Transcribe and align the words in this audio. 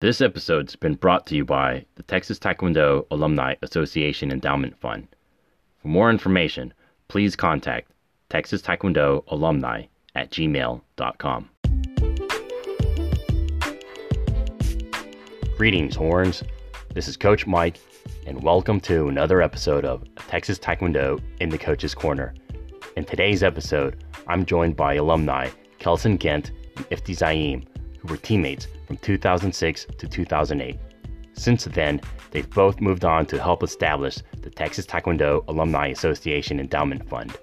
This 0.00 0.20
episode's 0.20 0.76
been 0.76 0.94
brought 0.94 1.26
to 1.26 1.34
you 1.34 1.44
by 1.44 1.84
the 1.96 2.04
Texas 2.04 2.38
Taekwondo 2.38 3.04
Alumni 3.10 3.56
Association 3.62 4.30
Endowment 4.30 4.78
Fund. 4.78 5.08
For 5.82 5.88
more 5.88 6.08
information, 6.08 6.72
please 7.08 7.34
contact 7.34 7.90
Texas 8.30 8.62
Taekwondo 8.62 9.24
Alumni 9.26 9.86
at 10.14 10.30
gmail.com. 10.30 11.50
Greetings, 15.56 15.96
Horns. 15.96 16.44
This 16.94 17.08
is 17.08 17.16
Coach 17.16 17.48
Mike, 17.48 17.80
and 18.24 18.40
welcome 18.40 18.78
to 18.82 19.08
another 19.08 19.42
episode 19.42 19.84
of 19.84 20.04
Texas 20.28 20.60
Taekwondo 20.60 21.20
in 21.40 21.48
the 21.48 21.58
Coach's 21.58 21.96
Corner. 21.96 22.34
In 22.96 23.04
today's 23.04 23.42
episode, 23.42 24.04
I'm 24.28 24.46
joined 24.46 24.76
by 24.76 24.94
alumni 24.94 25.50
Kelson 25.80 26.18
Gent 26.18 26.52
and 26.76 26.88
Ifti 26.90 27.16
Zaim, 27.16 27.66
who 27.98 28.06
were 28.06 28.16
teammates 28.16 28.68
from 28.88 28.96
2006 28.96 29.86
to 29.98 30.08
2008. 30.08 30.80
Since 31.34 31.66
then, 31.66 32.00
they've 32.30 32.48
both 32.48 32.80
moved 32.80 33.04
on 33.04 33.26
to 33.26 33.40
help 33.40 33.62
establish 33.62 34.18
the 34.40 34.48
Texas 34.48 34.86
Taekwondo 34.86 35.46
Alumni 35.46 35.88
Association 35.88 36.58
Endowment 36.58 37.06
Fund. 37.06 37.36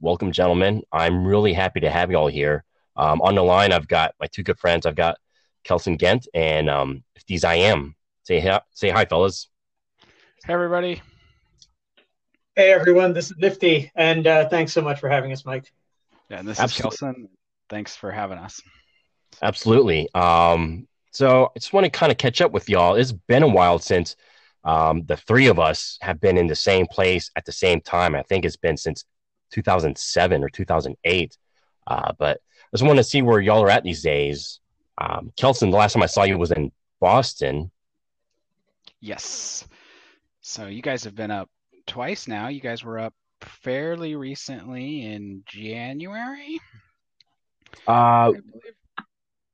Welcome, 0.00 0.32
gentlemen. 0.32 0.82
I'm 0.92 1.24
really 1.24 1.52
happy 1.52 1.78
to 1.78 1.90
have 1.90 2.10
you 2.10 2.16
all 2.16 2.26
here. 2.26 2.64
Um, 2.96 3.22
on 3.22 3.36
the 3.36 3.42
line, 3.44 3.72
I've 3.72 3.88
got 3.88 4.14
my 4.18 4.26
two 4.26 4.42
good 4.42 4.58
friends. 4.58 4.84
I've 4.84 4.96
got 4.96 5.16
Kelson 5.62 5.96
Gent 5.96 6.26
and 6.34 6.68
um, 6.68 7.04
Ifti 7.16 7.40
Zaim. 7.40 7.94
Say, 8.24 8.40
hi, 8.40 8.60
say 8.72 8.90
hi, 8.90 9.04
fellas. 9.04 9.48
Hey, 10.44 10.52
everybody. 10.52 11.00
Hey, 12.56 12.72
everyone. 12.72 13.12
This 13.12 13.30
is 13.30 13.36
Nifty, 13.38 13.92
and 13.94 14.26
uh, 14.26 14.48
thanks 14.48 14.72
so 14.72 14.82
much 14.82 14.98
for 14.98 15.08
having 15.08 15.30
us, 15.30 15.44
Mike. 15.44 15.72
Yeah, 16.28 16.38
and 16.38 16.48
this 16.48 16.60
Absolutely. 16.60 16.94
is 16.94 17.00
Kelson. 17.00 17.28
Thanks 17.68 17.96
for 17.96 18.10
having 18.10 18.38
us. 18.38 18.60
Absolutely. 19.42 20.08
Um, 20.14 20.86
so 21.10 21.46
I 21.54 21.58
just 21.58 21.72
want 21.72 21.84
to 21.84 21.90
kind 21.90 22.12
of 22.12 22.18
catch 22.18 22.40
up 22.40 22.52
with 22.52 22.68
y'all. 22.68 22.94
It's 22.94 23.12
been 23.12 23.42
a 23.42 23.48
while 23.48 23.78
since 23.78 24.16
um, 24.64 25.04
the 25.04 25.16
three 25.16 25.46
of 25.46 25.58
us 25.58 25.98
have 26.00 26.20
been 26.20 26.38
in 26.38 26.46
the 26.46 26.56
same 26.56 26.86
place 26.86 27.30
at 27.36 27.44
the 27.44 27.52
same 27.52 27.80
time. 27.80 28.14
I 28.14 28.22
think 28.22 28.44
it's 28.44 28.56
been 28.56 28.76
since 28.76 29.04
2007 29.52 30.42
or 30.42 30.48
2008. 30.48 31.38
Uh, 31.86 32.12
but 32.18 32.38
I 32.38 32.76
just 32.76 32.84
want 32.84 32.96
to 32.98 33.04
see 33.04 33.22
where 33.22 33.40
y'all 33.40 33.62
are 33.62 33.70
at 33.70 33.84
these 33.84 34.02
days. 34.02 34.60
Um, 34.98 35.32
Kelson, 35.36 35.70
the 35.70 35.76
last 35.76 35.92
time 35.92 36.02
I 36.02 36.06
saw 36.06 36.22
you 36.22 36.38
was 36.38 36.50
in 36.50 36.72
Boston. 37.00 37.70
Yes. 39.00 39.66
So 40.40 40.66
you 40.66 40.82
guys 40.82 41.04
have 41.04 41.14
been 41.14 41.30
up 41.30 41.50
twice 41.86 42.26
now. 42.26 42.48
You 42.48 42.60
guys 42.60 42.82
were 42.82 42.98
up 42.98 43.14
fairly 43.44 44.14
recently 44.16 45.02
in 45.02 45.42
January, 45.46 46.60
Uh, 47.86 48.32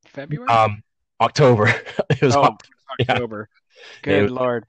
February. 0.06 0.48
um, 0.48 0.83
October. 1.20 1.66
it 2.11 2.22
was 2.22 2.36
oh, 2.36 2.42
Oct- 2.42 2.68
yeah. 2.98 3.12
October. 3.12 3.48
It 3.98 4.02
Good 4.02 4.22
was- 4.24 4.33
lord. 4.33 4.64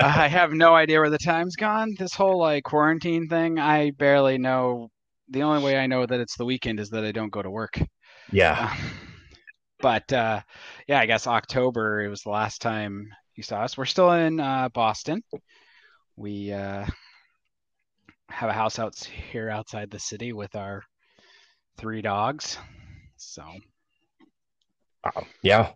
I 0.00 0.28
have 0.28 0.52
no 0.52 0.74
idea 0.74 0.98
where 0.98 1.08
the 1.10 1.18
time's 1.18 1.56
gone. 1.56 1.94
This 1.98 2.14
whole 2.14 2.38
like 2.38 2.62
quarantine 2.64 3.28
thing, 3.28 3.58
I 3.58 3.90
barely 3.92 4.36
know. 4.38 4.88
The 5.30 5.42
only 5.42 5.62
way 5.62 5.78
I 5.78 5.86
know 5.86 6.04
that 6.04 6.20
it's 6.20 6.36
the 6.36 6.44
weekend 6.44 6.78
is 6.80 6.90
that 6.90 7.04
I 7.04 7.12
don't 7.12 7.30
go 7.32 7.40
to 7.42 7.50
work. 7.50 7.80
yeah. 8.32 8.70
Um, 8.72 8.90
but 9.80 10.12
uh, 10.12 10.40
yeah, 10.86 11.00
I 11.00 11.06
guess 11.06 11.26
October 11.26 12.02
it 12.02 12.08
was 12.08 12.22
the 12.22 12.30
last 12.30 12.60
time 12.60 13.08
you 13.34 13.42
saw 13.42 13.62
us. 13.62 13.76
We're 13.76 13.84
still 13.86 14.12
in 14.12 14.40
uh, 14.40 14.68
Boston. 14.68 15.22
We 16.16 16.52
uh, 16.52 16.86
have 18.28 18.50
a 18.50 18.54
house 18.54 18.78
out 18.78 18.96
here 18.96 19.50
outside 19.50 19.90
the 19.90 19.98
city 19.98 20.32
with 20.32 20.54
our 20.56 20.82
three 21.76 22.02
dogs. 22.02 22.58
So 23.16 23.44
Uh, 25.04 25.22
yeah. 25.42 25.70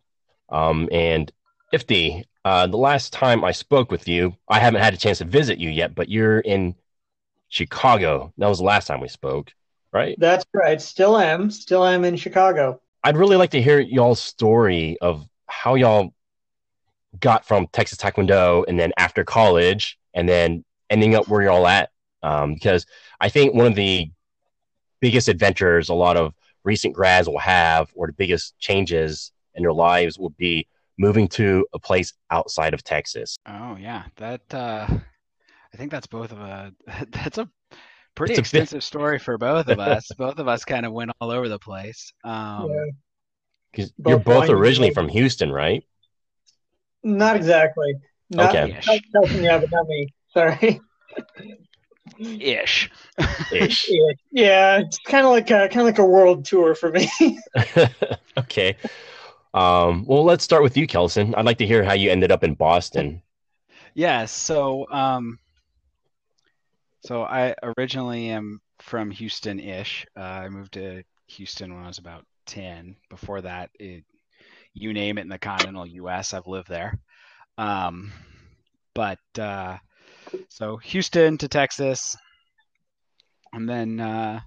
Um, 0.48 0.88
and 0.92 1.30
Ifty, 1.72 2.24
uh, 2.44 2.66
the 2.66 2.76
last 2.76 3.12
time 3.12 3.44
I 3.44 3.52
spoke 3.52 3.90
with 3.90 4.06
you, 4.06 4.36
I 4.48 4.60
haven't 4.60 4.80
had 4.80 4.94
a 4.94 4.96
chance 4.96 5.18
to 5.18 5.24
visit 5.24 5.58
you 5.58 5.68
yet, 5.68 5.94
but 5.94 6.08
you're 6.08 6.40
in 6.40 6.74
Chicago. 7.48 8.32
That 8.38 8.48
was 8.48 8.58
the 8.58 8.64
last 8.64 8.86
time 8.86 9.00
we 9.00 9.08
spoke, 9.08 9.52
right? 9.92 10.16
That's 10.18 10.44
right. 10.54 10.80
Still 10.80 11.18
am. 11.18 11.50
Still 11.50 11.84
am 11.84 12.04
in 12.04 12.16
Chicago. 12.16 12.80
I'd 13.02 13.16
really 13.16 13.36
like 13.36 13.50
to 13.50 13.62
hear 13.62 13.80
y'all's 13.80 14.20
story 14.20 14.96
of 15.00 15.26
how 15.46 15.74
y'all 15.74 16.12
got 17.18 17.44
from 17.44 17.66
Texas 17.72 17.98
Taekwondo 17.98 18.64
and 18.68 18.78
then 18.78 18.92
after 18.96 19.24
college 19.24 19.98
and 20.14 20.28
then 20.28 20.64
ending 20.90 21.14
up 21.14 21.28
where 21.28 21.42
y'all 21.42 21.66
at. 21.66 21.90
Um, 22.22 22.54
because 22.54 22.86
I 23.20 23.28
think 23.28 23.54
one 23.54 23.66
of 23.66 23.74
the 23.74 24.10
biggest 25.00 25.28
adventures 25.28 25.88
a 25.88 25.94
lot 25.94 26.16
of 26.16 26.34
recent 26.64 26.94
grads 26.94 27.28
will 27.28 27.38
have, 27.38 27.90
or 27.94 28.06
the 28.08 28.12
biggest 28.12 28.58
changes 28.58 29.32
in 29.54 29.62
their 29.62 29.72
lives, 29.72 30.18
will 30.18 30.30
be 30.30 30.66
moving 30.98 31.28
to 31.28 31.66
a 31.74 31.78
place 31.78 32.12
outside 32.30 32.74
of 32.74 32.82
Texas. 32.82 33.36
oh 33.46 33.76
yeah, 33.78 34.04
that 34.16 34.42
uh, 34.54 34.86
I 34.88 35.76
think 35.76 35.90
that's 35.90 36.06
both 36.06 36.32
of 36.32 36.38
a 36.40 36.72
that's 37.10 37.38
a 37.38 37.48
pretty 38.14 38.32
It's 38.32 38.38
a 38.38 38.42
bit- 38.42 38.62
extensive 38.62 38.82
story 38.82 39.18
for 39.18 39.36
both 39.38 39.68
of 39.68 39.78
us. 39.78 40.08
both 40.18 40.38
of 40.38 40.48
us 40.48 40.64
kind 40.64 40.86
of 40.86 40.92
went 40.92 41.10
all 41.20 41.30
over 41.30 41.48
the 41.48 41.58
place. 41.58 42.12
Um, 42.24 42.68
Yeah. 42.70 42.84
Because 43.72 43.90
Both 43.98 44.10
you're 44.10 44.18
both 44.20 44.48
originally 44.48 44.94
from 44.94 45.06
Houston, 45.08 45.52
right? 45.52 45.84
Not 47.04 47.36
exactly. 47.36 47.92
Not, 48.30 48.48
Okay. 48.56 48.74
Ish. 48.78 48.86
not 48.86 49.00
Kelson, 49.12 49.44
yeah, 49.44 49.58
but 49.58 49.70
not 49.70 49.86
me. 49.86 50.08
Sorry. 50.32 50.80
Ish. 52.18 52.90
Ish. 53.52 53.88
yeah, 53.90 54.12
yeah, 54.30 54.78
it's 54.78 54.98
kind 54.98 55.24
of 55.26 55.32
like 55.32 55.50
a 55.50 55.68
kind 55.68 55.80
of 55.80 55.86
like 55.86 55.98
a 55.98 56.04
world 56.04 56.44
tour 56.44 56.74
for 56.74 56.90
me. 56.90 57.10
okay. 58.38 58.76
Um, 59.54 60.04
well, 60.06 60.24
let's 60.24 60.44
start 60.44 60.62
with 60.62 60.76
you, 60.76 60.86
Kelson. 60.86 61.34
I'd 61.34 61.46
like 61.46 61.58
to 61.58 61.66
hear 61.66 61.82
how 61.82 61.94
you 61.94 62.10
ended 62.10 62.30
up 62.30 62.44
in 62.44 62.54
Boston. 62.54 63.22
Yeah, 63.94 64.26
so 64.26 64.86
um 64.90 65.38
so 67.00 67.22
I 67.22 67.54
originally 67.78 68.28
am 68.28 68.60
from 68.80 69.10
Houston-ish. 69.10 70.06
Uh, 70.16 70.20
I 70.20 70.48
moved 70.48 70.72
to 70.72 71.02
Houston 71.28 71.72
when 71.74 71.84
I 71.84 71.86
was 71.86 71.98
about 71.98 72.26
10. 72.46 72.96
Before 73.08 73.40
that, 73.40 73.70
it, 73.78 74.04
you 74.74 74.92
name 74.92 75.18
it 75.18 75.22
in 75.22 75.28
the 75.28 75.38
continental 75.38 75.86
US, 75.86 76.34
I've 76.34 76.46
lived 76.46 76.68
there. 76.68 76.98
Um 77.56 78.12
but 78.94 79.18
uh 79.38 79.78
so 80.48 80.76
Houston 80.78 81.38
to 81.38 81.48
Texas 81.48 82.16
and 83.52 83.68
then 83.68 84.00
uh 84.00 84.40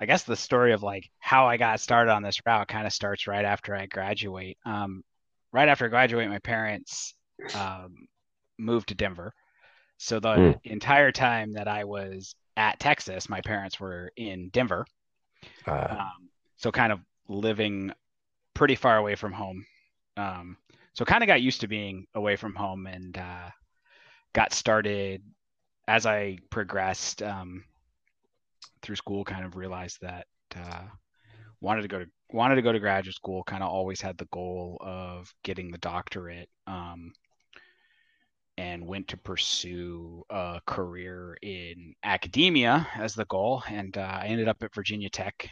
I 0.00 0.06
guess 0.06 0.22
the 0.24 0.36
story 0.36 0.72
of 0.72 0.82
like 0.82 1.10
how 1.18 1.46
I 1.48 1.56
got 1.56 1.80
started 1.80 2.12
on 2.12 2.22
this 2.22 2.40
route 2.46 2.68
kind 2.68 2.86
of 2.86 2.92
starts 2.92 3.26
right 3.26 3.44
after 3.44 3.74
I 3.74 3.86
graduate. 3.86 4.58
Um, 4.64 5.02
right 5.52 5.68
after 5.68 5.86
I 5.86 5.88
graduate, 5.88 6.28
my 6.28 6.38
parents 6.38 7.14
um, 7.54 8.06
moved 8.58 8.88
to 8.88 8.94
Denver. 8.94 9.32
So 9.98 10.20
the 10.20 10.40
Mm. 10.40 10.60
entire 10.64 11.12
time 11.12 11.52
that 11.54 11.68
I 11.68 11.84
was 11.84 12.34
at 12.56 12.80
Texas, 12.80 13.28
my 13.28 13.40
parents 13.40 13.80
were 13.80 14.12
in 14.16 14.50
Denver. 14.50 14.86
Uh, 15.66 15.96
Um, 15.98 16.30
so 16.56 16.70
kind 16.70 16.92
of 16.92 17.00
living 17.28 17.92
pretty 18.54 18.74
far 18.76 18.96
away 18.98 19.14
from 19.14 19.32
home. 19.32 19.66
Um, 20.16 20.56
so 20.94 21.04
kind 21.04 21.22
of 21.22 21.28
got 21.28 21.42
used 21.42 21.60
to 21.62 21.68
being 21.68 22.06
away 22.14 22.36
from 22.36 22.54
home 22.54 22.86
and 22.86 23.16
uh, 23.16 23.50
got 24.34 24.52
started 24.52 25.22
as 25.86 26.06
I 26.06 26.38
progressed 26.50 27.22
um, 27.22 27.64
through 28.82 28.96
school. 28.96 29.24
Kind 29.24 29.44
of 29.44 29.56
realized 29.56 29.98
that 30.02 30.26
uh, 30.56 30.82
wanted 31.60 31.82
to 31.82 31.88
go 31.88 31.98
to 32.00 32.06
wanted 32.30 32.56
to 32.56 32.62
go 32.62 32.72
to 32.72 32.80
graduate 32.80 33.14
school. 33.14 33.42
Kind 33.44 33.62
of 33.62 33.70
always 33.70 34.00
had 34.00 34.18
the 34.18 34.28
goal 34.32 34.78
of 34.80 35.32
getting 35.42 35.70
the 35.70 35.78
doctorate. 35.78 36.48
Um, 36.66 37.12
and 38.58 38.84
went 38.84 39.06
to 39.06 39.16
pursue 39.16 40.24
a 40.30 40.60
career 40.66 41.38
in 41.42 41.94
academia 42.02 42.88
as 42.96 43.14
the 43.14 43.24
goal. 43.26 43.62
And 43.68 43.96
uh, 43.96 44.00
I 44.00 44.26
ended 44.26 44.48
up 44.48 44.60
at 44.64 44.74
Virginia 44.74 45.08
Tech 45.08 45.48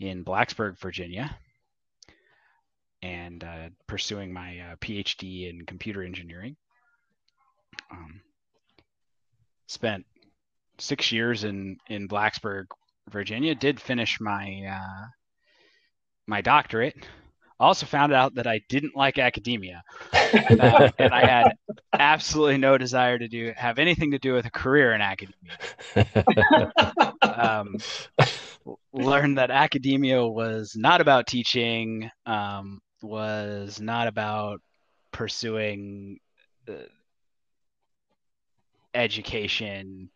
in 0.00 0.24
Blacksburg, 0.24 0.78
Virginia, 0.80 1.38
and 3.02 3.44
uh, 3.44 3.68
pursuing 3.86 4.32
my 4.32 4.58
uh, 4.58 4.76
PhD 4.76 5.50
in 5.50 5.66
computer 5.66 6.02
engineering. 6.02 6.56
Um, 7.90 8.20
spent 9.66 10.04
six 10.78 11.12
years 11.12 11.44
in 11.44 11.78
in 11.88 12.08
Blacksburg, 12.08 12.66
Virginia. 13.08 13.54
Did 13.54 13.80
finish 13.80 14.18
my 14.20 14.62
uh, 14.70 15.06
my 16.26 16.40
doctorate. 16.40 16.96
Also 17.58 17.84
found 17.84 18.14
out 18.14 18.36
that 18.36 18.46
I 18.46 18.62
didn't 18.70 18.96
like 18.96 19.18
academia, 19.18 19.82
uh, 20.14 20.88
and 20.98 21.12
I 21.12 21.26
had 21.26 21.52
absolutely 21.92 22.56
no 22.56 22.78
desire 22.78 23.18
to 23.18 23.28
do 23.28 23.52
have 23.54 23.78
anything 23.78 24.12
to 24.12 24.18
do 24.18 24.32
with 24.32 24.46
a 24.46 24.50
career 24.50 24.94
in 24.94 25.02
academia. 25.02 25.58
Um, 27.22 27.76
learned 28.92 29.38
that 29.38 29.50
academia 29.50 30.26
was 30.26 30.74
not 30.76 31.00
about 31.00 31.26
teaching, 31.26 32.10
um, 32.26 32.80
was 33.02 33.80
not 33.80 34.08
about 34.08 34.60
pursuing 35.12 36.18
uh, 36.68 36.72
education 38.94 40.10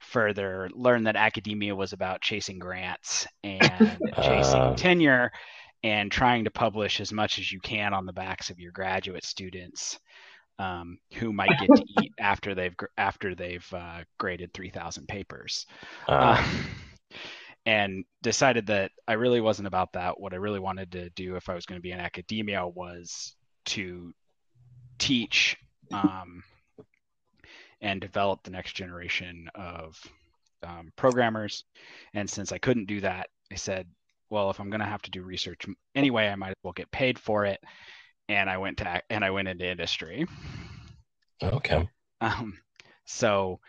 further 0.00 0.70
learned 0.74 1.06
that 1.06 1.16
academia 1.16 1.74
was 1.74 1.92
about 1.92 2.20
chasing 2.20 2.58
grants 2.58 3.26
and 3.42 3.98
chasing 4.22 4.60
Uh. 4.62 4.74
tenure 4.76 5.30
and 5.84 6.10
trying 6.10 6.44
to 6.44 6.50
publish 6.50 7.00
as 7.00 7.12
much 7.12 7.38
as 7.38 7.52
you 7.52 7.60
can 7.60 7.92
on 7.94 8.06
the 8.06 8.12
backs 8.12 8.50
of 8.50 8.58
your 8.58 8.72
graduate 8.72 9.24
students 9.24 9.98
um, 10.58 10.98
who 11.14 11.32
might 11.32 11.56
get 11.58 11.68
to 11.76 11.84
eat 12.02 12.12
after 12.20 12.54
they've 12.54 12.74
after 12.96 13.34
they've 13.34 13.66
uh, 13.72 14.00
graded 14.18 14.52
3000 14.54 15.06
papers 15.06 15.66
Uh, 16.08 16.12
uh, 16.12 16.44
and 17.66 18.04
decided 18.22 18.66
that 18.66 18.90
I 19.06 19.12
really 19.14 19.40
wasn't 19.40 19.68
about 19.68 19.92
that. 19.92 20.18
What 20.18 20.32
I 20.32 20.36
really 20.36 20.58
wanted 20.60 20.92
to 20.92 21.10
do 21.10 21.36
if 21.36 21.48
I 21.48 21.54
was 21.54 21.66
going 21.66 21.78
to 21.78 21.82
be 21.82 21.92
in 21.92 22.00
academia 22.00 22.66
was 22.66 23.34
to 23.66 24.12
teach 24.98 25.56
um, 25.92 26.42
and 27.80 28.00
develop 28.00 28.42
the 28.42 28.50
next 28.50 28.74
generation 28.74 29.48
of 29.54 30.00
um, 30.62 30.92
programmers. 30.96 31.64
And 32.14 32.28
since 32.28 32.52
I 32.52 32.58
couldn't 32.58 32.86
do 32.86 33.00
that, 33.00 33.28
I 33.52 33.56
said, 33.56 33.86
well, 34.30 34.50
if 34.50 34.60
I'm 34.60 34.70
going 34.70 34.80
to 34.80 34.86
have 34.86 35.02
to 35.02 35.10
do 35.10 35.22
research 35.22 35.64
anyway, 35.94 36.28
I 36.28 36.36
might 36.36 36.50
as 36.50 36.56
well 36.62 36.72
get 36.72 36.90
paid 36.90 37.18
for 37.18 37.44
it. 37.44 37.60
And 38.28 38.50
I 38.50 38.58
went 38.58 38.78
to 38.78 39.02
and 39.08 39.24
I 39.24 39.30
went 39.30 39.48
into 39.48 39.66
industry. 39.66 40.26
okay. 41.42 41.88
Um, 42.20 42.58
so 43.06 43.60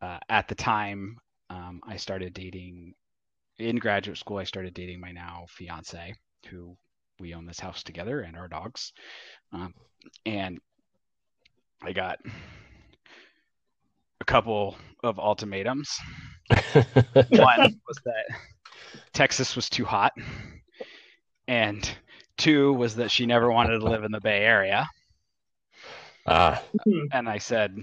uh, 0.00 0.18
at 0.28 0.48
the 0.48 0.54
time, 0.54 1.18
um, 1.50 1.80
I 1.86 1.96
started 1.96 2.32
dating 2.32 2.94
in 3.58 3.76
graduate 3.76 4.18
school. 4.18 4.38
I 4.38 4.44
started 4.44 4.72
dating 4.72 5.00
my 5.00 5.12
now 5.12 5.46
fiance, 5.48 6.14
who 6.48 6.76
we 7.20 7.34
own 7.34 7.46
this 7.46 7.60
house 7.60 7.82
together 7.82 8.20
and 8.20 8.36
our 8.36 8.48
dogs. 8.48 8.92
Um, 9.52 9.74
and 10.24 10.58
I 11.82 11.92
got 11.92 12.18
a 14.20 14.24
couple 14.24 14.76
of 15.02 15.18
ultimatums. 15.18 15.98
One 17.28 17.80
was 17.86 17.98
that 18.04 18.24
Texas 19.12 19.54
was 19.56 19.68
too 19.68 19.84
hot, 19.84 20.12
and 21.46 21.88
two 22.36 22.72
was 22.72 22.96
that 22.96 23.10
she 23.10 23.26
never 23.26 23.50
wanted 23.50 23.78
to 23.78 23.84
live 23.84 24.04
in 24.04 24.12
the 24.12 24.20
Bay 24.20 24.44
Area 24.44 24.88
Ah, 26.26 26.62
and 27.12 27.26
I 27.28 27.38
said, 27.38 27.74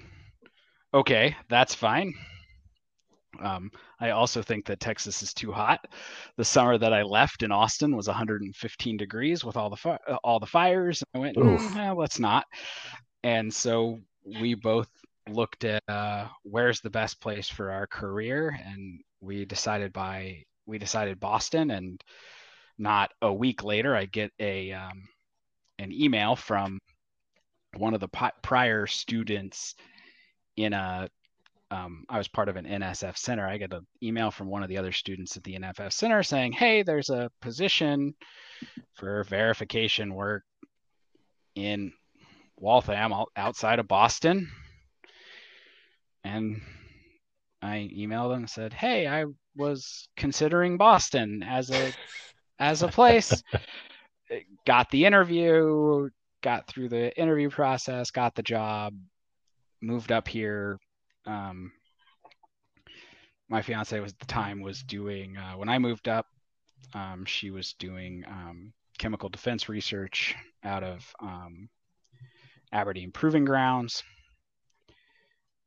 "Okay, 0.94 1.36
that's 1.50 1.74
fine." 1.74 2.14
Um, 3.42 3.72
I 4.00 4.12
also 4.12 4.42
think 4.42 4.66
that 4.68 4.80
Texas 4.80 5.24
is 5.24 5.34
too 5.34 5.52
hot. 5.52 5.86
The 6.38 6.46
summer 6.46 6.78
that 6.78 6.94
I 6.94 7.02
left 7.02 7.42
in 7.42 7.52
Austin 7.52 7.96
was 7.96 8.08
115 8.08 8.98
degrees 8.98 9.44
with 9.44 9.58
all 9.58 9.70
the 9.70 9.76
fi- 9.76 10.00
uh, 10.08 10.18
all 10.24 10.40
the 10.40 10.46
fires. 10.46 11.04
I 11.14 11.18
went, 11.18 11.38
Oof. 11.38 11.60
"Mm, 11.60 11.76
eh, 11.76 11.92
let's 11.92 12.20
not. 12.20 12.46
And 13.24 13.52
so 13.52 14.00
we 14.24 14.54
both 14.54 14.90
looked 15.30 15.63
at 15.63 15.83
uh, 15.88 16.27
where's 16.44 16.81
the 16.81 16.89
best 16.89 17.19
place 17.22 17.50
for 17.50 17.72
our 17.72 17.88
career, 17.88 18.57
and 18.66 19.01
we 19.22 19.45
decided 19.45 19.94
by 19.94 20.44
we 20.66 20.77
decided 20.77 21.19
Boston. 21.19 21.72
And 21.72 22.01
not 22.77 23.12
a 23.22 23.33
week 23.33 23.63
later, 23.63 23.95
I 23.95 24.06
get 24.06 24.31
a 24.39 24.72
um, 24.72 25.07
an 25.80 25.92
email 25.92 26.36
from 26.36 26.80
one 27.77 27.94
of 27.94 28.00
the 28.00 28.31
prior 28.42 28.88
students 28.88 29.75
in 30.57 30.74
a 30.74 31.10
um, 31.71 32.06
I 32.10 32.19
was 32.19 32.28
part 32.28 32.48
of 32.48 32.57
an 32.57 32.66
NSF 32.66 33.18
center. 33.18 33.48
I 33.48 33.57
get 33.57 33.74
an 33.74 33.86
email 34.04 34.30
from 34.30 34.48
one 34.48 34.62
of 34.62 34.69
the 34.69 34.78
other 34.78 34.92
students 34.92 35.36
at 35.36 35.44
the 35.44 35.56
NSF 35.56 35.92
center 35.92 36.21
saying, 36.21 36.54
"Hey, 36.54 36.83
there's 36.83 37.10
a 37.10 37.31
position 37.42 38.13
for 38.94 39.24
verification 39.24 40.13
work 40.13 40.44
in 41.56 41.92
Waltham, 42.57 43.13
outside 43.36 43.80
of 43.80 43.88
Boston." 43.88 44.50
And 46.25 46.60
I 47.62 47.89
emailed 47.95 48.31
them 48.31 48.39
and 48.39 48.50
said, 48.50 48.74
"Hey, 48.74 49.07
I 49.07 49.25
was 49.56 50.10
considering 50.18 50.75
Boston 50.75 51.44
as 51.44 51.69
a 51.69 51.94
as 52.60 52.81
a 52.83 52.88
place. 52.88 53.44
got 54.66 54.89
the 54.89 55.06
interview, 55.06 56.10
got 56.42 56.68
through 56.68 56.89
the 56.89 57.18
interview 57.19 57.50
process, 57.50 58.10
got 58.12 58.33
the 58.33 58.44
job, 58.44 58.95
moved 59.81 60.12
up 60.12 60.27
here. 60.27 60.80
Um, 61.25 61.72
my 63.48 63.62
fiance 63.62 64.00
was 64.00 64.13
at 64.13 64.19
the 64.19 64.25
time 64.25 64.62
was 64.62 64.81
doing 64.81 65.38
uh, 65.38 65.54
when 65.54 65.69
I 65.69 65.78
moved 65.78 66.07
up. 66.07 66.25
Um, 66.94 67.24
she 67.25 67.51
was 67.51 67.74
doing 67.74 68.24
um, 68.28 68.74
chemical 68.98 69.30
defense 69.30 69.69
research 69.69 70.36
out 70.63 70.83
of 70.83 71.13
um, 71.21 71.69
Aberdeen 72.71 73.12
Proving 73.12 73.45
Grounds. 73.45 74.04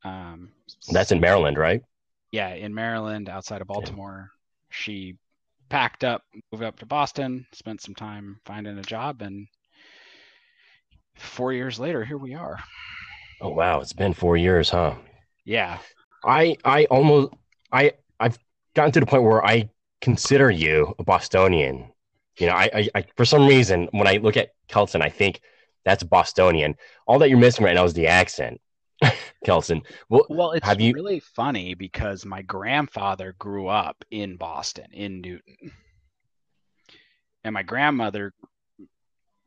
Um, 0.03 0.51
that's 0.91 1.11
in 1.11 1.19
Maryland, 1.19 1.57
right? 1.57 1.81
yeah, 2.31 2.53
in 2.53 2.73
Maryland, 2.73 3.29
outside 3.29 3.61
of 3.61 3.67
Baltimore. 3.67 4.31
She 4.69 5.17
packed 5.69 6.03
up, 6.03 6.23
moved 6.51 6.63
up 6.63 6.79
to 6.79 6.85
Boston, 6.85 7.45
spent 7.53 7.81
some 7.81 7.95
time 7.95 8.39
finding 8.45 8.77
a 8.77 8.83
job, 8.83 9.21
and 9.21 9.47
four 11.15 11.53
years 11.53 11.79
later, 11.79 12.03
here 12.05 12.17
we 12.17 12.35
are. 12.35 12.57
Oh 13.41 13.49
wow, 13.49 13.79
it's 13.79 13.93
been 13.93 14.13
four 14.13 14.37
years, 14.37 14.69
huh? 14.69 14.95
Yeah, 15.45 15.79
I 16.23 16.55
I 16.65 16.85
almost 16.85 17.33
I 17.71 17.93
I've 18.19 18.37
gotten 18.75 18.91
to 18.93 18.99
the 18.99 19.05
point 19.05 19.23
where 19.23 19.45
I 19.45 19.69
consider 20.01 20.49
you 20.51 20.93
a 20.99 21.03
Bostonian. 21.03 21.91
You 22.37 22.47
know, 22.47 22.53
I, 22.53 22.69
I, 22.73 22.89
I 22.95 23.05
for 23.15 23.25
some 23.25 23.47
reason 23.47 23.87
when 23.91 24.07
I 24.07 24.17
look 24.17 24.37
at 24.37 24.53
Kelson, 24.67 25.01
I 25.01 25.09
think 25.09 25.41
that's 25.85 26.03
Bostonian. 26.03 26.75
All 27.07 27.19
that 27.19 27.29
you're 27.29 27.39
missing 27.39 27.65
right 27.65 27.75
now 27.75 27.85
is 27.85 27.93
the 27.93 28.07
accent, 28.07 28.61
Kelson. 29.45 29.81
Well, 30.09 30.25
well, 30.29 30.51
it's 30.51 30.65
Have 30.67 30.81
you- 30.81 30.93
really 30.93 31.19
funny 31.19 31.73
because 31.73 32.25
my 32.25 32.41
grandfather 32.41 33.35
grew 33.39 33.67
up 33.67 34.03
in 34.11 34.35
Boston, 34.37 34.87
in 34.91 35.21
Newton, 35.21 35.71
and 37.43 37.53
my 37.53 37.63
grandmother 37.63 38.33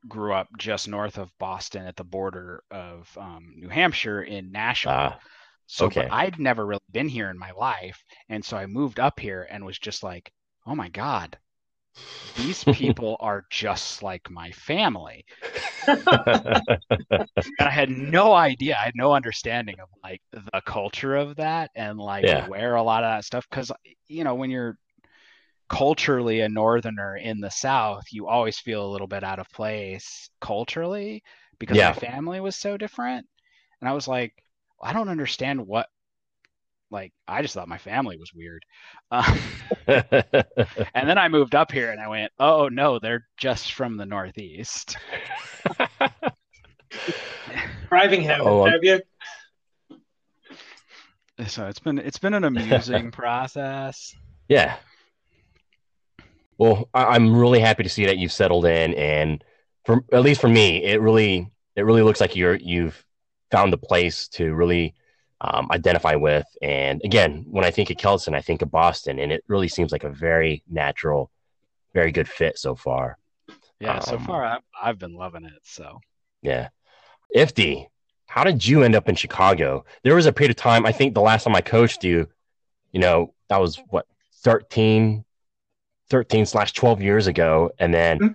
grew 0.09 0.33
up 0.33 0.49
just 0.59 0.89
north 0.89 1.19
of 1.19 1.31
Boston 1.39 1.87
at 1.87 1.97
the 1.97 2.05
border 2.05 2.65
of 2.71 3.09
um, 3.19 3.53
New 3.57 3.69
Hampshire 3.69 4.23
in 4.23 4.51
Nashua. 4.51 4.93
uh, 4.93 5.19
So 5.67 5.87
Okay. 5.87 6.03
but 6.03 6.13
I'd 6.13 6.39
never 6.41 6.67
really 6.67 6.81
been 6.91 7.09
here 7.09 7.31
in 7.31 7.39
my 7.39 7.53
life. 7.53 8.03
And 8.29 8.45
so 8.45 8.57
I 8.57 8.67
moved 8.67 8.99
up 8.99 9.21
here 9.21 9.47
and 9.51 9.65
was 9.65 9.79
just 9.79 10.03
like, 10.03 10.33
oh 10.67 10.75
my 10.75 10.89
God, 10.89 11.39
these 12.35 12.65
people 12.65 13.17
are 13.21 13.45
just 13.51 14.03
like 14.03 14.31
my 14.31 14.51
family. 14.53 15.25
And 17.59 17.69
I 17.69 17.71
had 17.71 17.91
no 17.91 18.33
idea. 18.33 18.77
I 18.79 18.85
had 18.85 18.97
no 18.97 19.13
understanding 19.15 19.77
of 19.81 19.89
like 20.03 20.21
the 20.33 20.61
culture 20.67 21.17
of 21.17 21.37
that 21.37 21.71
and 21.75 21.99
like 21.99 22.29
Yeah. 22.29 22.49
where 22.49 22.75
a 22.77 22.83
lot 22.83 23.05
of 23.05 23.11
that 23.11 23.25
stuff 23.25 23.47
because 23.51 23.71
you 24.09 24.25
know 24.25 24.35
when 24.35 24.51
you're 24.51 24.77
culturally 25.69 26.41
a 26.41 26.49
northerner 26.49 27.17
in 27.17 27.41
the 27.41 27.51
south 27.51 28.05
you 28.13 28.29
always 28.29 28.59
feel 28.59 28.87
a 28.87 28.93
little 28.93 29.07
bit 29.07 29.25
out 29.25 29.39
of 29.39 29.51
place 29.51 30.29
culturally 30.41 31.23
because 31.59 31.79
Yeah. 31.79 31.83
my 31.83 31.93
family 31.95 32.41
was 32.41 32.57
so 32.57 32.77
different 32.77 33.27
and 33.81 33.89
i 33.89 33.93
was 33.93 34.07
like 34.09 34.35
i 34.83 34.93
don't 34.93 35.09
understand 35.09 35.61
what 35.67 35.89
like 36.93 37.13
i 37.27 37.43
just 37.43 37.55
thought 37.55 37.67
my 37.69 37.79
family 37.79 38.17
was 38.17 38.33
weird 38.35 38.63
um, 39.11 39.39
and 39.89 41.09
then 41.09 41.19
i 41.19 41.27
moved 41.29 41.55
up 41.55 41.73
here 41.73 41.91
and 41.91 42.01
i 42.01 42.07
went 42.07 42.31
oh 42.39 42.69
no 42.69 42.99
they're 43.01 43.27
just 43.39 43.73
from 43.73 43.97
the 43.97 44.07
northeast 44.07 44.97
Driving 47.89 48.23
habit, 48.23 48.45
Oh, 48.47 48.63
I'm- 48.63 48.73
have 48.73 48.85
you? 48.85 49.01
so 51.47 51.67
it's 51.67 51.79
been 51.81 51.99
it's 51.99 52.19
been 52.19 52.35
an 52.35 52.45
amusing 52.45 53.11
process 53.21 54.15
yeah. 54.49 54.77
Well, 56.59 56.89
I, 56.93 57.05
I'm 57.07 57.35
really 57.35 57.61
happy 57.61 57.83
to 57.85 57.89
see 57.89 58.05
that 58.07 58.19
you've 58.19 58.33
settled 58.33 58.67
in, 58.67 58.93
and 58.95 59.43
for 59.87 60.05
at 60.13 60.21
least 60.23 60.41
for 60.43 60.49
me, 60.49 60.85
it 60.85 61.01
really 61.01 61.51
it 61.75 61.83
really 61.83 62.03
looks 62.03 62.21
like 62.21 62.37
you're 62.37 62.57
you've 62.57 63.03
found 63.51 63.73
a 63.73 63.79
place 63.79 64.29
to 64.29 64.53
really 64.53 64.95
um, 65.43 65.69
identify 65.73 66.15
with. 66.15 66.47
And 66.63 67.01
again, 67.05 67.45
when 67.51 67.65
I 67.65 67.71
think 67.71 67.91
of 67.91 67.97
Kelson, 67.99 68.35
I 68.35 68.41
think 68.41 68.63
of 68.63 68.71
Boston, 68.71 69.19
and 69.19 69.31
it 69.33 69.43
really 69.49 69.69
seems 69.69 69.93
like 69.93 70.05
a 70.05 70.09
very 70.11 70.63
natural, 70.71 71.31
very 71.93 72.13
good 72.13 72.29
fit 72.29 72.59
so 72.59 72.75
far. 72.75 73.19
yeah 73.81 73.99
so 73.99 74.17
Um, 74.17 74.25
far 74.25 74.45
I've, 74.45 74.63
I've 74.81 74.99
been 74.99 75.15
loving 75.15 75.45
it 75.45 75.61
so 75.65 76.01
Yeah. 76.43 76.69
Ifty, 77.35 77.89
how 78.27 78.45
did 78.45 78.67
you 78.67 78.83
end 78.83 78.95
up 78.95 79.09
in 79.09 79.17
Chicago? 79.17 79.85
There 80.05 80.15
was 80.15 80.27
a 80.27 80.33
period 80.33 80.51
of 80.51 80.57
time, 80.57 80.87
I 80.87 80.93
think 80.93 81.15
the 81.15 81.21
last 81.21 81.45
time 81.45 81.57
I 81.57 81.61
coached 81.61 82.05
you, 82.05 82.29
you 82.93 83.01
know, 83.01 83.35
that 83.49 83.61
was 83.61 83.81
what, 83.89 84.07
13, 84.45 85.25
13 86.11 86.47
slash 86.47 86.73
12 86.73 87.01
years 87.03 87.27
ago. 87.27 87.71
And 87.79 87.93
then 87.93 88.19
Mhm. 88.19 88.35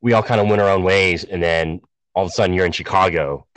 we 0.00 0.12
all 0.12 0.22
kind 0.22 0.40
of 0.40 0.48
went 0.48 0.60
our 0.62 0.68
own 0.70 0.82
ways. 0.82 1.24
And 1.24 1.42
then 1.42 1.80
all 2.14 2.24
of 2.24 2.30
a 2.30 2.32
sudden 2.32 2.54
you're 2.54 2.66
in 2.66 2.72
Chicago. 2.72 3.46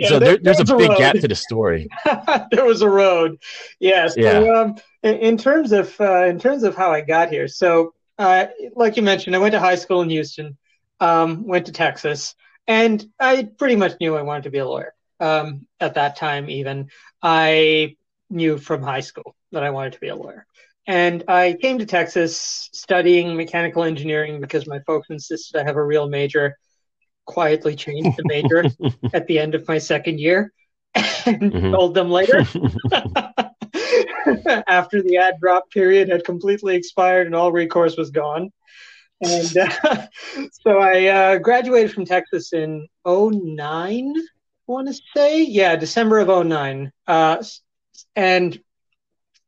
Yeah, 0.00 0.08
so 0.08 0.18
there, 0.18 0.38
there's 0.38 0.60
a 0.60 0.64
big 0.64 0.88
road. 0.88 0.98
gap 0.98 1.16
to 1.16 1.28
the 1.28 1.34
story. 1.34 1.86
there 2.50 2.64
was 2.64 2.80
a 2.80 2.88
road. 2.88 3.38
Yes. 3.80 4.14
Yeah. 4.16 4.32
So, 4.32 4.54
um, 4.54 4.76
in, 5.02 5.16
in 5.16 5.36
terms 5.36 5.72
of 5.72 5.94
uh, 6.00 6.24
in 6.24 6.38
terms 6.38 6.62
of 6.62 6.74
how 6.74 6.90
I 6.90 7.02
got 7.02 7.28
here, 7.28 7.48
so 7.48 7.92
uh, 8.18 8.46
like 8.74 8.96
you 8.96 9.02
mentioned, 9.02 9.36
I 9.36 9.40
went 9.40 9.52
to 9.52 9.60
high 9.60 9.74
school 9.74 10.00
in 10.00 10.08
Houston, 10.08 10.56
um, 11.00 11.46
went 11.46 11.66
to 11.66 11.72
Texas, 11.72 12.34
and 12.66 13.04
I 13.20 13.42
pretty 13.58 13.76
much 13.76 14.00
knew 14.00 14.16
I 14.16 14.22
wanted 14.22 14.44
to 14.44 14.50
be 14.50 14.58
a 14.58 14.66
lawyer. 14.66 14.94
Um, 15.18 15.66
at 15.80 15.94
that 15.94 16.16
time, 16.16 16.48
even 16.48 16.88
I 17.22 17.96
knew 18.30 18.56
from 18.56 18.82
high 18.82 19.00
school 19.00 19.36
that 19.52 19.62
I 19.62 19.68
wanted 19.68 19.92
to 19.94 20.00
be 20.00 20.08
a 20.08 20.16
lawyer. 20.16 20.46
And 20.90 21.22
I 21.28 21.56
came 21.62 21.78
to 21.78 21.86
Texas 21.86 22.68
studying 22.72 23.36
mechanical 23.36 23.84
engineering 23.84 24.40
because 24.40 24.66
my 24.66 24.80
folks 24.80 25.08
insisted 25.08 25.60
I 25.60 25.62
have 25.62 25.76
a 25.76 25.84
real 25.84 26.08
major. 26.08 26.56
Quietly 27.26 27.76
changed 27.76 28.16
the 28.16 28.24
major 28.24 28.64
at 29.14 29.28
the 29.28 29.38
end 29.38 29.54
of 29.54 29.68
my 29.68 29.78
second 29.78 30.18
year 30.18 30.52
and 30.96 31.52
Mhm. 31.52 31.70
told 31.70 31.94
them 31.94 32.10
later 32.10 32.42
after 34.68 35.00
the 35.00 35.18
add 35.18 35.34
drop 35.40 35.70
period 35.70 36.08
had 36.08 36.24
completely 36.24 36.74
expired 36.74 37.28
and 37.28 37.36
all 37.36 37.52
recourse 37.52 37.96
was 37.96 38.10
gone. 38.10 38.50
And 39.20 39.56
uh, 39.58 40.06
so 40.50 40.80
I 40.80 41.06
uh, 41.06 41.38
graduated 41.38 41.92
from 41.92 42.04
Texas 42.04 42.52
in 42.52 42.88
09, 43.06 44.12
I 44.16 44.22
want 44.66 44.88
to 44.88 45.00
say. 45.14 45.44
Yeah, 45.44 45.76
December 45.76 46.18
of 46.18 46.46
09. 46.46 46.90
Uh, 47.06 47.44
and 48.16 48.58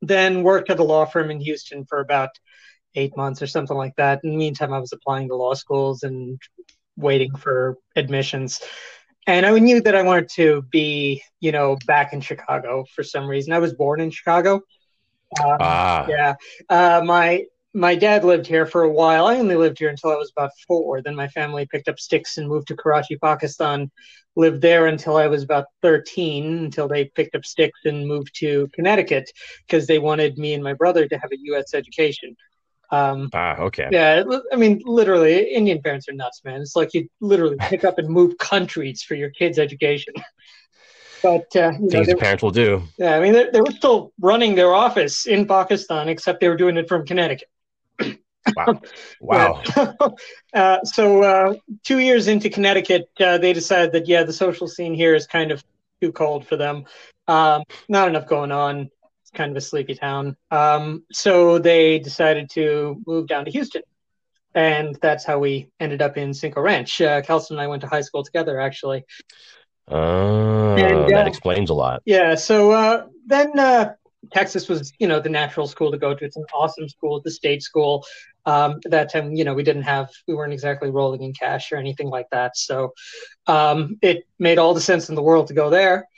then 0.02 0.42
worked 0.42 0.68
at 0.68 0.80
a 0.80 0.84
law 0.84 1.06
firm 1.06 1.30
in 1.30 1.40
Houston 1.40 1.86
for 1.86 2.00
about 2.00 2.30
eight 2.94 3.16
months 3.16 3.40
or 3.40 3.46
something 3.46 3.76
like 3.76 3.94
that. 3.96 4.20
In 4.24 4.30
the 4.30 4.36
meantime, 4.36 4.72
I 4.72 4.78
was 4.78 4.92
applying 4.92 5.28
to 5.28 5.36
law 5.36 5.54
schools 5.54 6.02
and 6.02 6.38
waiting 6.96 7.34
for 7.36 7.78
admissions. 7.96 8.60
And 9.26 9.46
I 9.46 9.56
knew 9.58 9.80
that 9.80 9.94
I 9.94 10.02
wanted 10.02 10.28
to 10.30 10.62
be, 10.70 11.22
you 11.40 11.52
know, 11.52 11.78
back 11.86 12.12
in 12.12 12.20
Chicago 12.20 12.84
for 12.94 13.04
some 13.04 13.26
reason. 13.26 13.52
I 13.52 13.60
was 13.60 13.72
born 13.72 14.00
in 14.00 14.10
Chicago. 14.10 14.56
Um, 15.42 15.56
ah, 15.60 16.06
yeah. 16.08 16.34
Uh, 16.68 17.02
my 17.04 17.44
my 17.74 17.94
dad 17.94 18.24
lived 18.24 18.46
here 18.46 18.66
for 18.66 18.82
a 18.82 18.90
while. 18.90 19.26
I 19.26 19.38
only 19.38 19.56
lived 19.56 19.78
here 19.78 19.88
until 19.88 20.10
I 20.10 20.16
was 20.16 20.30
about 20.30 20.50
four. 20.66 21.00
Then 21.00 21.14
my 21.14 21.28
family 21.28 21.66
picked 21.66 21.88
up 21.88 21.98
sticks 21.98 22.36
and 22.36 22.48
moved 22.48 22.68
to 22.68 22.76
Karachi, 22.76 23.16
Pakistan. 23.16 23.90
Lived 24.36 24.62
there 24.62 24.86
until 24.86 25.16
I 25.16 25.26
was 25.26 25.42
about 25.42 25.66
13, 25.82 26.64
until 26.64 26.88
they 26.88 27.06
picked 27.06 27.34
up 27.34 27.44
sticks 27.44 27.80
and 27.84 28.06
moved 28.06 28.34
to 28.36 28.68
Connecticut 28.74 29.30
because 29.66 29.86
they 29.86 29.98
wanted 29.98 30.38
me 30.38 30.54
and 30.54 30.64
my 30.64 30.72
brother 30.74 31.06
to 31.06 31.18
have 31.18 31.30
a 31.32 31.38
U.S. 31.38 31.74
education. 31.74 32.34
Um, 32.90 33.30
ah, 33.32 33.56
okay. 33.58 33.88
yeah, 33.90 34.22
I 34.52 34.56
mean, 34.56 34.82
literally, 34.84 35.50
Indian 35.54 35.80
parents 35.80 36.08
are 36.08 36.12
nuts, 36.12 36.42
man. 36.44 36.60
It's 36.60 36.76
like 36.76 36.92
you 36.92 37.08
literally 37.20 37.56
pick 37.60 37.84
up 37.84 37.98
and 37.98 38.08
move 38.08 38.36
countries 38.38 39.02
for 39.02 39.14
your 39.14 39.30
kids' 39.30 39.58
education. 39.58 40.14
But 41.22 41.54
uh, 41.54 41.70
you 41.74 41.82
know, 41.82 41.88
Things 41.88 42.08
the 42.08 42.16
parents 42.16 42.42
will 42.42 42.50
do. 42.50 42.82
yeah, 42.98 43.14
I 43.14 43.20
mean, 43.20 43.32
they, 43.32 43.48
they 43.48 43.60
were 43.60 43.70
still 43.70 44.12
running 44.20 44.56
their 44.56 44.74
office 44.74 45.24
in 45.24 45.46
Pakistan, 45.46 46.08
except 46.08 46.40
they 46.40 46.48
were 46.48 46.56
doing 46.56 46.76
it 46.76 46.88
from 46.88 47.06
Connecticut. 47.06 47.48
Wow. 48.56 48.80
Wow. 49.20 49.62
Uh, 50.54 50.84
so, 50.84 51.22
uh, 51.22 51.54
two 51.82 52.00
years 52.00 52.28
into 52.28 52.50
Connecticut, 52.50 53.08
uh, 53.20 53.38
they 53.38 53.54
decided 53.54 53.92
that, 53.92 54.06
yeah, 54.06 54.22
the 54.22 54.32
social 54.32 54.68
scene 54.68 54.92
here 54.92 55.14
is 55.14 55.26
kind 55.26 55.50
of 55.50 55.64
too 56.02 56.12
cold 56.12 56.46
for 56.46 56.56
them. 56.56 56.84
Um, 57.26 57.62
not 57.88 58.08
enough 58.08 58.26
going 58.26 58.52
on. 58.52 58.90
It's 59.22 59.30
kind 59.32 59.50
of 59.50 59.56
a 59.56 59.62
sleepy 59.62 59.94
town. 59.94 60.36
Um, 60.50 61.04
so, 61.10 61.58
they 61.58 62.00
decided 62.00 62.50
to 62.50 63.00
move 63.06 63.28
down 63.28 63.46
to 63.46 63.50
Houston. 63.50 63.82
And 64.54 64.98
that's 65.00 65.24
how 65.24 65.38
we 65.38 65.70
ended 65.80 66.02
up 66.02 66.18
in 66.18 66.34
Cinco 66.34 66.60
Ranch. 66.60 67.00
Uh, 67.00 67.22
Kelson 67.22 67.56
and 67.56 67.62
I 67.62 67.68
went 67.68 67.80
to 67.82 67.88
high 67.88 68.02
school 68.02 68.22
together, 68.22 68.60
actually. 68.60 69.04
Oh, 69.88 70.76
And, 70.76 71.10
that 71.10 71.26
uh, 71.26 71.28
explains 71.28 71.70
a 71.70 71.74
lot. 71.74 72.02
Yeah. 72.04 72.34
So 72.34 72.72
uh, 72.72 73.06
then 73.26 73.58
uh, 73.58 73.94
Texas 74.30 74.68
was, 74.68 74.92
you 74.98 75.08
know, 75.08 75.20
the 75.20 75.28
natural 75.28 75.66
school 75.66 75.90
to 75.90 75.98
go 75.98 76.14
to. 76.14 76.24
It's 76.24 76.36
an 76.36 76.44
awesome 76.54 76.88
school. 76.88 77.20
the 77.20 77.30
state 77.30 77.62
school. 77.62 78.04
Um, 78.46 78.80
at 78.84 78.90
that 78.90 79.12
time, 79.12 79.34
you 79.34 79.44
know, 79.44 79.54
we 79.54 79.62
didn't 79.62 79.82
have, 79.82 80.10
we 80.26 80.34
weren't 80.34 80.52
exactly 80.52 80.90
rolling 80.90 81.22
in 81.22 81.32
cash 81.32 81.72
or 81.72 81.76
anything 81.76 82.08
like 82.08 82.28
that. 82.30 82.56
So 82.56 82.92
um, 83.46 83.98
it 84.02 84.24
made 84.38 84.58
all 84.58 84.74
the 84.74 84.80
sense 84.80 85.08
in 85.08 85.14
the 85.14 85.22
world 85.22 85.48
to 85.48 85.54
go 85.54 85.70
there. 85.70 86.08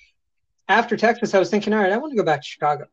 After 0.68 0.96
Texas, 0.96 1.34
I 1.34 1.38
was 1.38 1.50
thinking, 1.50 1.72
all 1.72 1.80
right, 1.80 1.92
I 1.92 1.98
want 1.98 2.12
to 2.12 2.16
go 2.16 2.24
back 2.24 2.40
to 2.40 2.46
Chicago. 2.46 2.86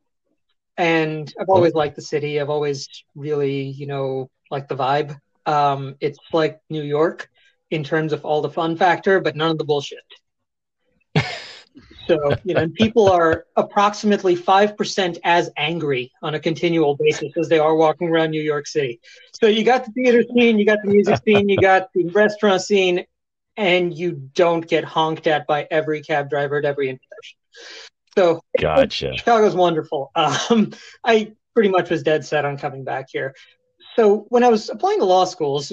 And 0.78 1.32
I've 1.40 1.50
always 1.50 1.74
liked 1.74 1.96
the 1.96 2.02
city. 2.02 2.40
I've 2.40 2.50
always 2.50 2.88
really, 3.16 3.64
you 3.64 3.88
know, 3.88 4.30
liked 4.50 4.70
the 4.70 4.76
vibe. 4.76 5.18
Um, 5.46 5.96
it's 6.00 6.18
like 6.34 6.60
New 6.70 6.84
York 6.84 7.30
in 7.70 7.84
terms 7.84 8.14
of 8.14 8.26
all 8.26 8.42
the 8.42 8.50
fun 8.50 8.76
factor, 8.76 9.20
but 9.20 9.36
none 9.36 9.52
of 9.52 9.58
the 9.58 9.64
bullshit. 9.64 10.00
So, 12.12 12.36
you 12.44 12.54
know, 12.54 12.62
and 12.62 12.74
people 12.74 13.10
are 13.10 13.46
approximately 13.56 14.36
5% 14.36 15.18
as 15.24 15.50
angry 15.56 16.12
on 16.22 16.36
a 16.36 16.40
continual 16.42 16.98
basis 16.98 17.32
as 17.38 17.48
they 17.48 17.58
are 17.58 17.74
walking 17.74 18.10
around 18.10 18.32
New 18.32 18.42
York 18.42 18.68
City. 18.68 19.00
So 19.42 19.48
you 19.48 19.64
got 19.64 19.86
the 19.86 19.92
theater 19.92 20.22
scene, 20.24 20.60
you 20.60 20.66
got 20.66 20.80
the 20.84 20.90
music 20.90 21.22
scene, 21.26 21.48
you 21.48 21.58
got 21.58 21.88
the 21.94 22.10
restaurant 22.10 22.62
scene, 22.62 23.06
and 23.56 23.98
you 23.98 24.30
don't 24.34 24.68
get 24.68 24.84
honked 24.84 25.26
at 25.26 25.48
by 25.48 25.66
every 25.72 26.02
cab 26.02 26.30
driver 26.30 26.58
at 26.58 26.66
every 26.66 26.90
intersection. 26.90 27.38
So 28.18 28.42
Gotcha. 28.60 29.16
Chicago's 29.16 29.56
wonderful. 29.56 30.12
Um, 30.50 30.74
I 31.06 31.32
pretty 31.54 31.70
much 31.70 31.90
was 31.90 32.04
dead 32.04 32.26
set 32.26 32.44
on 32.44 32.58
coming 32.58 32.84
back 32.84 33.06
here. 33.10 33.34
So 33.96 34.26
when 34.28 34.44
I 34.44 34.50
was 34.50 34.70
applying 34.70 35.00
to 35.00 35.06
law 35.06 35.24
schools, 35.24 35.72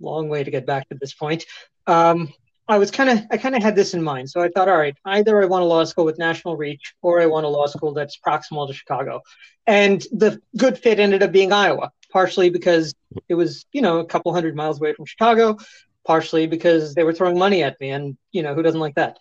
long 0.00 0.28
way 0.28 0.42
to 0.42 0.50
get 0.50 0.66
back 0.66 0.88
to 0.88 0.96
this 1.00 1.14
point. 1.14 1.46
Um, 1.86 2.32
I 2.68 2.78
was 2.78 2.90
kind 2.90 3.10
of 3.10 3.24
I 3.30 3.36
kind 3.36 3.54
of 3.54 3.62
had 3.62 3.76
this 3.76 3.94
in 3.94 4.02
mind. 4.02 4.28
So 4.30 4.40
I 4.40 4.48
thought, 4.48 4.68
all 4.68 4.76
right, 4.76 4.96
either 5.04 5.40
I 5.40 5.46
want 5.46 5.62
a 5.62 5.66
law 5.66 5.84
school 5.84 6.04
with 6.04 6.18
national 6.18 6.56
reach, 6.56 6.94
or 7.02 7.20
I 7.20 7.26
want 7.26 7.46
a 7.46 7.48
law 7.48 7.66
school 7.66 7.92
that's 7.92 8.18
proximal 8.18 8.66
to 8.66 8.74
Chicago. 8.74 9.22
And 9.66 10.00
the 10.12 10.40
good 10.56 10.78
fit 10.78 10.98
ended 10.98 11.22
up 11.22 11.32
being 11.32 11.52
Iowa, 11.52 11.92
partially 12.10 12.50
because 12.50 12.94
it 13.28 13.34
was 13.34 13.66
you 13.72 13.82
know 13.82 13.98
a 13.98 14.06
couple 14.06 14.32
hundred 14.34 14.56
miles 14.56 14.80
away 14.80 14.94
from 14.94 15.06
Chicago, 15.06 15.56
partially 16.04 16.46
because 16.46 16.94
they 16.94 17.04
were 17.04 17.12
throwing 17.12 17.38
money 17.38 17.62
at 17.62 17.80
me, 17.80 17.90
and 17.90 18.16
you 18.32 18.42
know 18.42 18.54
who 18.54 18.62
doesn't 18.62 18.80
like 18.80 18.96
that. 18.96 19.18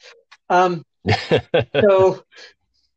Um, 0.49 0.83
so 1.81 2.23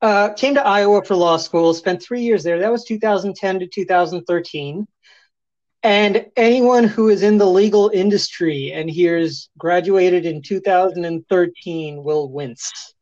uh, 0.00 0.30
came 0.34 0.54
to 0.54 0.64
Iowa 0.64 1.04
for 1.04 1.14
law 1.14 1.36
school, 1.36 1.74
spent 1.74 2.02
three 2.02 2.22
years 2.22 2.42
there. 2.42 2.60
That 2.60 2.72
was 2.72 2.84
2010 2.84 3.60
to 3.60 3.66
2013. 3.66 4.86
And 5.82 6.26
anyone 6.36 6.84
who 6.84 7.08
is 7.08 7.22
in 7.22 7.38
the 7.38 7.46
legal 7.46 7.90
industry 7.94 8.72
and 8.72 8.90
hears 8.90 9.48
graduated 9.56 10.26
in 10.26 10.42
2013 10.42 12.02
will 12.02 12.30
wince. 12.30 12.94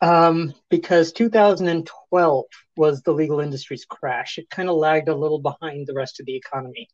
Um, 0.00 0.52
because 0.68 1.12
2012 1.12 2.44
was 2.76 3.02
the 3.02 3.12
legal 3.12 3.40
industry's 3.40 3.84
crash. 3.84 4.38
It 4.38 4.50
kind 4.50 4.68
of 4.68 4.76
lagged 4.76 5.08
a 5.08 5.14
little 5.14 5.40
behind 5.40 5.86
the 5.86 5.94
rest 5.94 6.18
of 6.18 6.26
the 6.26 6.34
economy. 6.34 6.88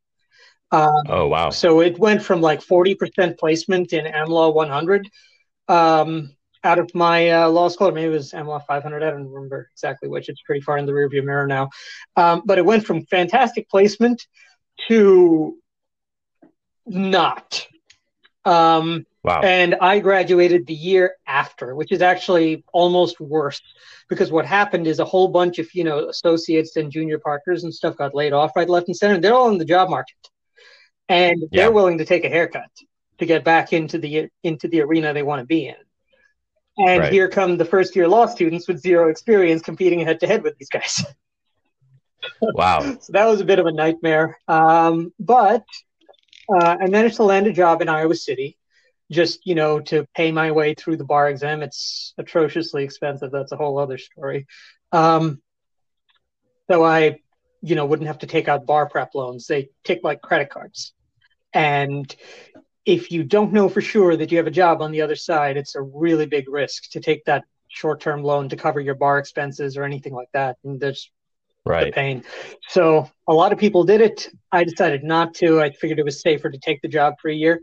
Um, 0.70 1.04
oh, 1.08 1.28
wow. 1.28 1.49
so 1.49 1.80
it 1.80 1.99
went 1.99 2.23
from 2.23 2.42
like 2.42 2.61
40% 2.61 3.38
placement 3.38 3.94
in 3.94 4.04
AmLaw 4.04 4.52
100 4.52 5.08
um, 5.68 6.37
out 6.62 6.78
of 6.78 6.94
my 6.94 7.30
uh, 7.30 7.49
law 7.49 7.68
school, 7.68 7.88
or 7.88 7.92
maybe 7.92 8.08
it 8.08 8.16
was 8.16 8.32
AmLaw 8.32 8.66
500. 8.66 9.02
I 9.02 9.11
don't 9.11 9.30
remember 9.30 9.70
exactly 9.73 10.11
which. 10.11 10.28
It's 10.28 10.42
pretty 10.42 10.61
far 10.61 10.76
in 10.76 10.85
the 10.85 10.92
rearview 10.92 11.25
mirror 11.25 11.47
now. 11.47 11.70
Um, 12.16 12.42
but 12.44 12.58
it 12.58 12.64
went 12.66 12.85
from 12.85 13.06
fantastic 13.06 13.70
placement 13.70 14.26
to 14.87 15.56
not. 16.87 17.66
Um, 18.44 19.04
Wow. 19.25 19.42
and 19.42 19.75
I 19.75 19.99
graduated 19.99 20.66
the 20.66 20.75
year 20.75 21.16
after, 21.26 21.75
which 21.75 21.92
is 21.92 22.00
actually 22.00 22.64
almost 22.73 23.20
worse 23.20 23.61
because 24.08 24.32
what 24.32 24.47
happened 24.47 24.87
is 24.87 25.00
a 25.00 25.04
whole 25.04 25.28
bunch 25.28 25.58
of 25.58 25.68
you 25.75 25.85
know 25.85 26.08
associates 26.08 26.76
and 26.76 26.90
junior 26.90 27.18
partners 27.18 27.64
and 27.64 27.75
stuff 27.75 27.97
got 27.97 28.14
laid 28.14 28.32
off 28.32 28.52
right, 28.56 28.68
left, 28.68 28.88
and 28.88 28.97
center. 28.97 29.20
They're 29.20 29.35
all 29.35 29.50
in 29.50 29.58
the 29.58 29.66
job 29.66 29.90
market, 29.90 30.16
and 31.08 31.42
they're 31.52 31.64
Yeah. 31.64 31.68
willing 31.68 31.99
to 31.99 32.06
take 32.06 32.25
a 32.25 32.28
haircut 32.30 32.70
to 33.18 33.26
get 33.26 33.44
back 33.44 33.73
into 33.73 33.99
the 33.99 34.28
into 34.42 34.68
the 34.68 34.80
arena 34.80 35.12
they 35.12 35.23
want 35.23 35.40
to 35.40 35.47
be 35.47 35.66
in. 35.66 35.75
And 36.78 37.00
Right. 37.02 37.12
here 37.12 37.28
come 37.28 37.56
the 37.58 37.64
first 37.64 37.97
year 37.97 38.08
law 38.08 38.26
students 38.26 38.66
with 38.68 38.78
zero 38.80 39.11
experience 39.11 39.61
competing 39.62 40.00
head 40.00 40.20
to 40.20 40.26
head 40.26 40.42
with 40.42 40.56
these 40.58 40.70
guys. 40.70 41.04
Wow. 42.40 42.80
So 43.00 43.12
that 43.12 43.26
was 43.26 43.40
a 43.40 43.44
bit 43.44 43.58
of 43.58 43.66
a 43.66 43.72
nightmare. 43.72 44.38
Um, 44.48 45.12
but 45.18 45.64
uh, 46.52 46.76
I 46.80 46.87
managed 46.87 47.16
to 47.16 47.25
land 47.25 47.46
a 47.46 47.52
job 47.52 47.82
in 47.82 47.88
Iowa 47.88 48.14
City, 48.14 48.56
just 49.10 49.46
you 49.46 49.54
know 49.54 49.80
to 49.80 50.06
pay 50.14 50.32
my 50.32 50.50
way 50.52 50.75
through 50.75 50.96
the 50.96 51.04
bar 51.04 51.28
exam. 51.28 51.62
It's 51.62 52.14
atrociously 52.18 52.84
expensive. 52.84 53.30
That's 53.30 53.52
a 53.52 53.56
whole 53.56 53.78
other 53.78 53.98
story. 53.98 54.46
Um, 54.92 55.40
so 56.70 56.84
I, 56.84 57.20
you 57.62 57.75
know, 57.75 57.87
wouldn't 57.87 58.08
have 58.08 58.20
to 58.20 58.26
take 58.26 58.48
out 58.48 58.66
bar 58.66 58.88
prep 58.88 59.14
loans. 59.14 59.46
They 59.46 59.70
take 59.84 60.02
like 60.02 60.20
credit 60.20 60.50
cards, 60.50 60.92
and 61.52 62.14
if 62.84 63.10
you 63.10 63.22
don't 63.22 63.52
know 63.52 63.68
for 63.68 63.82
sure 63.82 64.16
that 64.16 64.30
you 64.32 64.38
have 64.38 64.46
a 64.46 64.50
job 64.50 64.80
on 64.80 64.92
the 64.92 65.02
other 65.02 65.16
side, 65.16 65.58
it's 65.58 65.75
a 65.75 65.82
really 65.82 66.25
big 66.25 66.48
risk 66.48 66.90
to 66.92 67.00
take 67.00 67.22
that 67.26 67.44
short-term 67.68 68.22
loan 68.22 68.48
to 68.48 68.56
cover 68.56 68.80
your 68.80 68.94
bar 68.94 69.18
expenses 69.18 69.76
or 69.76 69.84
anything 69.84 70.14
like 70.14 70.30
that. 70.32 70.56
And 70.64 70.80
there's 70.80 71.10
the 71.76 71.87
Right. 71.87 71.94
pain. 71.94 72.25
So 72.68 73.10
a 73.28 73.34
lot 73.34 73.52
of 73.52 73.58
people 73.58 73.84
did 73.84 74.00
it. 74.00 74.28
I 74.52 74.64
decided 74.64 75.04
not 75.04 75.34
to. 75.34 75.60
I 75.60 75.70
figured 75.70 75.98
it 75.98 76.04
was 76.04 76.20
safer 76.20 76.50
to 76.50 76.58
take 76.58 76.80
the 76.82 76.88
job 76.88 77.14
for 77.20 77.28
a 77.28 77.34
year. 77.34 77.60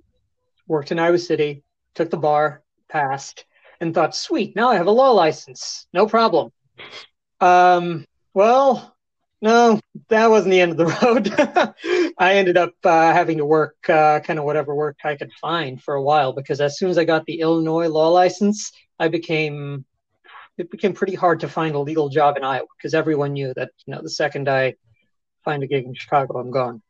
Worked 0.67 0.91
in 0.91 0.99
Iowa 0.99 1.17
City, 1.17 1.63
took 1.93 2.09
the 2.09 2.17
bar, 2.17 2.63
passed, 2.89 3.45
and 3.79 3.93
thought, 3.93 4.15
sweet, 4.15 4.55
now 4.55 4.69
I 4.69 4.75
have 4.75 4.87
a 4.87 4.91
law 4.91 5.11
license. 5.11 5.87
No 5.93 6.07
problem. 6.07 6.51
Um, 7.41 8.05
well, 8.33 8.95
no, 9.41 9.79
that 10.09 10.29
wasn't 10.29 10.51
the 10.51 10.61
end 10.61 10.71
of 10.71 10.77
the 10.77 10.85
road. 11.03 12.13
I 12.17 12.35
ended 12.35 12.57
up 12.57 12.73
uh, 12.83 13.13
having 13.13 13.37
to 13.37 13.45
work 13.45 13.75
uh, 13.89 14.19
kind 14.21 14.39
of 14.39 14.45
whatever 14.45 14.73
work 14.73 14.97
I 15.03 15.15
could 15.15 15.31
find 15.33 15.81
for 15.81 15.95
a 15.95 16.01
while 16.01 16.33
because 16.33 16.61
as 16.61 16.77
soon 16.77 16.89
as 16.89 16.97
I 16.97 17.05
got 17.05 17.25
the 17.25 17.41
Illinois 17.41 17.87
law 17.87 18.09
license, 18.09 18.71
I 18.99 19.07
became 19.09 19.85
it 20.57 20.71
became 20.71 20.93
pretty 20.93 21.15
hard 21.15 21.41
to 21.41 21.49
find 21.49 21.75
a 21.75 21.79
legal 21.79 22.09
job 22.09 22.37
in 22.37 22.43
Iowa 22.43 22.67
because 22.77 22.93
everyone 22.93 23.33
knew 23.33 23.53
that 23.55 23.71
you 23.85 23.93
know 23.93 24.01
the 24.01 24.09
second 24.09 24.47
I 24.49 24.75
find 25.43 25.63
a 25.63 25.67
gig 25.67 25.85
in 25.85 25.93
Chicago, 25.93 26.39
I'm 26.39 26.51
gone, 26.51 26.81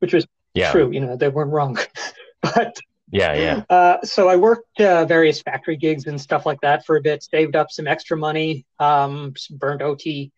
which 0.00 0.12
was 0.12 0.26
Yeah. 0.54 0.72
true. 0.72 0.90
You 0.90 1.00
know, 1.00 1.16
they 1.16 1.28
weren't 1.28 1.52
wrong, 1.52 1.78
but 2.42 2.76
Yeah. 3.10 3.34
Yeah. 3.34 3.62
uh, 3.70 3.98
so 4.04 4.28
I 4.28 4.36
worked 4.36 4.80
uh, 4.80 5.04
various 5.06 5.40
factory 5.42 5.76
gigs 5.76 6.06
and 6.06 6.20
stuff 6.20 6.44
like 6.44 6.60
that 6.62 6.84
for 6.84 6.96
a 6.96 7.00
bit, 7.00 7.22
saved 7.22 7.56
up 7.56 7.70
some 7.70 7.86
extra 7.86 8.16
money, 8.16 8.66
um, 8.78 9.34
some 9.36 9.56
burned 9.58 9.82
OT, 9.82 10.32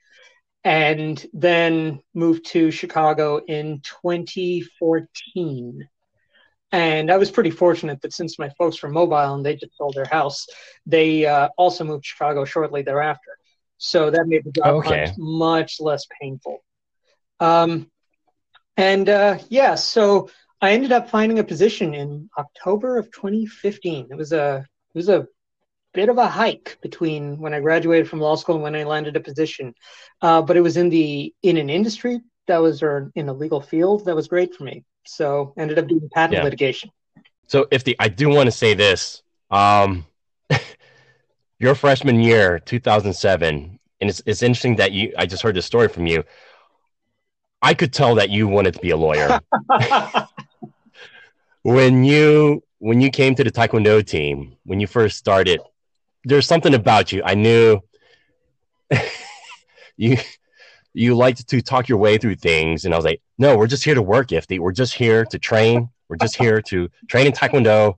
and 0.64 1.24
then 1.32 2.00
moved 2.14 2.44
to 2.46 2.70
Chicago 2.70 3.40
in 3.46 3.80
2014. 3.80 5.88
And 6.72 7.10
I 7.10 7.16
was 7.16 7.30
pretty 7.30 7.50
fortunate 7.50 8.00
that 8.02 8.12
since 8.12 8.38
my 8.38 8.50
folks 8.50 8.82
were 8.82 8.90
mobile 8.90 9.34
and 9.34 9.44
they 9.44 9.56
just 9.56 9.76
sold 9.76 9.94
their 9.94 10.04
house, 10.04 10.46
they 10.86 11.24
uh, 11.24 11.48
also 11.56 11.84
moved 11.84 12.04
to 12.04 12.08
Chicago 12.08 12.44
shortly 12.44 12.82
thereafter. 12.82 13.38
So 13.78 14.10
that 14.10 14.26
made 14.28 14.44
the 14.44 14.52
job 14.52 14.76
Okay. 14.76 15.06
hunt 15.06 15.12
much 15.18 15.80
less 15.80 16.06
painful. 16.20 16.62
Um, 17.40 17.90
and 18.76 19.08
uh, 19.08 19.38
yeah, 19.48 19.76
so 19.76 20.28
I 20.60 20.72
ended 20.72 20.92
up 20.92 21.08
finding 21.08 21.38
a 21.38 21.44
position 21.44 21.94
in 21.94 22.28
October 22.36 22.98
of 22.98 23.10
2015. 23.12 24.08
It 24.10 24.16
was 24.16 24.32
a 24.32 24.66
it 24.94 24.98
was 24.98 25.08
a 25.08 25.26
bit 25.94 26.08
of 26.08 26.18
a 26.18 26.26
hike 26.26 26.78
between 26.82 27.38
when 27.38 27.54
I 27.54 27.60
graduated 27.60 28.08
from 28.08 28.20
law 28.20 28.36
school 28.36 28.56
and 28.56 28.62
when 28.62 28.74
I 28.76 28.84
landed 28.84 29.16
a 29.16 29.20
position, 29.20 29.74
uh, 30.22 30.42
but 30.42 30.56
it 30.56 30.60
was 30.60 30.76
in 30.76 30.90
the 30.90 31.34
in 31.42 31.56
an 31.56 31.70
industry 31.70 32.20
that 32.46 32.58
was 32.58 32.82
or 32.82 33.10
in 33.14 33.28
a 33.28 33.32
legal 33.32 33.60
field 33.60 34.04
that 34.06 34.16
was 34.16 34.28
great 34.28 34.54
for 34.54 34.64
me. 34.64 34.84
So 35.08 35.54
ended 35.56 35.78
up 35.78 35.88
doing 35.88 36.08
patent 36.12 36.38
Yeah. 36.38 36.44
litigation. 36.44 36.90
So 37.46 37.64
Ifti 37.66 37.94
I 37.98 38.08
do 38.08 38.28
want 38.28 38.46
to 38.46 38.52
say 38.52 38.74
this, 38.74 39.22
um, 39.50 40.04
your 41.58 41.74
freshman 41.74 42.20
year, 42.20 42.58
2007, 42.58 43.78
and 44.00 44.10
it's 44.10 44.22
it's 44.26 44.42
interesting 44.42 44.76
that 44.76 44.92
you. 44.92 45.12
I 45.16 45.26
just 45.26 45.42
heard 45.42 45.56
this 45.56 45.66
story 45.66 45.88
from 45.88 46.06
you. 46.06 46.24
I 47.62 47.74
could 47.74 47.92
tell 47.92 48.14
that 48.16 48.30
you 48.30 48.46
wanted 48.46 48.74
to 48.74 48.80
be 48.80 48.90
a 48.90 48.96
lawyer 48.96 49.40
when 51.62 52.04
you 52.04 52.62
when 52.78 53.00
you 53.00 53.10
came 53.10 53.34
to 53.34 53.44
the 53.44 53.50
Taekwondo 53.50 54.04
team 54.06 54.56
when 54.64 54.80
you 54.80 54.86
first 54.86 55.16
started. 55.18 55.60
There's 56.24 56.46
something 56.46 56.74
about 56.74 57.12
you. 57.12 57.22
I 57.24 57.34
knew 57.34 57.80
you 59.96 60.16
you 60.94 61.14
liked 61.14 61.48
to 61.48 61.62
talk 61.62 61.88
your 61.88 61.98
way 61.98 62.18
through 62.18 62.36
things, 62.36 62.84
and 62.84 62.94
I 62.94 62.96
was 62.96 63.04
like, 63.04 63.20
no, 63.38 63.56
we're 63.56 63.66
just 63.66 63.84
here 63.84 63.94
to 63.94 64.02
work, 64.02 64.28
Ifty. 64.28 64.58
We're 64.58 64.72
just 64.72 64.94
here 64.94 65.24
to 65.26 65.38
train. 65.38 65.88
We're 66.08 66.16
just 66.16 66.36
here 66.36 66.60
to 66.62 66.88
train 67.06 67.26
in 67.26 67.32
Taekwondo, 67.32 67.96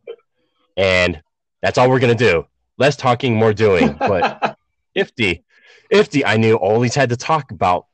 and 0.76 1.22
that's 1.62 1.78
all 1.78 1.88
we're 1.88 2.00
gonna 2.00 2.14
do. 2.14 2.46
Less 2.78 2.96
talking, 2.96 3.36
more 3.36 3.52
doing. 3.52 3.94
But 3.94 4.56
Ifty, 4.96 5.42
Ifty, 5.92 6.22
I 6.26 6.36
knew 6.36 6.56
always 6.56 6.94
had 6.94 7.10
to 7.10 7.16
talk 7.16 7.50
about 7.50 7.86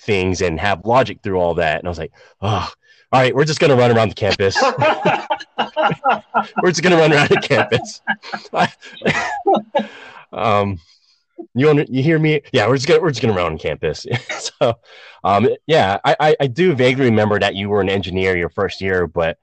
things 0.00 0.40
and 0.40 0.58
have 0.58 0.84
logic 0.84 1.20
through 1.22 1.38
all 1.38 1.54
that, 1.54 1.78
and 1.78 1.86
I 1.86 1.90
was 1.90 1.98
like, 1.98 2.12
oh, 2.40 2.68
all 3.12 3.20
right, 3.20 3.34
we're 3.34 3.44
just 3.44 3.60
gonna 3.60 3.76
run 3.76 3.94
around 3.94 4.08
the 4.08 4.14
campus. 4.14 4.56
we're 6.62 6.70
just 6.70 6.82
gonna 6.82 6.96
run 6.96 7.12
around 7.12 7.28
the 7.28 7.42
campus. 7.42 8.00
um, 10.32 10.78
you 11.54 11.70
under, 11.70 11.84
you 11.88 12.02
hear 12.02 12.18
me? 12.18 12.42
Yeah, 12.52 12.66
we're 12.68 12.76
just 12.76 12.88
gonna 12.88 13.00
we're 13.00 13.10
just 13.10 13.22
gonna 13.22 13.34
run 13.34 13.52
on 13.52 13.58
campus. 13.58 14.06
so, 14.38 14.74
um, 15.24 15.48
yeah, 15.66 15.98
I, 16.04 16.16
I 16.20 16.36
I 16.40 16.46
do 16.46 16.74
vaguely 16.74 17.06
remember 17.06 17.38
that 17.38 17.54
you 17.54 17.68
were 17.68 17.80
an 17.80 17.88
engineer 17.88 18.36
your 18.36 18.50
first 18.50 18.80
year, 18.80 19.06
but 19.06 19.38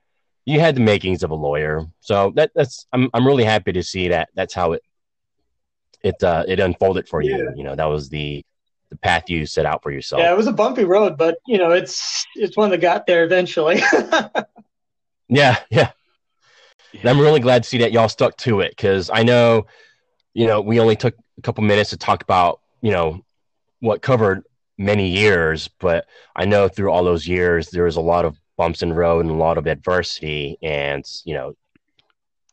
you 0.46 0.60
had 0.60 0.76
the 0.76 0.82
makings 0.82 1.24
of 1.24 1.32
a 1.32 1.36
lawyer. 1.36 1.86
So 2.00 2.32
that 2.36 2.52
that's 2.56 2.86
I'm 2.94 3.10
I'm 3.14 3.26
really 3.26 3.44
happy 3.44 3.72
to 3.74 3.84
see 3.84 4.10
that 4.10 4.30
that's 4.36 4.54
how 4.54 4.74
it 4.74 4.84
it 6.02 6.22
uh, 6.24 6.44
it 6.48 6.60
unfolded 6.60 7.08
for 7.08 7.22
you. 7.22 7.52
You 7.56 7.64
know, 7.64 7.76
that 7.76 7.86
was 7.86 8.10
the 8.10 8.44
the 8.90 8.98
path 8.98 9.30
you 9.30 9.46
set 9.46 9.66
out 9.66 9.84
for 9.84 9.92
yourself. 9.92 10.22
yeah, 10.22 10.32
it 10.32 10.38
was 10.38 10.48
a 10.48 10.52
bumpy 10.52 10.84
road, 10.84 11.18
but 11.18 11.38
you 11.46 11.58
know, 11.58 11.72
it's 11.72 12.26
it's 12.36 12.58
one 12.58 12.70
that 12.72 12.82
got 12.82 13.06
there 13.06 13.24
eventually. 13.24 13.82
Yeah, 15.30 15.58
yeah. 15.70 15.92
And 17.00 17.08
I'm 17.08 17.20
really 17.20 17.40
glad 17.40 17.64
to 17.64 17.70
see 17.70 17.78
that 17.80 17.92
y'all 17.92 18.10
stuck 18.10 18.36
to 18.38 18.62
it 18.62 18.72
because 18.72 19.12
I 19.14 19.24
know, 19.24 19.68
you 20.34 20.48
know, 20.48 20.60
we 20.60 20.80
only 20.80 20.96
took 20.96 21.16
a 21.40 21.42
couple 21.42 21.64
minutes 21.64 21.90
to 21.92 21.98
talk 21.98 22.22
about, 22.22 22.60
you 22.82 22.92
know, 22.92 23.24
what 23.80 24.02
covered 24.02 24.44
many 24.78 25.10
years, 25.10 25.70
but 25.80 26.06
I 26.36 26.46
know 26.46 26.68
through 26.68 26.92
all 26.92 27.04
those 27.04 27.28
years 27.28 27.70
there 27.70 27.86
was 27.86 27.96
a 27.96 28.02
lot 28.02 28.26
of 28.26 28.40
bumps 28.58 28.82
in 28.82 28.90
the 28.90 28.96
road 28.96 29.22
and 29.22 29.32
a 29.32 29.38
lot 29.38 29.58
of 29.58 29.68
adversity, 29.68 30.58
and 30.62 31.04
you 31.24 31.34
know, 31.34 31.54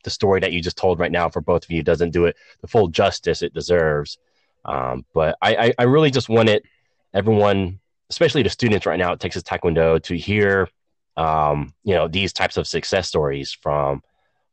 the 0.04 0.10
story 0.10 0.40
that 0.40 0.52
you 0.52 0.62
just 0.62 0.76
told 0.76 1.00
right 1.00 1.10
now 1.10 1.28
for 1.28 1.40
both 1.40 1.64
of 1.64 1.70
you 1.70 1.82
doesn't 1.82 2.10
do 2.12 2.26
it 2.26 2.36
the 2.60 2.68
full 2.68 2.88
justice 2.88 3.42
it 3.42 3.52
deserves. 3.52 4.18
Um, 4.64 5.04
but 5.14 5.36
I, 5.42 5.56
I, 5.56 5.74
I 5.80 5.82
really 5.84 6.10
just 6.10 6.28
wanted 6.28 6.64
everyone, 7.12 7.80
especially 8.10 8.42
the 8.42 8.50
students 8.50 8.86
right 8.86 8.98
now 8.98 9.12
at 9.12 9.20
Texas 9.20 9.42
Taekwondo, 9.42 10.02
to 10.02 10.16
hear 10.16 10.68
um, 11.16 11.72
you 11.82 11.94
know 11.94 12.08
these 12.08 12.32
types 12.32 12.56
of 12.56 12.66
success 12.66 13.08
stories 13.08 13.52
from 13.52 14.02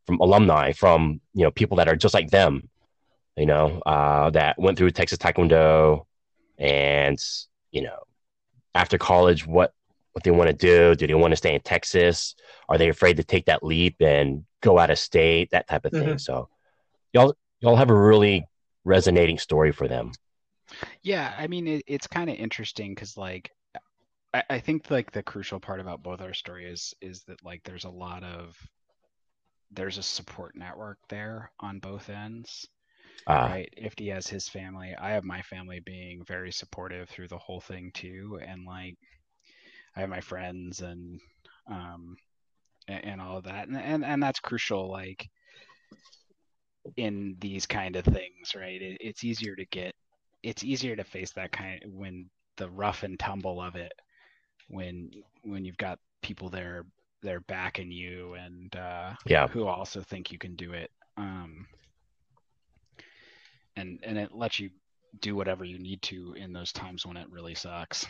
from 0.06 0.20
alumni 0.20 0.72
from 0.72 1.22
you 1.34 1.44
know 1.44 1.52
people 1.52 1.78
that 1.78 1.88
are 1.88 1.96
just 1.96 2.14
like 2.14 2.30
them 2.30 2.70
you 3.36 3.46
know 3.46 3.82
uh, 3.86 4.30
that 4.30 4.60
went 4.60 4.78
through 4.78 4.92
texas 4.92 5.18
taekwondo 5.18 6.06
and 6.58 7.18
you 7.72 7.82
know 7.82 8.00
after 8.76 8.98
college 8.98 9.46
what 9.46 9.74
what 10.14 10.24
they 10.24 10.32
want 10.32 10.48
to 10.48 10.54
do? 10.54 10.96
Do 10.96 11.08
they 11.08 11.14
want 11.14 11.32
to 11.32 11.38
stay 11.38 11.54
in 11.56 11.62
texas? 11.62 12.36
Are 12.70 12.78
they 12.78 12.90
afraid 12.90 13.18
to 13.18 13.24
take 13.24 13.46
that 13.46 13.64
leap 13.64 13.96
and 14.00 14.46
go 14.62 14.80
out 14.80 14.92
of 14.92 15.00
state? 15.00 15.50
That 15.52 15.68
type 15.68 15.86
of 15.86 15.92
thing. 15.92 16.18
So 16.18 16.50
y'all 17.14 17.36
y'all 17.60 17.76
have 17.76 17.90
a 17.90 17.96
really 17.96 18.48
resonating 18.86 19.38
story 19.38 19.72
for 19.72 19.88
them. 19.88 20.12
Yeah, 21.02 21.34
I 21.38 21.48
mean 21.48 21.68
it, 21.68 21.84
it's 21.88 22.08
kind 22.08 22.30
of 22.30 22.36
interesting 22.36 22.94
because 22.94 23.18
like 23.18 23.52
I, 24.34 24.44
I 24.52 24.60
think 24.60 24.90
like 24.90 25.12
the 25.12 25.24
crucial 25.24 25.60
part 25.60 25.80
about 25.80 26.04
both 26.04 26.22
our 26.22 26.34
stories 26.34 26.94
is 27.02 27.24
that 27.24 27.44
like 27.44 27.64
there's 27.64 27.86
a 27.86 27.90
lot 27.90 28.24
of 28.24 28.56
there's 29.72 29.98
a 29.98 30.04
support 30.04 30.56
network 30.56 31.00
there 31.10 31.52
on 31.60 31.80
both 31.80 32.10
ends. 32.10 32.68
Uh, 33.28 33.48
right? 33.50 33.74
Ifti 33.82 34.14
has 34.14 34.28
his 34.28 34.48
family, 34.50 34.94
I 35.00 35.12
have 35.12 35.24
my 35.24 35.42
family 35.44 35.80
being 35.80 36.24
very 36.26 36.52
supportive 36.52 37.10
through 37.10 37.30
the 37.30 37.38
whole 37.38 37.62
thing 37.62 37.92
too, 37.94 38.40
and 38.46 38.66
like 38.66 38.96
I 39.96 40.02
have 40.02 40.10
my 40.10 40.22
friends 40.22 40.82
and 40.82 41.20
um 41.68 42.18
and, 42.88 43.06
and 43.06 43.22
all 43.22 43.38
of 43.38 43.46
that, 43.46 43.68
and, 43.68 43.78
and 43.78 44.06
and 44.06 44.22
that's 44.22 44.40
crucial. 44.40 44.90
Like 44.92 45.30
in 46.98 47.36
these 47.40 47.66
kind 47.66 47.96
of 47.96 48.06
things, 48.06 48.56
right? 48.56 48.82
It, 48.82 48.98
it's 49.00 49.24
easier 49.24 49.56
to 49.56 49.66
get, 49.66 49.96
it's 50.44 50.64
easier 50.64 50.96
to 50.96 51.04
face 51.04 51.32
that 51.32 51.52
kind 51.52 51.80
when 51.88 52.30
the 52.58 52.70
rough 52.70 53.04
and 53.04 53.20
tumble 53.20 53.62
of 53.62 53.76
it, 53.76 53.94
when 54.68 55.12
when 55.44 55.66
you've 55.66 55.78
got 55.78 56.00
people 56.22 56.50
there 56.50 56.86
they're 57.22 57.42
backing 57.42 57.92
you 57.92 58.34
and 58.34 58.76
uh, 58.76 59.12
yeah 59.26 59.48
who 59.48 59.66
also 59.66 60.02
think 60.02 60.32
you 60.32 60.38
can 60.38 60.56
do 60.56 60.74
it. 60.74 60.92
Um, 61.18 61.68
and 63.76 64.00
and 64.04 64.18
it 64.18 64.34
lets 64.34 64.60
you 64.60 64.72
do 65.20 65.36
whatever 65.36 65.64
you 65.66 65.80
need 65.80 66.02
to 66.04 66.34
in 66.34 66.54
those 66.54 66.72
times 66.72 67.06
when 67.06 67.18
it 67.18 67.30
really 67.30 67.56
sucks. 67.56 68.08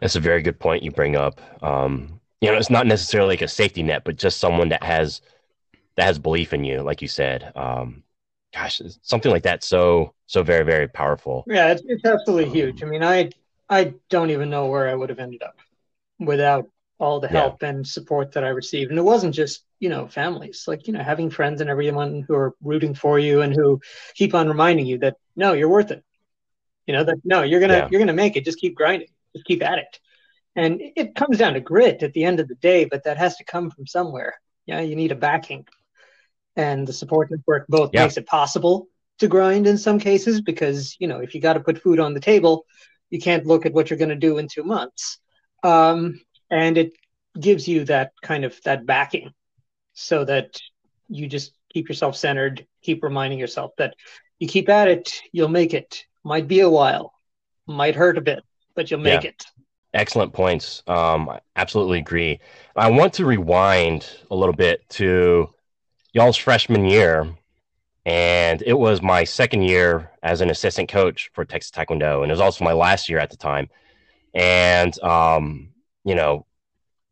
That's 0.00 0.16
a 0.16 0.20
very 0.20 0.42
good 0.42 0.58
point 0.58 0.82
you 0.82 0.90
bring 0.90 1.16
up. 1.16 1.40
Um, 1.62 2.20
you 2.40 2.50
know, 2.50 2.56
it's 2.56 2.70
not 2.70 2.86
necessarily 2.86 3.30
like 3.30 3.42
a 3.42 3.48
safety 3.48 3.82
net, 3.82 4.04
but 4.04 4.16
just 4.16 4.38
someone 4.38 4.68
that 4.70 4.82
has 4.82 5.20
that 5.96 6.04
has 6.06 6.18
belief 6.18 6.52
in 6.54 6.64
you, 6.64 6.82
like 6.82 7.02
you 7.02 7.08
said. 7.08 7.52
Um, 7.56 8.04
gosh, 8.54 8.80
something 9.02 9.32
like 9.32 9.44
that 9.44 9.64
so 9.64 10.14
so 10.26 10.42
very 10.42 10.64
very 10.64 10.88
powerful. 10.88 11.46
Yeah, 11.46 11.72
it's, 11.72 11.82
it's 11.86 12.04
absolutely 12.04 12.50
Um, 12.50 12.50
huge. 12.50 12.82
I 12.82 12.86
mean, 12.86 13.02
I 13.02 13.30
I 13.68 13.94
don't 14.10 14.30
even 14.30 14.50
know 14.50 14.66
where 14.66 14.88
I 14.88 14.94
would 14.94 15.08
have 15.10 15.18
ended 15.18 15.42
up 15.42 15.56
without 16.20 16.70
all 17.00 17.20
the 17.20 17.28
Yeah. 17.28 17.52
help 17.52 17.62
and 17.62 17.86
support 17.86 18.32
that 18.32 18.44
I 18.44 18.50
received. 18.50 18.90
And 18.90 18.98
it 18.98 19.04
wasn't 19.04 19.34
just 19.34 19.64
you 19.80 19.88
know 19.88 20.08
families, 20.08 20.64
like 20.66 20.86
you 20.86 20.92
know 20.92 21.02
having 21.02 21.30
friends 21.30 21.60
and 21.60 21.70
everyone 21.70 22.24
who 22.26 22.34
are 22.34 22.54
rooting 22.62 22.94
for 22.94 23.18
you 23.18 23.42
and 23.42 23.54
who 23.54 23.80
keep 24.14 24.34
on 24.34 24.48
reminding 24.48 24.86
you 24.86 24.98
that 24.98 25.16
no, 25.36 25.52
you're 25.52 25.68
worth 25.68 25.90
it. 25.90 26.02
You 26.86 26.94
know 26.94 27.04
that 27.04 27.18
no, 27.24 27.42
you're 27.42 27.60
gonna 27.60 27.78
Yeah. 27.78 27.88
you're 27.90 28.00
gonna 28.00 28.12
make 28.12 28.36
it. 28.36 28.44
Just 28.44 28.58
keep 28.60 28.74
grinding. 28.74 29.08
Just 29.34 29.46
keep 29.46 29.62
at 29.62 29.78
it. 29.78 30.00
And 30.56 30.80
it 30.96 31.14
comes 31.14 31.38
down 31.38 31.54
to 31.54 31.60
grit 31.60 32.02
at 32.02 32.12
the 32.12 32.24
end 32.24 32.40
of 32.40 32.48
the 32.48 32.56
day, 32.56 32.84
but 32.84 33.04
that 33.04 33.18
has 33.18 33.36
to 33.36 33.44
come 33.44 33.70
from 33.70 33.86
somewhere. 33.86 34.34
Yeah, 34.66 34.80
you 34.80 34.96
need 34.96 35.12
a 35.12 35.16
backing, 35.16 35.66
and 36.56 36.86
the 36.86 36.92
support 36.92 37.30
network 37.30 37.66
both 37.68 37.92
Yeah. 37.92 38.02
makes 38.02 38.16
it 38.16 38.26
possible 38.26 38.88
to 39.18 39.28
grind 39.28 39.66
in 39.66 39.78
some 39.78 39.98
cases 39.98 40.40
because 40.40 40.96
you 40.98 41.08
know 41.08 41.18
if 41.20 41.34
you 41.34 41.40
got 41.40 41.54
to 41.54 41.60
put 41.60 41.82
food 41.82 42.00
on 42.00 42.14
the 42.14 42.20
table 42.20 42.64
you 43.10 43.20
can't 43.20 43.46
look 43.46 43.66
at 43.66 43.72
what 43.72 43.90
you're 43.90 43.98
going 43.98 44.08
to 44.10 44.14
do 44.28 44.38
in 44.38 44.48
two 44.48 44.64
months 44.64 45.18
um, 45.62 46.20
and 46.50 46.78
it 46.78 46.92
gives 47.38 47.66
you 47.68 47.84
that 47.84 48.12
kind 48.22 48.44
of 48.44 48.58
that 48.64 48.86
backing 48.86 49.32
so 49.98 50.24
that 50.24 50.60
you 51.08 51.26
just 51.26 51.52
keep 51.72 51.88
yourself 51.88 52.16
centered 52.16 52.66
keep 52.82 53.02
reminding 53.02 53.38
yourself 53.38 53.72
that 53.78 53.94
you 54.38 54.48
keep 54.48 54.68
at 54.68 54.88
it 54.88 55.20
you'll 55.32 55.48
make 55.48 55.74
it 55.74 56.04
might 56.24 56.48
be 56.48 56.60
a 56.60 56.70
while 56.70 57.12
might 57.66 57.94
hurt 57.94 58.18
a 58.18 58.20
bit 58.20 58.42
but 58.74 58.90
you'll 58.90 59.00
make 59.00 59.24
Yeah. 59.24 59.30
it 59.30 59.44
Excellent 59.94 60.34
points. 60.34 60.82
Um, 60.86 61.30
I 61.30 61.40
absolutely 61.56 61.98
agree. 61.98 62.40
I 62.76 62.90
want 62.90 63.14
to 63.14 63.24
rewind 63.24 64.06
a 64.30 64.36
little 64.36 64.54
bit 64.54 64.86
to 64.90 65.48
y'all's 66.12 66.36
freshman 66.36 66.84
year, 66.84 67.26
and 68.04 68.62
it 68.66 68.74
was 68.78 69.02
my 69.02 69.24
second 69.24 69.62
year 69.62 70.10
as 70.22 70.40
an 70.40 70.50
assistant 70.50 70.88
coach 70.90 71.30
for 71.32 71.44
Texas 71.44 71.70
Taekwondo, 71.72 72.22
and 72.22 72.30
it 72.30 72.34
was 72.34 72.40
also 72.40 72.64
my 72.64 72.72
last 72.74 73.08
year 73.08 73.18
at 73.18 73.30
the 73.30 73.36
time. 73.36 73.70
And 74.34 74.98
um, 75.02 75.70
you 76.04 76.14
know, 76.14 76.46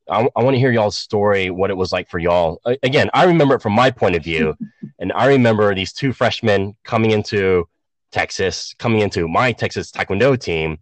I, 0.08 0.28
I 0.36 0.42
want 0.42 0.54
to 0.54 0.58
hear 0.58 0.72
y'all's 0.72 0.96
story, 0.96 1.50
what 1.50 1.70
it 1.70 1.76
was 1.76 1.92
like 1.92 2.08
for 2.08 2.18
y'all. 2.18 2.60
Again, 2.82 3.10
I 3.14 3.24
remember 3.24 3.54
it 3.54 3.62
from 3.62 3.72
my 3.72 3.90
point 3.90 4.16
of 4.16 4.24
view, 4.24 4.54
and 4.98 5.12
I 5.12 5.26
remember 5.26 5.74
these 5.74 5.92
two 5.92 6.12
freshmen 6.12 6.76
coming 6.84 7.10
into 7.10 7.68
Texas, 8.12 8.74
coming 8.78 9.00
into 9.00 9.28
my 9.28 9.52
Texas 9.52 9.90
Taekwondo 9.90 10.38
team, 10.38 10.78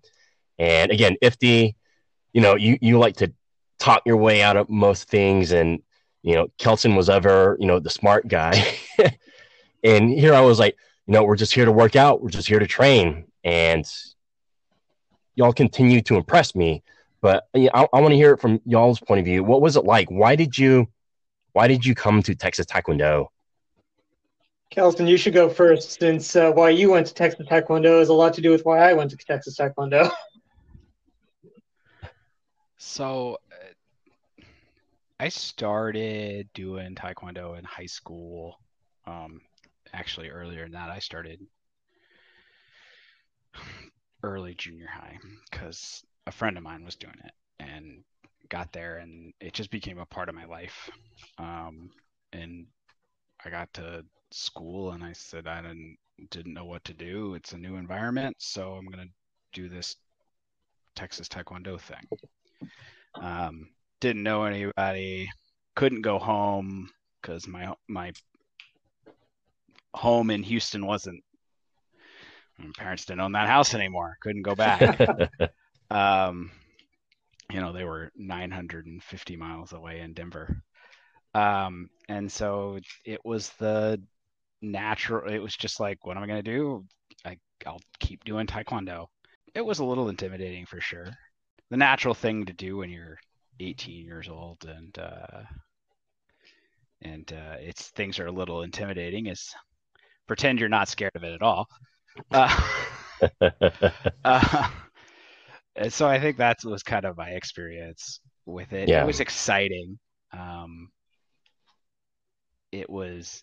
and 0.59 0.91
again, 0.91 1.17
Ifty, 1.23 1.75
you 2.33 2.41
know, 2.41 2.55
you 2.57 2.79
you 2.81 2.99
like 2.99 3.17
to 3.17 3.33
talk 3.79 4.03
your 4.07 4.17
way 4.17 4.43
out 4.43 4.57
of 4.57 4.69
most 4.69 5.09
things, 5.09 5.53
and 5.53 5.81
you 6.25 6.35
know, 6.35 6.49
Kelson 6.59 6.97
was 6.97 7.11
ever, 7.11 7.57
you 7.61 7.67
know, 7.67 7.79
the 7.79 7.91
smart 7.91 8.27
guy. 8.29 8.79
and 9.85 10.11
here 10.11 10.33
I 10.33 10.41
was 10.41 10.59
like, 10.59 10.75
you 11.07 11.13
know, 11.13 11.23
we're 11.23 11.37
just 11.37 11.55
here 11.55 11.67
to 11.67 11.73
work 11.73 11.97
out, 11.97 12.23
we're 12.23 12.31
just 12.31 12.49
here 12.49 12.59
to 12.59 12.67
train. 12.67 13.27
And 13.45 13.85
y'all 15.35 15.53
continue 15.53 16.01
to 16.03 16.17
impress 16.17 16.55
me. 16.55 16.83
But 17.25 17.49
I, 17.55 17.71
I 17.91 18.01
want 18.03 18.13
to 18.13 18.17
hear 18.17 18.35
it 18.35 18.41
from 18.43 18.61
y'all's 18.67 19.01
point 19.01 19.19
of 19.19 19.25
view. 19.25 19.43
What 19.43 19.63
was 19.63 19.79
it 19.79 19.85
like? 19.87 20.11
Why 20.11 20.37
did 20.37 20.59
you 20.59 20.89
why 21.55 21.69
did 21.69 21.87
you 21.87 21.95
come 21.95 22.23
to 22.23 22.35
Texas 22.35 22.67
Taekwondo? 22.67 23.29
Kelson, 24.71 25.07
you 25.07 25.17
should 25.17 25.33
go 25.33 25.49
first 25.49 25.99
since 25.99 26.37
uh, 26.37 26.53
why 26.53 26.69
you 26.69 26.91
went 26.91 27.07
to 27.07 27.15
Texas 27.15 27.47
Taekwondo 27.49 27.99
has 27.99 28.11
a 28.11 28.13
lot 28.13 28.35
to 28.35 28.43
do 28.43 28.51
with 28.51 28.67
why 28.67 28.91
I 28.91 28.93
went 28.93 29.11
to 29.13 29.17
Texas 29.17 29.57
Taekwondo. 29.57 30.13
So 32.77 33.39
I 35.19 35.31
started 35.31 36.51
doing 36.53 36.95
Taekwondo 36.95 37.59
in 37.59 37.65
high 37.65 37.87
school. 37.87 38.61
Um, 39.07 39.41
actually, 39.95 40.29
earlier 40.29 40.65
than 40.65 40.73
that, 40.73 40.91
I 40.91 40.99
started 40.99 41.41
early 44.23 44.55
junior 44.55 44.89
high 44.93 45.19
because 45.51 46.05
a 46.27 46.33
friend 46.33 46.57
of 46.57 46.63
mine 46.63 46.85
was 46.85 46.97
doing 46.97 47.19
it 47.25 47.33
and 47.61 48.03
got 48.49 48.73
there, 48.73 48.99
and 48.99 49.33
it 49.41 49.53
just 49.53 49.71
became 49.71 49.99
a 49.99 50.07
part 50.07 50.29
of 50.29 50.35
my 50.35 50.45
life. 50.45 50.91
Um, 51.39 51.91
and 52.33 52.67
I 53.45 53.51
got 53.51 53.73
to 53.75 54.05
school, 54.31 54.93
and 54.93 55.05
I 55.05 55.13
said 55.13 55.47
I 55.47 55.63
didn't 55.63 55.97
didn't 56.31 56.55
know 56.55 56.65
what 56.65 56.85
to 56.85 56.95
do. 56.95 57.35
It's 57.35 57.53
a 57.53 57.59
new 57.59 57.77
environment, 57.77 58.37
so 58.39 58.75
I'm 58.75 58.87
gonna 58.87 59.07
do 59.53 59.69
this 59.69 59.97
Texas 60.95 61.29
Taekwondo 61.29 61.81
thing. 61.81 62.07
Um, 63.21 63.69
didn't 64.01 64.23
know 64.23 64.45
anybody, 64.45 65.29
couldn't 65.75 66.03
go 66.03 66.19
home 66.19 66.91
because 67.21 67.47
my 67.47 67.73
my 67.89 68.13
home 69.95 70.31
in 70.31 70.43
Houston 70.43 70.87
wasn't. 70.87 71.23
My 72.59 72.71
parents 72.77 73.05
didn't 73.05 73.21
own 73.21 73.33
that 73.33 73.49
house 73.49 73.75
anymore. 73.75 74.17
Couldn't 74.23 74.43
go 74.43 74.55
back. 74.55 75.01
um, 75.91 76.51
you 77.51 77.61
know, 77.61 77.73
they 77.73 77.85
were 77.85 78.11
950 78.17 79.37
miles 79.37 79.73
away 79.73 80.01
in 80.01 80.15
Denver. 80.15 80.63
Um, 81.35 81.89
and 82.09 82.31
so 82.31 82.79
it 83.05 83.21
was 83.25 83.51
the 83.59 84.01
natural. 84.63 85.31
It 85.33 85.39
was 85.39 85.57
just 85.57 85.81
like, 85.81 86.05
what 86.07 86.17
am 86.17 86.23
I 86.23 86.27
going 86.27 86.43
to 86.43 86.51
do? 86.51 86.85
I, 87.25 87.37
I'll 87.67 87.81
keep 88.01 88.25
doing 88.25 88.47
Taekwondo. 88.47 89.07
It 89.55 89.65
was 89.65 89.79
a 89.79 89.85
little 89.85 90.09
intimidating 90.09 90.67
for 90.67 90.81
sure. 90.81 91.09
The 91.71 91.77
natural 91.77 92.15
thing 92.15 92.45
to 92.47 92.53
do 92.53 92.79
when 92.79 92.91
you're 92.91 93.19
18 93.61 94.05
years 94.05 94.29
old 94.29 94.65
and 94.65 94.99
uh, 94.99 95.43
and 97.03 97.33
uh, 97.33 97.57
it's 97.61 97.89
things 97.91 98.19
are 98.19 98.27
a 98.27 98.33
little 98.33 98.63
intimidating 98.63 99.27
is 99.27 99.55
pretend 100.27 100.59
you're 100.59 100.69
not 100.69 100.89
scared 100.89 101.13
of 101.15 101.23
it 101.23 101.35
at 101.35 101.43
all 101.43 101.67
uh, 102.33 102.63
uh, 104.25 104.71
so 105.89 106.07
i 106.07 106.19
think 106.21 106.37
that 106.37 106.59
was 106.65 106.83
kind 106.83 107.05
of 107.05 107.17
my 107.17 107.31
experience 107.31 108.21
with 108.47 108.73
it 108.73 108.89
yeah. 108.89 109.03
it 109.03 109.07
was 109.07 109.21
exciting 109.21 109.99
um, 110.33 110.89
it 112.73 112.91
was 112.91 113.43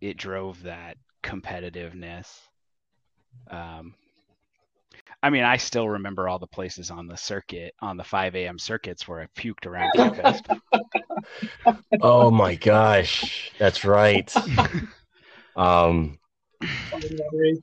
it 0.00 0.16
drove 0.16 0.62
that 0.62 0.96
competitiveness 1.22 2.28
um, 3.50 3.94
I 5.22 5.30
mean, 5.30 5.44
I 5.44 5.56
still 5.56 5.88
remember 5.88 6.28
all 6.28 6.38
the 6.38 6.46
places 6.46 6.90
on 6.90 7.06
the 7.06 7.16
circuit, 7.16 7.74
on 7.80 7.96
the 7.96 8.04
5 8.04 8.36
a.m. 8.36 8.58
circuits 8.58 9.08
where 9.08 9.20
I 9.20 9.26
puked 9.40 9.66
around 9.66 9.90
oh 12.02 12.30
my 12.30 12.54
gosh, 12.54 13.50
that's 13.58 13.84
right. 13.84 14.32
um, 15.56 16.18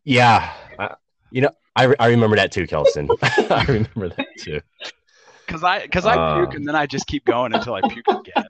yeah, 0.03 0.53
uh, 0.79 0.95
you 1.33 1.41
know, 1.41 1.49
I, 1.75 1.93
I 1.99 2.09
remember 2.09 2.35
that 2.35 2.51
too, 2.51 2.67
Kelson. 2.67 3.09
I 3.21 3.65
remember 3.67 4.09
that 4.09 4.27
too. 4.37 4.61
Because 5.45 5.63
I 5.63 5.81
because 5.81 6.05
I 6.05 6.15
uh, 6.15 6.37
puke 6.37 6.53
and 6.53 6.65
then 6.65 6.75
I 6.75 6.85
just 6.85 7.07
keep 7.07 7.25
going 7.25 7.53
until 7.53 7.73
I 7.73 7.81
puke 7.81 8.07
again. 8.07 8.45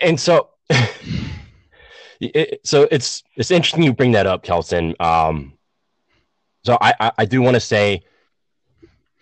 And 0.00 0.18
so, 0.18 0.48
it, 2.20 2.60
so 2.64 2.88
it's 2.90 3.22
it's 3.36 3.50
interesting 3.50 3.82
you 3.82 3.92
bring 3.92 4.12
that 4.12 4.26
up, 4.26 4.42
Kelson. 4.42 4.94
Um, 5.00 5.58
so 6.64 6.78
I, 6.80 6.94
I, 6.98 7.12
I 7.18 7.24
do 7.26 7.42
want 7.42 7.56
to 7.56 7.60
say, 7.60 8.02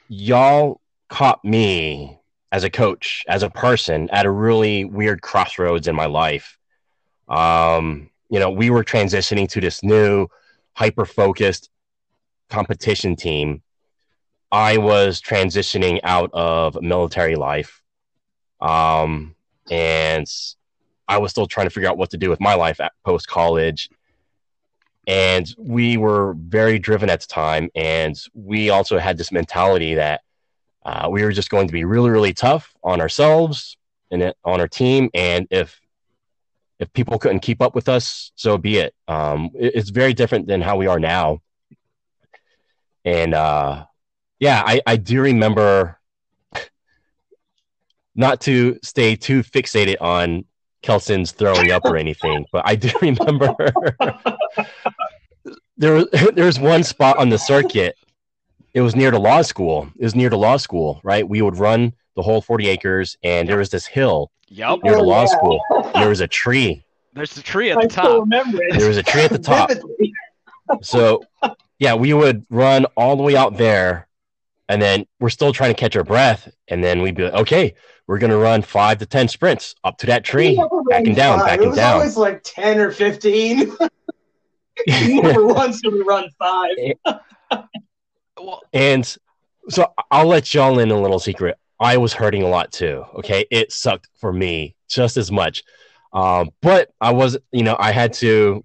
y'all 0.08 0.80
caught 1.08 1.44
me 1.44 2.20
as 2.52 2.62
a 2.62 2.70
coach, 2.70 3.24
as 3.26 3.42
a 3.42 3.50
person, 3.50 4.08
at 4.10 4.26
a 4.26 4.30
really 4.30 4.84
weird 4.84 5.22
crossroads 5.22 5.88
in 5.88 5.96
my 5.96 6.06
life. 6.06 6.56
Um, 7.26 8.10
you 8.28 8.38
know, 8.38 8.50
we 8.50 8.70
were 8.70 8.84
transitioning 8.84 9.48
to 9.48 9.60
this 9.60 9.82
new 9.82 10.28
hyper 10.74 11.04
focused 11.04 11.68
competition 12.50 13.16
team. 13.16 13.62
I 14.52 14.78
was 14.78 15.20
transitioning 15.20 16.00
out 16.02 16.30
of 16.32 16.80
military 16.82 17.36
life. 17.36 17.82
Um, 18.60 19.34
and 19.70 20.26
I 21.08 21.18
was 21.18 21.30
still 21.30 21.46
trying 21.46 21.66
to 21.66 21.70
figure 21.70 21.88
out 21.88 21.96
what 21.96 22.10
to 22.10 22.18
do 22.18 22.28
with 22.28 22.40
my 22.40 22.54
life 22.54 22.80
at 22.80 22.92
post 23.04 23.28
college 23.28 23.88
and 25.06 25.52
we 25.58 25.96
were 25.96 26.34
very 26.34 26.78
driven 26.78 27.10
at 27.10 27.20
the 27.20 27.26
time 27.26 27.68
and 27.74 28.16
we 28.34 28.70
also 28.70 28.98
had 28.98 29.18
this 29.18 29.32
mentality 29.32 29.94
that 29.94 30.20
uh, 30.84 31.08
we 31.10 31.22
were 31.24 31.32
just 31.32 31.50
going 31.50 31.66
to 31.66 31.72
be 31.72 31.84
really 31.84 32.10
really 32.10 32.32
tough 32.32 32.72
on 32.84 33.00
ourselves 33.00 33.76
and 34.10 34.32
on 34.44 34.60
our 34.60 34.68
team 34.68 35.10
and 35.14 35.46
if 35.50 35.80
if 36.78 36.92
people 36.92 37.18
couldn't 37.18 37.40
keep 37.40 37.60
up 37.60 37.74
with 37.74 37.88
us 37.88 38.30
so 38.34 38.56
be 38.56 38.76
it 38.76 38.94
um, 39.08 39.50
it, 39.54 39.74
it's 39.74 39.90
very 39.90 40.14
different 40.14 40.46
than 40.46 40.60
how 40.60 40.76
we 40.76 40.86
are 40.86 41.00
now 41.00 41.40
and 43.04 43.34
uh, 43.34 43.84
yeah 44.38 44.62
I, 44.64 44.80
I 44.86 44.96
do 44.96 45.20
remember 45.20 45.98
not 48.14 48.40
to 48.42 48.78
stay 48.82 49.16
too 49.16 49.42
fixated 49.42 49.96
on 50.00 50.44
Kelson's 50.82 51.32
throwing 51.32 51.70
up 51.70 51.84
or 51.84 51.96
anything, 51.96 52.46
but 52.52 52.62
I 52.66 52.74
do 52.74 52.90
remember 53.02 53.54
there 55.80 55.94
was 55.94 56.06
there 56.34 56.44
was 56.44 56.60
one 56.60 56.84
spot 56.84 57.18
on 57.18 57.28
the 57.28 57.38
circuit. 57.38 57.96
It 58.72 58.82
was 58.82 58.94
near 58.94 59.10
the 59.10 59.18
law 59.18 59.42
school. 59.42 59.88
It 59.98 60.04
was 60.04 60.14
near 60.14 60.30
the 60.30 60.38
law 60.38 60.56
school, 60.56 61.00
right? 61.02 61.28
We 61.28 61.42
would 61.42 61.58
run 61.58 61.92
the 62.14 62.22
whole 62.22 62.40
40 62.40 62.68
acres, 62.68 63.16
and 63.24 63.48
there 63.48 63.56
was 63.56 63.70
this 63.70 63.84
hill 63.84 64.30
yep. 64.46 64.78
near 64.84 64.94
the 64.94 65.02
law 65.02 65.26
school. 65.26 65.60
There 65.94 66.08
was 66.08 66.20
a 66.20 66.28
tree. 66.28 66.84
There's 67.12 67.36
a 67.36 67.42
tree 67.42 67.72
at 67.72 67.78
the 67.78 67.84
I 67.84 67.88
top. 67.88 68.28
There 68.28 68.86
was 68.86 68.96
a 68.96 69.02
tree 69.02 69.22
at 69.22 69.32
the 69.32 69.38
top. 69.40 69.70
so, 70.82 71.24
yeah, 71.80 71.94
we 71.94 72.12
would 72.12 72.46
run 72.50 72.84
all 72.96 73.16
the 73.16 73.22
way 73.22 73.34
out 73.34 73.56
there, 73.56 74.06
and 74.68 74.80
then 74.80 75.06
we're 75.18 75.30
still 75.30 75.52
trying 75.52 75.74
to 75.74 75.80
catch 75.80 75.96
our 75.96 76.04
breath, 76.04 76.48
and 76.68 76.84
then 76.84 77.02
we'd 77.02 77.16
be 77.16 77.24
like, 77.24 77.32
okay, 77.32 77.74
we're 78.06 78.18
gonna 78.18 78.36
run 78.36 78.62
five 78.62 78.98
to 78.98 79.06
ten 79.06 79.26
sprints 79.26 79.74
up 79.82 79.96
to 79.98 80.06
that 80.06 80.22
tree, 80.22 80.56
back 80.88 81.06
and 81.06 81.16
down, 81.16 81.40
five. 81.40 81.48
back 81.48 81.60
and 81.62 81.74
down. 81.74 82.00
It 82.00 82.04
was 82.04 82.16
always 82.16 82.34
like 82.34 82.42
ten 82.44 82.78
or 82.78 82.92
fifteen. 82.92 83.72
Never 84.86 85.46
once 85.54 85.80
did 85.80 85.92
we 85.92 86.02
run 86.02 86.28
five. 86.38 86.70
and 88.72 89.16
so 89.68 89.92
I'll 90.10 90.26
let 90.26 90.52
y'all 90.52 90.78
in 90.78 90.90
a 90.90 91.00
little 91.00 91.18
secret. 91.18 91.56
I 91.80 91.96
was 91.96 92.12
hurting 92.12 92.42
a 92.42 92.48
lot 92.48 92.72
too. 92.72 93.04
Okay, 93.16 93.46
it 93.50 93.72
sucked 93.72 94.08
for 94.18 94.32
me 94.32 94.76
just 94.88 95.16
as 95.16 95.32
much. 95.32 95.64
Um, 96.12 96.50
but 96.60 96.90
I 97.00 97.12
was, 97.12 97.38
you 97.52 97.62
know, 97.62 97.76
I 97.78 97.92
had 97.92 98.12
to, 98.14 98.64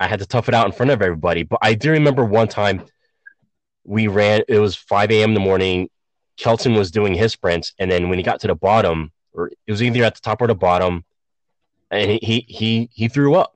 I 0.00 0.06
had 0.06 0.18
to 0.18 0.26
tough 0.26 0.48
it 0.48 0.54
out 0.54 0.66
in 0.66 0.72
front 0.72 0.90
of 0.90 1.00
everybody. 1.00 1.42
But 1.42 1.60
I 1.62 1.74
do 1.74 1.90
remember 1.90 2.24
one 2.24 2.48
time 2.48 2.82
we 3.84 4.08
ran. 4.08 4.42
It 4.48 4.58
was 4.58 4.76
5 4.76 5.10
a.m. 5.10 5.30
in 5.30 5.34
the 5.34 5.40
morning. 5.40 5.90
Kelson 6.36 6.74
was 6.74 6.90
doing 6.90 7.14
his 7.14 7.32
sprints, 7.32 7.72
and 7.78 7.90
then 7.90 8.08
when 8.08 8.18
he 8.18 8.24
got 8.24 8.40
to 8.40 8.48
the 8.48 8.56
bottom, 8.56 9.12
or 9.32 9.48
it 9.48 9.70
was 9.70 9.82
either 9.82 10.02
at 10.02 10.16
the 10.16 10.20
top 10.20 10.42
or 10.42 10.48
the 10.48 10.54
bottom, 10.54 11.04
and 11.90 12.10
he 12.10 12.18
he 12.22 12.44
he, 12.48 12.90
he 12.92 13.08
threw 13.08 13.34
up 13.34 13.54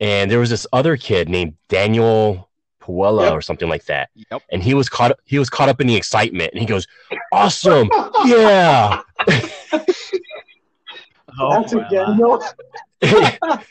and 0.00 0.30
there 0.30 0.38
was 0.38 0.50
this 0.50 0.66
other 0.72 0.96
kid 0.96 1.28
named 1.28 1.56
Daniel 1.68 2.48
Puella 2.82 3.24
yep. 3.24 3.32
or 3.34 3.42
something 3.42 3.68
like 3.68 3.84
that. 3.84 4.08
Yep. 4.30 4.42
And 4.50 4.62
he 4.62 4.74
was 4.74 4.88
caught 4.88 5.18
he 5.24 5.38
was 5.38 5.50
caught 5.50 5.68
up 5.68 5.80
in 5.80 5.86
the 5.86 5.94
excitement 5.94 6.52
and 6.52 6.60
he 6.60 6.66
goes, 6.66 6.86
Awesome, 7.32 7.90
yeah. 8.24 9.02
oh, 11.38 11.62
That's 11.62 11.74
Daniel. 11.90 12.42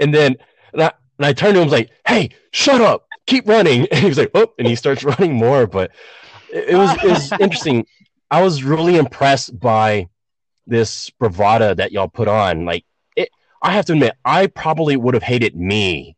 and 0.00 0.14
then 0.14 0.36
and 0.78 0.86
I, 0.86 0.92
and 1.18 1.26
I 1.26 1.32
turned 1.32 1.54
to 1.54 1.62
him 1.62 1.68
like, 1.68 1.90
"Hey, 2.06 2.30
shut 2.52 2.80
up! 2.80 3.06
Keep 3.26 3.48
running!" 3.48 3.86
And 3.90 4.00
he 4.00 4.08
was 4.08 4.18
like, 4.18 4.30
"Oh!" 4.34 4.52
And 4.58 4.66
he 4.66 4.74
starts 4.74 5.04
running 5.04 5.34
more. 5.34 5.66
But 5.66 5.90
it, 6.52 6.70
it 6.70 6.76
was 6.76 6.90
it 7.04 7.10
was 7.10 7.32
interesting. 7.40 7.86
I 8.30 8.42
was 8.42 8.62
really 8.62 8.96
impressed 8.96 9.58
by 9.58 10.08
this 10.66 11.10
bravado 11.10 11.74
that 11.74 11.92
y'all 11.92 12.08
put 12.08 12.28
on. 12.28 12.64
Like, 12.64 12.84
it, 13.16 13.30
I 13.62 13.72
have 13.72 13.86
to 13.86 13.94
admit, 13.94 14.14
I 14.24 14.46
probably 14.48 14.96
would 14.96 15.14
have 15.14 15.22
hated 15.22 15.56
me 15.56 16.14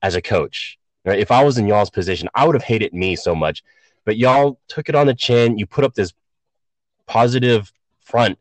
as 0.00 0.14
a 0.14 0.22
coach. 0.22 0.78
Right? 1.04 1.18
If 1.18 1.30
I 1.30 1.42
was 1.42 1.58
in 1.58 1.66
y'all's 1.66 1.90
position, 1.90 2.28
I 2.34 2.46
would 2.46 2.54
have 2.54 2.62
hated 2.62 2.92
me 2.94 3.16
so 3.16 3.34
much. 3.34 3.62
But 4.04 4.16
y'all 4.16 4.60
took 4.68 4.88
it 4.88 4.94
on 4.94 5.06
the 5.06 5.14
chin. 5.14 5.58
You 5.58 5.66
put 5.66 5.84
up 5.84 5.94
this 5.94 6.12
positive 7.06 7.72
front, 8.00 8.38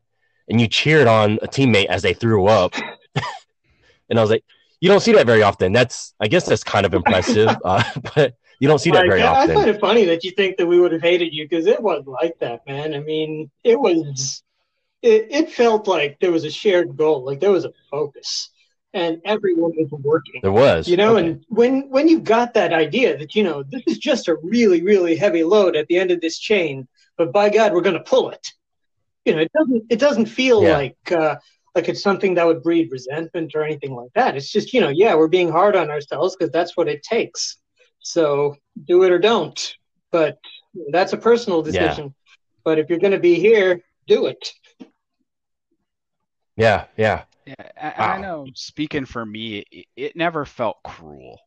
and 0.47 0.61
you 0.61 0.67
cheered 0.67 1.07
on 1.07 1.39
a 1.41 1.47
teammate 1.47 1.87
as 1.87 2.01
they 2.01 2.13
threw 2.13 2.45
up. 2.47 2.75
and 4.09 4.19
I 4.19 4.21
was 4.21 4.29
like, 4.29 4.43
you 4.81 4.89
don't 4.89 5.01
see 5.01 5.11
that 5.13 5.25
very 5.25 5.43
often. 5.43 5.71
That's, 5.73 6.13
I 6.19 6.27
guess, 6.27 6.45
that's 6.45 6.63
kind 6.63 6.85
of 6.85 6.93
impressive. 6.93 7.49
Uh, 7.63 7.83
but 8.15 8.35
you 8.59 8.67
don't 8.67 8.79
see 8.79 8.91
that 8.91 9.05
very 9.05 9.21
I, 9.21 9.27
often. 9.27 9.51
I 9.51 9.53
find 9.55 9.69
it 9.69 9.79
funny 9.79 10.05
that 10.05 10.23
you 10.23 10.31
think 10.31 10.57
that 10.57 10.67
we 10.67 10.79
would 10.79 10.91
have 10.91 11.01
hated 11.01 11.33
you 11.33 11.47
because 11.47 11.65
it 11.65 11.81
wasn't 11.81 12.07
like 12.09 12.37
that, 12.39 12.65
man. 12.67 12.93
I 12.93 12.99
mean, 12.99 13.49
it 13.63 13.79
was. 13.79 14.43
It, 15.01 15.27
it 15.29 15.51
felt 15.51 15.87
like 15.87 16.17
there 16.19 16.31
was 16.31 16.43
a 16.43 16.51
shared 16.51 16.97
goal, 16.97 17.23
like 17.23 17.39
there 17.39 17.51
was 17.51 17.63
a 17.63 17.71
focus, 17.89 18.49
and 18.93 19.21
everyone 19.23 19.71
was 19.77 19.89
working. 19.91 20.41
There 20.43 20.51
was, 20.51 20.89
you 20.89 20.97
know 20.97 21.15
Okay. 21.15 21.27
and 21.27 21.45
when 21.47 21.89
when 21.89 22.09
you 22.09 22.19
got 22.19 22.53
that 22.55 22.73
idea 22.73 23.17
that 23.17 23.33
you 23.33 23.43
know 23.43 23.63
this 23.63 23.83
is 23.87 23.97
just 23.97 24.27
a 24.27 24.35
really 24.35 24.81
really 24.81 25.15
heavy 25.15 25.43
load 25.43 25.77
at 25.77 25.87
the 25.87 25.97
end 25.97 26.11
of 26.11 26.19
this 26.19 26.37
chain 26.37 26.85
but 27.17 27.31
by 27.31 27.49
god 27.49 27.73
we're 27.73 27.81
going 27.81 27.95
to 27.97 28.03
pull 28.03 28.29
it 28.29 28.45
you 29.25 29.33
know 29.33 29.39
it 29.39 29.51
doesn't 29.57 29.83
it 29.89 29.99
doesn't 29.99 30.25
feel 30.25 30.61
Yeah. 30.61 30.77
like 30.77 31.11
uh 31.11 31.35
like 31.75 31.87
it's 31.89 32.01
something 32.01 32.33
that 32.35 32.45
would 32.45 32.63
breed 32.63 32.89
resentment 32.91 33.53
or 33.55 33.63
anything 33.63 33.95
like 33.95 34.09
that 34.15 34.35
it's 34.35 34.51
just 34.51 34.73
you 34.73 34.81
know 34.81 34.89
yeah 34.89 35.15
we're 35.15 35.27
being 35.27 35.49
hard 35.49 35.75
on 35.75 35.89
ourselves 35.89 36.35
because 36.35 36.51
that's 36.51 36.75
what 36.77 36.87
it 36.87 37.03
takes 37.03 37.57
so 37.99 38.55
do 38.85 39.03
it 39.03 39.11
or 39.11 39.19
don't 39.19 39.75
but 40.11 40.37
that's 40.91 41.13
a 41.13 41.17
personal 41.17 41.61
Yeah. 41.69 41.71
decision 41.71 42.13
but 42.63 42.79
if 42.79 42.89
you're 42.89 42.99
going 42.99 43.11
to 43.13 43.19
be 43.19 43.35
here 43.35 43.81
do 44.07 44.25
it 44.27 44.51
Yeah, 46.55 46.85
yeah, 46.97 47.23
yeah, 47.45 47.71
and 47.77 48.11
I 48.11 48.17
Wow. 48.17 48.21
know. 48.21 48.47
Speaking 48.53 49.05
for 49.05 49.25
me, 49.25 49.63
it, 49.71 49.87
it 49.95 50.15
never 50.15 50.45
felt 50.45 50.77
cruel. 50.83 51.39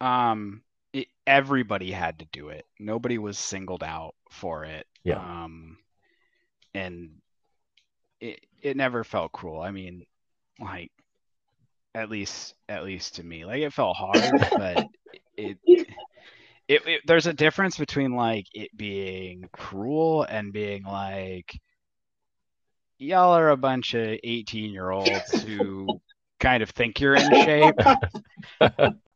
Um, 0.00 0.62
it, 0.92 1.08
everybody 1.26 1.90
had 1.90 2.20
to 2.20 2.26
do 2.32 2.48
it. 2.48 2.66
Nobody 2.78 3.18
was 3.18 3.38
singled 3.38 3.82
out 3.84 4.14
for 4.30 4.64
it. 4.64 4.86
Yeah. 5.04 5.20
Um, 5.44 5.78
and 6.74 7.10
it 8.20 8.40
it 8.62 8.76
never 8.76 9.04
felt 9.04 9.32
cruel. 9.32 9.60
I 9.60 9.70
mean, 9.70 10.04
like 10.60 10.90
at 11.94 12.10
least 12.10 12.54
at 12.68 12.84
least 12.84 13.16
to 13.16 13.22
me, 13.22 13.44
like 13.44 13.62
it 13.62 13.72
felt 13.72 13.96
hard, 13.96 14.46
but 14.56 14.86
it. 15.36 15.58
It, 16.68 16.86
it, 16.86 17.00
there's 17.06 17.26
a 17.26 17.32
difference 17.32 17.78
between 17.78 18.14
like 18.14 18.44
it 18.52 18.76
being 18.76 19.48
cruel 19.52 20.24
and 20.24 20.52
being 20.52 20.82
like 20.82 21.58
y'all 22.98 23.32
are 23.32 23.48
a 23.48 23.56
bunch 23.56 23.94
of 23.94 24.18
18 24.22 24.70
year 24.70 24.90
olds 24.90 25.40
who 25.40 25.98
kind 26.40 26.62
of 26.62 26.68
think 26.70 27.00
you're 27.00 27.14
in 27.14 27.32
shape 27.32 27.74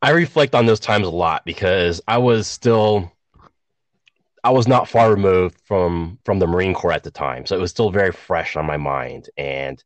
I 0.03 0.11
reflect 0.11 0.55
on 0.55 0.67
those 0.67 0.81
times 0.81 1.07
a 1.07 1.11
lot 1.11 1.45
because 1.45 2.01
I 2.09 2.19
was 2.19 2.47
still 2.47 3.13
I 4.45 4.51
was 4.51 4.67
not 4.67 4.89
far 4.89 5.11
removed 5.11 5.61
from 5.65 6.19
from 6.25 6.39
the 6.39 6.47
Marine 6.47 6.75
Corps 6.75 6.93
at 6.93 7.05
the 7.05 7.11
time, 7.11 7.47
so 7.47 7.57
it 7.57 7.61
was 7.61 7.71
still 7.71 7.91
very 7.91 8.13
fresh 8.13 8.57
on 8.57 8.67
my 8.67 8.77
mind. 8.77 9.29
And 9.37 9.83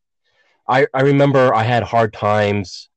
I 0.69 0.87
I 0.95 1.03
remember 1.03 1.55
I 1.55 1.63
had 1.63 1.83
hard 1.83 2.13
times. 2.13 2.89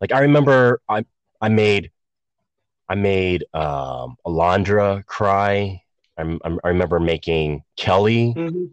Like 0.00 0.12
I 0.12 0.20
remember 0.20 0.80
I 0.88 1.04
I 1.40 1.48
made 1.48 1.90
I 2.88 2.94
made 2.94 3.44
um, 3.54 4.16
Alondra 4.26 5.04
cry. 5.06 5.82
I, 6.18 6.38
I 6.44 6.68
remember 6.68 7.00
making 7.00 7.64
Kelly 7.76 8.34
Mhm. 8.36 8.70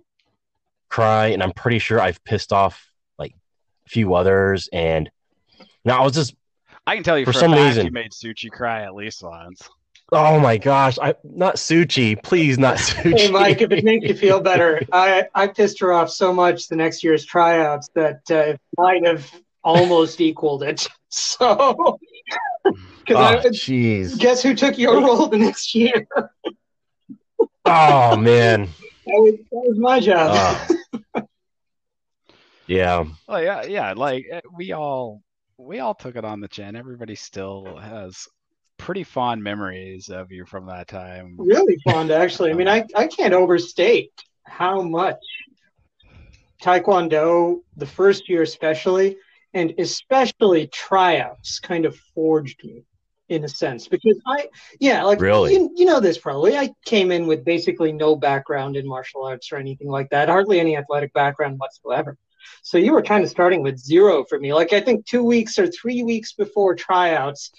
cry, 0.90 1.28
and 1.28 1.42
I'm 1.42 1.54
pretty 1.54 1.80
sure 1.80 2.00
I've 2.02 2.24
pissed 2.26 2.52
off 2.52 2.92
like 3.18 3.34
a 3.86 3.90
few 3.90 4.14
others. 4.14 4.70
And 4.74 5.10
now 5.86 6.02
I 6.02 6.04
was 6.04 6.14
just 6.14 6.36
i 6.86 6.96
can 6.96 7.04
tell 7.04 7.18
you 7.18 7.26
For 7.26 7.34
for, 7.34 7.40
some 7.40 7.54
reason- 7.54 7.86
you 7.86 7.92
made 7.92 8.12
suchi 8.12 8.52
cry 8.52 8.84
at 8.84 8.94
least 8.94 9.24
once 9.24 9.68
Oh 10.12 10.40
my 10.40 10.58
gosh! 10.58 10.98
I 11.00 11.14
not 11.24 11.56
Suchi, 11.56 12.22
please 12.22 12.58
not 12.58 12.78
Suchi. 12.78 13.20
Hey, 13.20 13.32
Mike, 13.32 13.62
if 13.62 13.72
it 13.72 13.84
makes 13.84 14.08
you 14.08 14.16
feel 14.16 14.40
better, 14.40 14.82
I, 14.92 15.28
I 15.36 15.48
pissed 15.48 15.80
her 15.82 15.94
off 15.94 16.10
so 16.10 16.34
much 16.34 16.68
the 16.68 16.76
next 16.76 17.04
year's 17.04 17.26
tryouts 17.26 17.90
that 17.94 18.22
uh, 18.32 18.36
it 18.36 18.62
might 18.78 19.06
have 19.06 19.32
almost 19.64 20.22
equaled 20.22 20.64
it. 20.64 20.88
So, 21.12 21.48
oh, 21.58 21.98
because 23.04 23.44
jeez. 23.56 24.16
guess 24.20 24.44
who 24.44 24.54
took 24.54 24.78
your 24.78 25.02
role 25.02 25.26
the 25.26 25.40
next 25.40 25.74
year? 25.74 26.08
Oh 27.66 28.16
man. 28.16 28.70
was, 29.08 29.34
that 29.34 29.46
was 29.52 29.80
my 29.80 30.00
job. 30.00 30.70
Oh. 31.16 31.24
yeah. 32.68 33.06
well 33.28 33.42
yeah 33.42 33.64
yeah 33.66 33.94
like 33.94 34.28
eh, 34.32 34.42
we 34.56 34.72
all 34.74 35.24
we 35.58 35.80
all 35.80 35.96
took 35.96 36.16
it 36.16 36.24
on 36.24 36.42
the 36.42 36.48
chin 36.48 36.76
everybody 36.76 37.16
still 37.16 37.78
has 37.78 38.28
pretty 38.80 39.04
fond 39.04 39.44
memories 39.44 40.10
of 40.10 40.32
you 40.32 40.46
from 40.46 40.66
that 40.66 40.88
time 40.88 41.36
really 41.38 41.78
fond, 41.84 42.10
actually. 42.10 42.50
I 42.50 42.54
mean, 42.54 42.68
I, 42.68 42.86
I 42.96 43.06
can't 43.06 43.34
overstate 43.34 44.12
how 44.46 44.82
much 44.82 45.22
Taekwondo, 46.64 47.60
the 47.78 47.86
first 47.86 48.28
year 48.28 48.42
especially, 48.42 49.18
and 49.54 49.74
especially 49.78 50.68
tryouts, 50.68 51.60
kind 51.60 51.86
of 51.86 51.96
forged 52.16 52.64
me 52.64 52.84
in 53.28 53.44
a 53.44 53.50
sense. 53.50 53.88
Because 53.88 54.20
I, 54.26 54.48
yeah, 54.80 55.04
like, 55.04 55.22
Really? 55.22 55.54
you, 55.54 55.72
you 55.76 55.86
know 55.86 56.00
this 56.00 56.18
probably. 56.18 56.58
I 56.58 56.72
came 56.86 57.12
in 57.12 57.28
with 57.28 57.46
basically 57.46 57.92
no 57.92 58.16
background 58.16 58.76
in 58.76 58.88
martial 58.88 59.24
arts 59.24 59.52
or 59.52 59.58
anything 59.58 59.90
like 59.90 60.10
that, 60.10 60.30
hardly 60.30 60.60
any 60.60 60.76
athletic 60.76 61.14
background 61.14 61.60
whatsoever. 61.60 62.18
So 62.64 62.78
you 62.78 62.94
were 62.94 63.04
kind 63.04 63.24
of 63.24 63.30
starting 63.30 63.62
with 63.62 63.78
zero 63.78 64.24
for 64.24 64.40
me. 64.40 64.54
Like, 64.54 64.74
I 64.74 64.82
think 64.82 65.06
two 65.06 65.24
weeks 65.24 65.60
or 65.60 65.68
three 65.68 66.04
weeks 66.04 66.34
before 66.34 66.76
tryouts, 66.76 67.52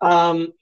um, 0.00 0.52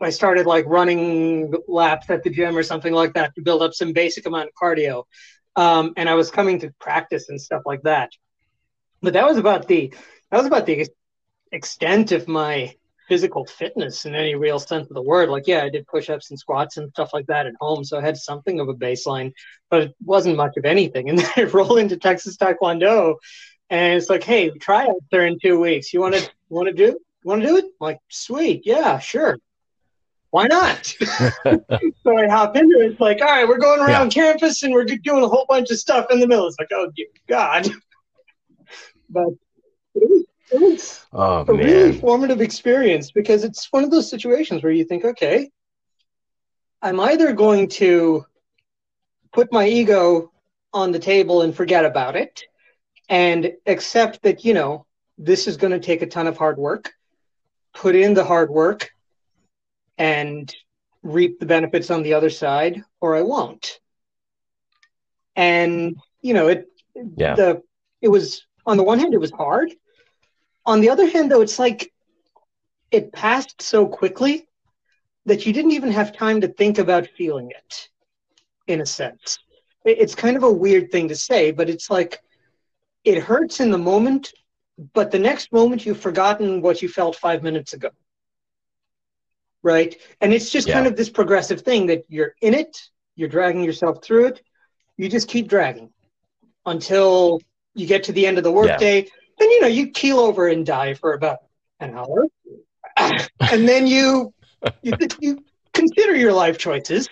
I 0.00 0.10
started 0.10 0.46
like 0.46 0.64
running 0.66 1.52
laps 1.66 2.08
at 2.10 2.22
the 2.22 2.30
gym 2.30 2.56
or 2.56 2.62
something 2.62 2.92
like 2.92 3.14
that 3.14 3.34
to 3.34 3.42
build 3.42 3.62
up 3.62 3.74
some 3.74 3.92
basic 3.92 4.26
amount 4.26 4.48
of 4.48 4.54
cardio. 4.54 5.04
Um, 5.56 5.92
and 5.96 6.08
I 6.08 6.14
was 6.14 6.30
coming 6.30 6.60
to 6.60 6.72
practice 6.78 7.28
and 7.28 7.40
stuff 7.40 7.62
like 7.66 7.82
that. 7.82 8.10
But 9.02 9.14
that 9.14 9.26
was 9.26 9.38
about 9.38 9.66
the 9.66 9.92
that 10.30 10.36
was 10.36 10.46
about 10.46 10.66
the 10.66 10.86
extent 11.52 12.12
of 12.12 12.28
my 12.28 12.74
physical 13.08 13.46
fitness 13.46 14.04
in 14.04 14.14
any 14.14 14.34
real 14.34 14.58
sense 14.58 14.88
of 14.88 14.94
the 14.94 15.02
word. 15.02 15.30
Like, 15.30 15.46
yeah, 15.46 15.62
I 15.62 15.70
did 15.70 15.86
push-ups 15.86 16.30
and 16.30 16.38
squats 16.38 16.76
and 16.76 16.90
stuff 16.90 17.10
like 17.14 17.26
that 17.26 17.46
at 17.46 17.54
home, 17.58 17.82
so 17.82 17.98
I 17.98 18.02
had 18.02 18.18
something 18.18 18.60
of 18.60 18.68
a 18.68 18.74
baseline, 18.74 19.32
but 19.70 19.82
it 19.82 19.94
wasn't 20.04 20.36
much 20.36 20.58
of 20.58 20.66
anything. 20.66 21.08
And 21.08 21.18
then 21.18 21.30
I 21.36 21.44
roll 21.44 21.78
into 21.78 21.96
Texas 21.96 22.36
Taekwondo, 22.36 23.16
and 23.70 23.96
it's 23.96 24.10
like, 24.10 24.22
hey, 24.22 24.50
tryouts 24.50 25.06
are 25.12 25.26
in 25.26 25.38
two 25.40 25.58
weeks. 25.58 25.92
You 25.92 26.00
want 26.00 26.16
to 26.16 26.30
want 26.50 26.68
to 26.68 26.74
do 26.74 26.98
want 27.24 27.42
to 27.42 27.48
do 27.48 27.56
it? 27.56 27.64
I'm 27.64 27.70
like, 27.80 27.98
sweet, 28.08 28.62
yeah, 28.64 28.98
sure. 28.98 29.38
Why 30.30 30.46
not? 30.46 30.86
so 31.44 32.18
I 32.18 32.28
hop 32.28 32.56
into 32.56 32.80
it. 32.80 32.92
It's 32.92 33.00
like, 33.00 33.20
all 33.20 33.28
right, 33.28 33.48
we're 33.48 33.58
going 33.58 33.80
around 33.80 34.10
campus 34.10 34.62
and 34.62 34.72
we're 34.72 34.84
doing 34.84 35.24
a 35.24 35.28
whole 35.28 35.46
bunch 35.48 35.70
of 35.70 35.78
stuff 35.78 36.06
in 36.10 36.20
the 36.20 36.26
middle. 36.26 36.46
It's 36.46 36.58
like, 36.58 36.68
oh 36.72 36.90
God. 37.28 37.68
but 39.10 39.28
it 39.94 40.08
was, 40.10 40.24
it 40.52 40.60
was 40.60 41.06
Oh 41.12 41.44
a 41.48 41.52
really 41.52 41.92
man. 41.92 42.00
formative 42.00 42.40
experience 42.40 43.10
because 43.10 43.44
it's 43.44 43.68
one 43.72 43.84
of 43.84 43.90
those 43.90 44.10
situations 44.10 44.62
where 44.62 44.72
you 44.72 44.84
think, 44.84 45.04
okay, 45.04 45.50
I'm 46.82 47.00
either 47.00 47.32
going 47.32 47.68
to 47.70 48.24
put 49.32 49.52
my 49.52 49.66
ego 49.66 50.30
on 50.72 50.92
the 50.92 50.98
table 50.98 51.42
and 51.42 51.54
forget 51.56 51.84
about 51.84 52.16
it 52.16 52.42
and 53.08 53.52
accept 53.66 54.22
that, 54.22 54.44
you 54.44 54.52
know, 54.54 54.86
this 55.16 55.48
is 55.48 55.56
going 55.56 55.72
to 55.72 55.80
take 55.80 56.02
a 56.02 56.06
ton 56.06 56.26
of 56.26 56.36
hard 56.36 56.58
work, 56.58 56.92
put 57.74 57.96
in 57.96 58.14
the 58.14 58.24
hard 58.24 58.50
work, 58.50 58.90
and 59.98 60.54
reap 61.02 61.38
the 61.40 61.46
benefits 61.46 61.90
on 61.90 62.02
the 62.02 62.14
other 62.14 62.30
side, 62.30 62.82
or 63.00 63.16
I 63.16 63.22
won't. 63.22 63.80
And, 65.36 65.96
you 66.22 66.34
know, 66.34 66.48
it, 66.48 66.66
Yeah. 67.16 67.34
the, 67.34 67.62
it 68.00 68.08
was, 68.08 68.46
on 68.64 68.76
the 68.76 68.82
one 68.82 68.98
hand, 68.98 69.14
it 69.14 69.20
was 69.20 69.30
hard. 69.30 69.72
On 70.64 70.80
the 70.80 70.90
other 70.90 71.08
hand, 71.08 71.30
though, 71.30 71.40
it's 71.40 71.58
like 71.58 71.92
it 72.90 73.12
passed 73.12 73.60
so 73.62 73.86
quickly 73.86 74.46
that 75.26 75.46
you 75.46 75.52
didn't 75.52 75.72
even 75.72 75.92
have 75.92 76.16
time 76.16 76.40
to 76.40 76.48
think 76.48 76.78
about 76.78 77.08
feeling 77.16 77.50
it, 77.50 77.88
in 78.66 78.80
a 78.80 78.86
sense. 78.86 79.38
It's 79.84 80.14
kind 80.14 80.36
of 80.36 80.42
a 80.42 80.52
weird 80.52 80.90
thing 80.90 81.08
to 81.08 81.16
say, 81.16 81.50
but 81.50 81.70
it's 81.70 81.90
like 81.90 82.20
it 83.04 83.22
hurts 83.22 83.60
in 83.60 83.70
the 83.70 83.78
moment, 83.78 84.32
but 84.94 85.10
the 85.10 85.18
next 85.18 85.52
moment 85.52 85.86
you've 85.86 86.00
forgotten 86.00 86.60
what 86.60 86.82
you 86.82 86.88
felt 86.88 87.16
five 87.16 87.42
minutes 87.42 87.72
ago. 87.72 87.90
Right? 89.62 89.96
And 90.20 90.32
it's 90.32 90.50
just 90.50 90.68
kind 90.74 90.86
of 90.86 90.96
this 90.96 91.10
progressive 91.10 91.62
thing 91.62 91.86
that 91.86 92.04
you're 92.08 92.34
in 92.40 92.54
it, 92.54 92.78
you're 93.16 93.28
dragging 93.28 93.64
yourself 93.64 94.02
through 94.02 94.26
it, 94.26 94.42
you 94.96 95.08
just 95.08 95.28
keep 95.28 95.48
dragging 95.48 95.90
until 96.66 97.40
you 97.74 97.86
get 97.86 98.04
to 98.04 98.12
the 98.12 98.26
end 98.26 98.38
of 98.38 98.44
the 98.44 98.52
workday. 98.52 99.02
Then, 99.38 99.50
you 99.50 99.60
know, 99.60 99.66
you 99.68 99.90
keel 99.90 100.18
over 100.18 100.48
and 100.48 100.66
die 100.66 100.94
for 100.94 101.14
about 101.14 101.38
an 101.80 101.94
hour, 101.94 102.26
and 102.96 103.68
then 103.68 103.86
you, 103.86 104.34
you 104.82 104.92
you 105.20 105.44
consider 105.72 106.16
your 106.16 106.32
life 106.32 106.58
choices, 106.58 107.08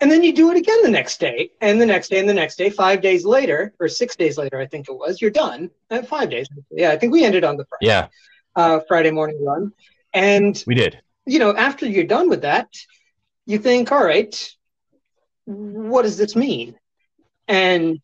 and 0.00 0.10
then 0.10 0.22
you 0.22 0.32
do 0.32 0.50
it 0.50 0.56
again 0.56 0.82
the 0.82 0.90
next 0.90 1.20
day, 1.20 1.50
and 1.60 1.80
the 1.80 1.86
next 1.86 2.08
day, 2.08 2.18
and 2.18 2.28
the 2.28 2.34
next 2.34 2.56
day. 2.56 2.70
Five 2.70 3.02
days 3.02 3.26
later, 3.26 3.74
or 3.78 3.88
six 3.88 4.16
days 4.16 4.38
later, 4.38 4.58
I 4.58 4.66
think 4.66 4.88
it 4.88 4.92
was, 4.92 5.20
you're 5.20 5.30
done. 5.30 5.70
Uh, 5.90 6.02
five 6.02 6.30
days. 6.30 6.48
Yeah, 6.70 6.90
I 6.90 6.98
think 6.98 7.12
we 7.12 7.24
ended 7.24 7.44
on 7.44 7.58
the 7.58 7.66
Friday, 7.66 7.86
Yeah, 7.86 8.08
uh, 8.56 8.80
Friday 8.88 9.10
morning 9.10 9.44
run, 9.44 9.72
and 10.14 10.62
we 10.66 10.74
did. 10.74 11.00
You 11.26 11.38
know, 11.38 11.54
after 11.54 11.86
you're 11.86 12.04
done 12.04 12.28
with 12.28 12.42
that, 12.42 12.68
you 13.46 13.58
think, 13.58 13.92
all 13.92 14.04
right, 14.04 14.34
what 15.44 16.02
does 16.02 16.16
this 16.16 16.34
mean? 16.36 16.78
And 17.48 18.00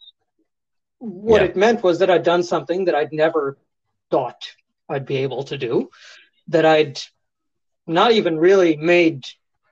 what 0.98 1.42
Yeah. 1.42 1.48
it 1.48 1.56
meant 1.56 1.82
was 1.82 1.98
that 2.00 2.10
I'd 2.10 2.22
done 2.22 2.42
something 2.42 2.86
that 2.86 2.94
I'd 2.94 3.12
never 3.12 3.58
thought 4.10 4.54
I'd 4.88 5.06
be 5.06 5.18
able 5.18 5.44
to 5.44 5.56
do, 5.56 5.90
that 6.48 6.66
I'd 6.66 7.00
not 7.86 8.12
even 8.12 8.38
really 8.38 8.76
made 8.76 9.26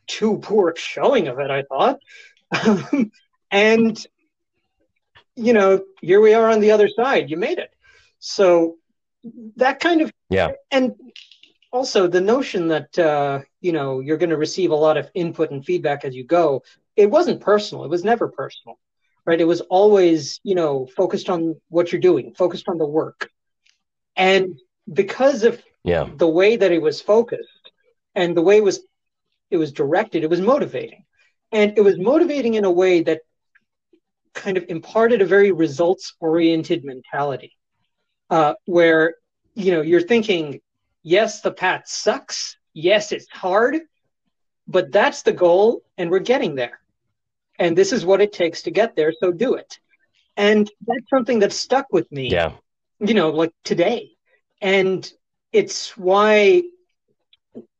too 0.06 0.38
poor 0.38 0.74
showing 0.76 1.28
of 1.28 1.38
it, 1.38 1.50
I 1.50 1.62
thought. 1.62 2.00
and, 3.50 4.06
you 5.36 5.52
know, 5.52 5.84
here 6.00 6.20
we 6.20 6.34
are 6.34 6.48
on 6.48 6.60
the 6.60 6.70
other 6.70 6.88
side. 6.88 7.30
You 7.30 7.36
made 7.36 7.58
it. 7.58 7.70
So 8.18 8.78
that 9.56 9.80
kind 9.80 10.00
of 10.00 10.12
Yeah. 10.30 10.52
and 10.70 10.94
also 11.72 12.06
the 12.06 12.20
notion 12.20 12.68
that 12.68 12.98
uh, 12.98 13.40
you 13.60 13.72
know 13.72 14.00
you're 14.00 14.16
going 14.18 14.30
to 14.30 14.36
receive 14.36 14.70
a 14.70 14.74
lot 14.86 14.96
of 14.96 15.10
input 15.14 15.50
and 15.50 15.64
feedback 15.64 16.04
as 16.04 16.14
you 16.14 16.24
go 16.24 16.62
it 16.96 17.10
wasn't 17.10 17.40
personal 17.40 17.84
it 17.84 17.90
was 17.90 18.04
never 18.04 18.28
personal 18.28 18.78
right? 19.26 19.40
It 19.40 19.46
was 19.46 19.60
always 19.62 20.40
you 20.44 20.54
know 20.54 20.86
focused 20.96 21.28
on 21.30 21.56
what 21.68 21.92
you're 21.92 22.00
doing 22.00 22.32
focused 22.36 22.68
on 22.68 22.78
the 22.78 22.86
work. 22.86 23.28
And 24.16 24.58
because 24.92 25.44
of 25.44 25.62
Yeah, 25.84 26.08
the 26.12 26.28
way 26.28 26.56
that 26.56 26.72
it 26.72 26.82
was 26.82 27.00
focused 27.00 27.72
and 28.14 28.36
the 28.36 28.42
way 28.42 28.56
it 28.58 28.64
was 28.64 28.80
it 29.50 29.56
was 29.58 29.72
directed 29.72 30.24
it 30.24 30.30
was 30.30 30.40
motivating. 30.40 31.04
And 31.52 31.74
it 31.76 31.82
was 31.82 31.98
motivating 31.98 32.54
in 32.54 32.64
a 32.64 32.70
way 32.70 33.02
that 33.02 33.20
kind 34.34 34.56
of 34.56 34.64
imparted 34.68 35.20
a 35.22 35.26
very 35.26 35.52
results 35.52 36.14
oriented 36.20 36.84
mentality 36.84 37.52
uh, 38.30 38.54
where 38.66 39.14
you 39.54 39.72
know 39.72 39.82
you're 39.82 40.00
thinking 40.02 40.60
yes 41.02 41.40
the 41.40 41.52
path 41.52 41.82
sucks 41.86 42.56
yes 42.74 43.12
it's 43.12 43.28
hard 43.30 43.78
but 44.66 44.92
that's 44.92 45.22
the 45.22 45.32
goal 45.32 45.82
and 45.96 46.10
we're 46.10 46.18
getting 46.18 46.54
there 46.54 46.80
and 47.58 47.76
this 47.76 47.92
is 47.92 48.04
what 48.04 48.20
it 48.20 48.32
takes 48.32 48.62
to 48.62 48.70
get 48.70 48.94
there 48.96 49.12
so 49.20 49.32
do 49.32 49.54
it 49.54 49.78
and 50.36 50.70
that's 50.86 51.08
something 51.10 51.40
that 51.40 51.52
stuck 51.52 51.86
with 51.92 52.10
me 52.12 52.30
yeah, 52.30 52.52
you 53.00 53.14
know, 53.14 53.30
like 53.30 53.52
today. 53.64 54.12
And 54.60 55.10
it's 55.52 55.96
why, 55.96 56.62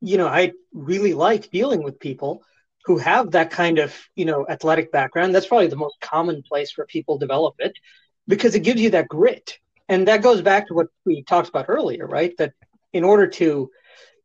you 0.01 0.17
know, 0.17 0.29
I 0.29 0.53
really 0.73 1.15
like 1.15 1.51
dealing 1.51 1.83
with 1.83 1.99
people 1.99 2.43
who 2.85 2.99
have 2.99 3.33
that 3.33 3.51
kind 3.51 3.79
of, 3.79 3.95
you 4.15 4.25
know, 4.25 4.47
athletic 4.49 4.93
background. 4.93 5.35
That's 5.35 5.47
probably 5.47 5.67
the 5.67 5.77
most 5.77 6.01
common 6.01 6.43
place 6.43 6.77
where 6.77 6.87
people 6.87 7.19
develop 7.19 7.57
it 7.59 7.73
because 8.27 8.55
it 8.55 8.61
gives 8.61 8.81
you 8.81 8.91
that 8.91 9.09
grit. 9.09 9.59
And 9.89 10.07
that 10.09 10.23
goes 10.23 10.43
back 10.43 10.69
to 10.69 10.75
what 10.75 10.89
we 11.05 11.23
talked 11.25 11.49
about 11.49 11.67
earlier, 11.69 12.07
right? 12.07 12.35
That 12.39 12.53
in 12.93 13.05
order 13.05 13.27
to, 13.27 13.71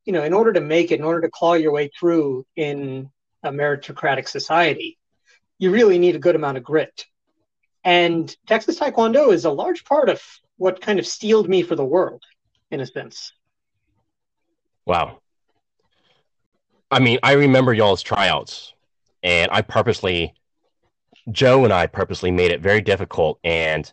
you 0.06 0.14
know, 0.14 0.24
in 0.24 0.34
order 0.34 0.54
to 0.54 0.62
make 0.62 0.92
it, 0.92 1.00
in 1.00 1.06
order 1.06 1.22
to 1.22 1.30
claw 1.30 1.54
your 1.54 1.72
way 1.72 1.90
through 1.98 2.46
in 2.56 3.10
a 3.44 3.52
meritocratic 3.52 4.28
society, 4.28 4.98
you 5.58 5.72
really 5.72 6.00
need 6.00 6.16
a 6.16 6.20
good 6.20 6.36
amount 6.36 6.58
of 6.58 6.64
grit. 6.64 7.06
And 7.84 8.36
Texas 8.48 8.80
Taekwondo 8.80 9.34
is 9.34 9.46
a 9.46 9.52
large 9.52 9.84
part 9.84 10.10
of 10.10 10.22
what 10.58 10.82
kind 10.82 11.00
of 11.00 11.08
steeled 11.08 11.50
me 11.50 11.62
for 11.62 11.76
the 11.76 11.86
world, 11.86 12.24
in 12.72 12.80
a 12.80 12.86
sense. 12.86 13.34
wow. 14.86 15.20
I 16.90 17.00
mean, 17.00 17.18
I 17.24 17.34
remember 17.34 17.74
y'all's 17.74 18.04
tryouts, 18.04 18.74
and 19.24 19.50
I 19.52 19.62
purposely, 19.62 20.34
Joe 21.32 21.64
and 21.64 21.74
I 21.74 21.88
purposely 21.88 22.30
made 22.30 22.52
it 22.52 22.62
very 22.62 22.82
difficult, 22.82 23.40
and 23.44 23.92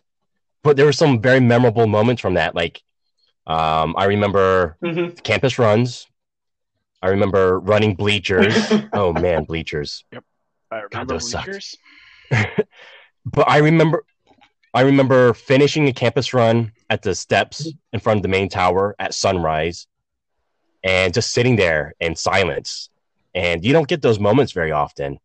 but 0.63 0.77
there 0.77 0.85
were 0.85 0.93
some 0.93 1.19
very 1.19 1.39
memorable 1.39 1.87
moments 1.87 2.21
from 2.21 2.35
that. 2.35 2.53
Like, 2.53 2.83
um, 3.47 3.95
I 3.97 4.05
remember 4.05 4.77
Mm-hmm. 4.83 5.15
campus 5.23 5.57
runs. 5.59 6.07
I 7.01 7.09
remember 7.09 7.59
running 7.59 7.95
bleachers. 7.95 8.55
oh 8.93 9.11
man, 9.13 9.43
bleachers. 9.45 10.03
Yep. 10.11 10.23
I 10.71 10.75
remember 10.81 11.13
those 11.15 11.29
sucked. 11.31 11.45
bleachers. 11.47 11.77
But 13.25 13.47
I 13.47 13.57
remember, 13.57 14.03
I 14.73 14.81
remember 14.81 15.33
finishing 15.35 15.87
a 15.87 15.93
campus 15.93 16.33
run 16.33 16.71
at 16.89 17.03
the 17.03 17.13
steps 17.13 17.67
in 17.93 17.99
front 17.99 18.17
of 18.17 18.23
the 18.23 18.29
main 18.29 18.49
tower 18.49 18.95
at 18.97 19.13
sunrise, 19.13 19.85
and 20.83 21.13
just 21.13 21.31
sitting 21.31 21.55
there 21.55 21.93
in 21.99 22.15
silence. 22.15 22.89
And 23.35 23.63
you 23.63 23.73
don't 23.73 23.87
get 23.87 24.01
those 24.01 24.19
moments 24.19 24.53
very 24.53 24.71
often. 24.71 25.19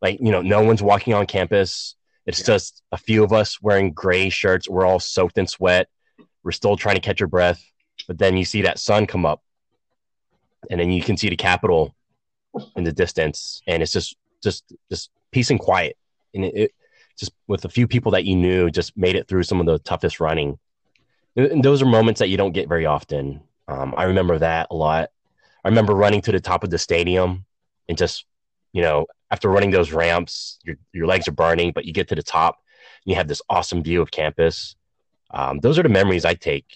Like 0.00 0.18
you 0.20 0.32
know, 0.32 0.42
no 0.42 0.62
one's 0.62 0.82
walking 0.82 1.14
on 1.14 1.26
campus. 1.26 1.94
It's 2.26 2.40
Yeah. 2.40 2.46
just 2.46 2.82
a 2.90 2.96
few 2.96 3.22
of 3.22 3.32
us 3.32 3.60
wearing 3.62 3.92
gray 3.92 4.28
shirts. 4.28 4.68
We're 4.68 4.86
all 4.86 4.98
soaked 5.00 5.38
in 5.38 5.46
sweat. 5.46 5.88
We're 6.44 6.52
still 6.52 6.76
trying 6.76 6.96
to 6.96 7.00
catch 7.00 7.20
our 7.20 7.26
breath. 7.26 7.62
But 8.08 8.18
then 8.18 8.36
you 8.36 8.44
see 8.44 8.62
that 8.62 8.78
sun 8.78 9.06
come 9.06 9.24
up, 9.24 9.42
and 10.70 10.80
then 10.80 10.90
you 10.90 11.02
can 11.02 11.16
see 11.16 11.28
the 11.28 11.36
capital 11.36 11.94
in 12.76 12.84
the 12.84 12.92
distance, 12.92 13.62
and 13.66 13.82
it's 13.82 13.92
just 13.92 14.16
just 14.42 14.72
just 14.90 15.10
peace 15.30 15.50
and 15.50 15.60
quiet. 15.60 15.96
And 16.34 16.44
it, 16.44 16.54
it 16.54 16.74
just 17.18 17.32
with 17.46 17.64
a 17.64 17.68
few 17.68 17.86
people 17.86 18.12
that 18.12 18.24
you 18.24 18.34
knew 18.34 18.70
just 18.70 18.96
made 18.96 19.14
it 19.14 19.28
through 19.28 19.44
some 19.44 19.60
of 19.60 19.66
the 19.66 19.78
toughest 19.78 20.20
running. 20.20 20.58
And 21.36 21.64
those 21.64 21.80
are 21.80 21.86
moments 21.86 22.18
that 22.18 22.28
you 22.28 22.36
don't 22.36 22.52
get 22.52 22.68
very 22.68 22.86
often. 22.86 23.42
Um, 23.68 23.94
i 23.96 24.04
remember 24.04 24.38
that 24.38 24.66
a 24.70 24.74
lot. 24.74 25.10
I 25.64 25.68
remember 25.68 25.94
running 25.94 26.20
to 26.22 26.32
the 26.32 26.40
top 26.40 26.64
of 26.64 26.70
the 26.70 26.78
stadium 26.78 27.44
and 27.88 27.96
just 27.96 28.24
you 28.72 28.82
know 28.82 29.06
after 29.30 29.48
running 29.48 29.70
those 29.70 29.92
ramps 29.92 30.58
your, 30.64 30.76
your 30.92 31.06
legs 31.06 31.28
are 31.28 31.32
burning 31.32 31.72
but 31.74 31.84
you 31.84 31.92
get 31.92 32.08
to 32.08 32.14
the 32.14 32.22
top 32.22 32.58
and 33.04 33.10
you 33.10 33.16
have 33.16 33.28
this 33.28 33.42
awesome 33.48 33.82
view 33.82 34.00
of 34.02 34.10
campus 34.10 34.76
um, 35.32 35.58
those 35.60 35.78
are 35.78 35.82
the 35.82 35.88
memories 35.88 36.24
i 36.24 36.34
take 36.34 36.66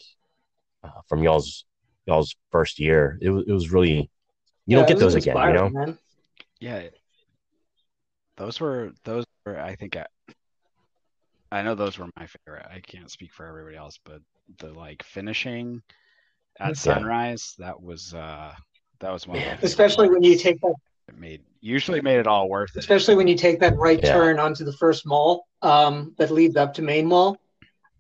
uh, 0.85 0.91
from 1.09 1.23
y'all's 1.23 1.65
y'all's 2.07 2.35
first 2.53 2.79
year 2.79 3.19
it, 3.21 3.31
was- 3.31 3.45
it 3.47 3.53
was 3.53 3.71
really 3.71 4.11
you 4.67 4.77
don't 4.77 4.89
get 4.89 4.99
those 4.99 5.15
again 5.15 5.37
you 5.49 5.53
know 5.55 5.69
Man. 5.71 5.99
Yeah. 6.61 6.83
Those 8.37 8.61
were 8.61 8.93
those 9.05 9.25
were 9.45 9.59
I 9.61 9.75
think 9.77 9.97
I, 9.97 10.07
I 11.53 11.63
know 11.63 11.75
those 11.75 11.99
were 11.99 12.09
my 12.17 12.27
favorite. 12.27 12.67
I 12.71 12.81
can't 12.81 13.11
speak 13.11 13.33
for 13.33 13.47
everybody 13.47 13.77
else, 13.77 13.99
but 14.05 14.21
the 14.59 14.73
like 14.73 15.03
finishing 15.03 15.83
at 16.61 16.69
Yeah. 16.69 16.73
sunrise, 16.75 17.55
that 17.59 17.81
was 17.81 18.13
uh 18.15 18.53
that 19.01 19.11
was 19.13 19.27
one 19.27 19.39
of 19.39 19.45
my 19.47 19.57
Especially 19.63 20.09
when 20.09 20.23
you 20.23 20.37
take 20.37 20.61
that, 20.61 20.75
it 21.09 21.19
made 21.19 21.43
usually 21.61 22.01
made 22.01 22.19
it 22.19 22.27
all 22.27 22.49
worth 22.49 22.75
it. 22.77 22.81
especially 22.81 23.15
when 23.15 23.29
you 23.29 23.37
take 23.37 23.61
that 23.61 23.77
right 23.77 24.01
Yeah. 24.03 24.13
turn 24.13 24.39
onto 24.39 24.65
the 24.65 24.73
first 24.73 25.07
mall 25.07 25.47
um, 25.63 26.15
that 26.19 26.31
leads 26.31 26.57
up 26.57 26.75
to 26.75 26.83
Main 26.83 27.07
Mall, 27.07 27.37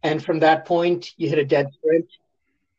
and 0.07 0.25
from 0.25 0.38
that 0.40 0.64
point 0.64 1.12
you 1.16 1.29
hit 1.29 1.38
a 1.38 1.45
dead 1.45 1.66
sprint, 1.75 2.07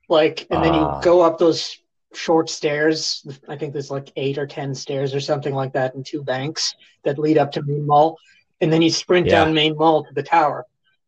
like, 0.10 0.48
and 0.50 0.64
then 0.64 0.74
Ah. 0.74 0.98
you 0.98 1.04
go 1.04 1.22
up 1.22 1.38
those 1.38 1.78
short 2.14 2.50
stairs. 2.50 3.26
I 3.48 3.58
think 3.58 3.74
there's 3.74 3.92
like 3.92 4.12
eight 4.16 4.38
or 4.38 4.48
ten 4.48 4.74
stairs 4.74 5.14
or 5.14 5.20
something 5.20 5.54
like 5.54 5.74
that, 5.74 5.94
in 5.96 6.04
two 6.04 6.24
banks 6.24 6.74
that 7.04 7.20
lead 7.20 7.38
up 7.38 7.52
to 7.54 7.62
Main 7.62 7.86
Mall, 7.86 8.18
and 8.62 8.72
then 8.72 8.82
you 8.82 8.90
sprint 8.90 9.28
Yeah. 9.28 9.44
down 9.44 9.54
Main 9.54 9.76
Mall 9.78 10.04
to 10.06 10.14
the 10.14 10.24
tower, 10.24 10.66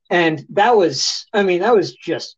and 0.10 0.46
that 0.50 0.76
was, 0.76 1.26
I 1.34 1.44
mean, 1.44 1.62
that 1.62 1.76
was 1.76 1.94
just. 1.96 2.36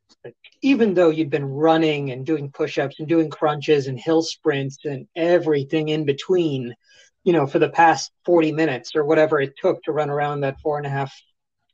Even 0.64 0.94
though 0.94 1.10
you'd 1.10 1.32
been 1.32 1.46
running 1.68 2.12
and 2.12 2.24
doing 2.24 2.52
push-ups 2.52 3.00
and 3.00 3.08
doing 3.08 3.28
crunches 3.32 3.88
and 3.88 4.00
hill 4.00 4.22
sprints 4.22 4.78
and 4.86 5.08
everything 5.16 5.90
in 5.90 6.06
between, 6.06 6.76
you 7.24 7.34
know, 7.34 7.48
for 7.48 7.58
the 7.58 7.70
past 7.70 8.12
40 8.26 8.52
minutes 8.52 8.96
or 8.96 9.04
whatever 9.04 9.42
it 9.42 9.54
took 9.58 9.82
to 9.82 9.92
run 9.92 10.12
around 10.12 10.42
that 10.42 10.60
four 10.62 10.78
and 10.78 10.86
a 10.86 10.90
half, 10.92 11.12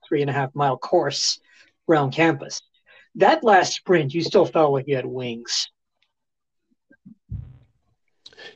three 0.08 0.22
and 0.22 0.30
a 0.30 0.34
half 0.34 0.56
mile 0.56 0.78
course 0.78 1.41
around 1.89 2.12
campus. 2.12 2.62
That 3.15 3.43
last 3.43 3.73
sprint, 3.73 4.13
you 4.13 4.21
still 4.21 4.45
felt 4.45 4.73
like 4.73 4.88
you 4.88 4.95
had 4.95 5.06
wings. 5.06 5.69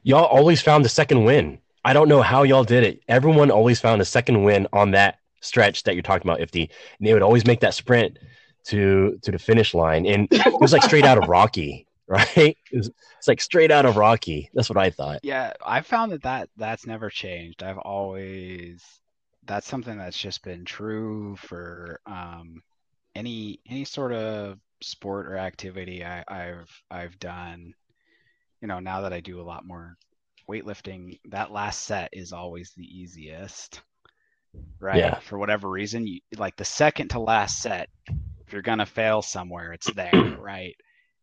y'all 0.04 0.26
always 0.26 0.62
found 0.62 0.86
the 0.86 0.90
second 0.90 1.24
win. 1.24 1.60
I 1.84 1.94
don't 1.94 2.08
know 2.08 2.22
how 2.22 2.44
y'all 2.44 2.64
did 2.64 2.84
it. 2.84 3.02
Everyone 3.08 3.50
always 3.50 3.80
found 3.80 4.02
a 4.02 4.06
second 4.06 4.44
win 4.44 4.68
on 4.72 4.92
that 4.92 5.18
stretch 5.42 5.84
that 5.84 5.96
you're 5.96 6.04
talking 6.04 6.30
about, 6.30 6.40
Ifti. 6.40 6.70
And 7.00 7.08
they 7.08 7.14
would 7.14 7.24
always 7.24 7.46
make 7.46 7.60
that 7.62 7.74
sprint 7.74 8.20
to 8.66 9.18
to 9.24 9.32
the 9.32 9.40
finish 9.40 9.74
line. 9.74 10.06
And 10.06 10.28
it 10.32 10.62
was 10.62 10.74
like 10.74 10.84
straight 10.84 11.06
out 11.06 11.18
of 11.18 11.28
Rocky, 11.28 11.88
right? 12.08 12.28
It 12.72 12.78
was, 12.78 12.92
it's 13.18 13.28
like 13.28 13.42
straight 13.42 13.72
out 13.72 13.86
of 13.86 13.98
Rocky. 13.98 14.50
That's 14.54 14.70
what 14.70 14.78
I 14.78 14.92
thought. 14.92 15.22
Yeah, 15.24 15.54
I 15.66 15.82
found 15.82 16.12
that, 16.12 16.24
that 16.24 16.50
that's 16.58 16.86
never 16.86 17.10
changed. 17.10 17.64
I've 17.64 17.80
always 17.80 18.84
that's 19.48 19.68
something 19.68 19.98
that's 19.98 20.20
just 20.20 20.44
been 20.44 20.66
true 20.66 21.36
for 21.36 22.00
um, 22.06 22.62
any 23.16 23.60
any 23.70 23.86
sort 23.86 24.14
of 24.14 24.58
sport 24.82 25.28
or 25.28 25.38
activity 25.38 26.04
I, 26.04 26.24
I've 26.28 26.82
I've 26.90 27.20
done. 27.20 27.74
You 28.62 28.68
know, 28.68 28.80
now 28.80 29.02
that 29.02 29.14
I 29.14 29.22
do 29.22 29.42
a 29.42 29.44
lot 29.44 29.66
more 29.66 29.98
weightlifting, 30.50 31.20
that 31.30 31.52
last 31.52 31.84
set 31.84 32.10
is 32.14 32.32
always 32.32 32.72
the 32.76 32.86
easiest, 32.86 33.82
right? 34.80 35.00
Yeah. 35.00 35.20
For 35.20 35.38
whatever 35.38 35.70
reason, 35.70 36.06
you 36.06 36.20
like 36.38 36.56
the 36.58 36.66
second 36.66 37.10
to 37.10 37.20
last 37.20 37.62
set. 37.62 37.90
If 38.46 38.54
you're 38.54 38.62
gonna 38.62 38.86
fail 38.86 39.22
somewhere, 39.22 39.74
it's 39.74 39.92
there, 39.92 40.14
right? 40.40 40.76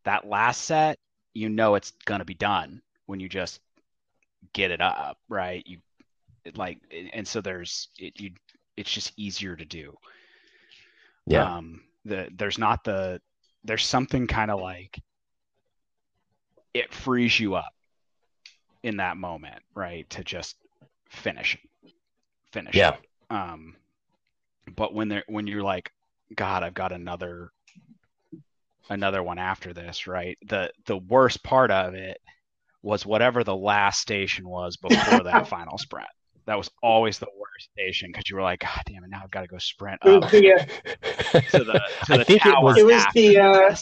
That 0.04 0.28
last 0.28 0.62
set 0.62 0.98
you 1.34 1.48
know 1.48 1.74
it's 1.76 1.92
gonna 2.04 2.24
be 2.24 2.34
done 2.34 2.80
when 3.06 3.20
you 3.20 3.28
just 3.28 3.60
get 4.52 4.70
it 4.70 4.80
up, 4.80 5.18
right? 5.28 5.62
You 5.66 5.78
it 6.44 6.56
like 6.56 6.78
and 7.14 7.26
so 7.26 7.40
there's 7.40 7.88
it 7.98 8.20
you 8.20 8.30
it's 8.76 8.92
just 8.92 9.12
easier 9.16 9.56
to 9.56 9.64
do. 9.64 9.94
Yeah. 11.28 11.56
Um 11.56 11.82
the 12.04 12.28
there's 12.34 12.58
not 12.58 12.84
the 12.84 13.20
there's 13.64 13.84
something 13.84 14.26
kind 14.26 14.50
of 14.50 14.60
like 14.60 15.00
it 16.74 16.92
frees 16.92 17.38
you 17.38 17.54
up 17.54 17.72
in 18.82 18.98
that 18.98 19.16
moment, 19.16 19.62
right? 19.74 20.08
To 20.10 20.24
just 20.24 20.56
finish 21.08 21.58
finish 22.52 22.74
Yeah. 22.74 22.94
it. 22.94 23.00
Um 23.30 23.76
but 24.76 24.94
when 24.94 25.08
they're 25.08 25.24
when 25.26 25.46
you're 25.46 25.62
like, 25.62 25.90
God, 26.34 26.62
I've 26.62 26.74
got 26.74 26.92
another 26.92 27.50
another 28.90 29.22
one 29.22 29.38
after 29.38 29.72
this, 29.72 30.06
right? 30.06 30.38
The 30.46 30.70
the 30.86 30.98
worst 30.98 31.42
part 31.42 31.70
of 31.70 31.94
it 31.94 32.18
was 32.82 33.04
whatever 33.04 33.44
the 33.44 33.56
last 33.56 34.00
station 34.00 34.48
was 34.48 34.76
before 34.76 35.24
that 35.24 35.46
final 35.48 35.78
sprint. 35.78 36.08
That 36.48 36.56
was 36.56 36.70
always 36.82 37.18
the 37.18 37.26
worst 37.38 37.68
station 37.72 38.10
because 38.10 38.28
you 38.30 38.36
were 38.36 38.42
like, 38.42 38.60
God 38.60 38.80
damn 38.86 39.04
it, 39.04 39.10
now 39.10 39.20
I've 39.22 39.30
got 39.30 39.42
to 39.42 39.46
go 39.46 39.58
sprint 39.58 40.00
It 40.04 40.08
up 40.10 40.22
was 40.22 40.32
the, 40.32 40.52
uh, 40.54 41.40
to 41.52 41.64
the 41.64 41.72
to 41.72 41.82
I 42.08 42.16
the 42.16 42.24
think 42.24 42.46
it 42.46 42.50
tower. 42.50 42.64
was- 42.64 42.78
it 42.78 42.86
was 42.86 43.06
the 43.14 43.38
uh, 43.38 43.76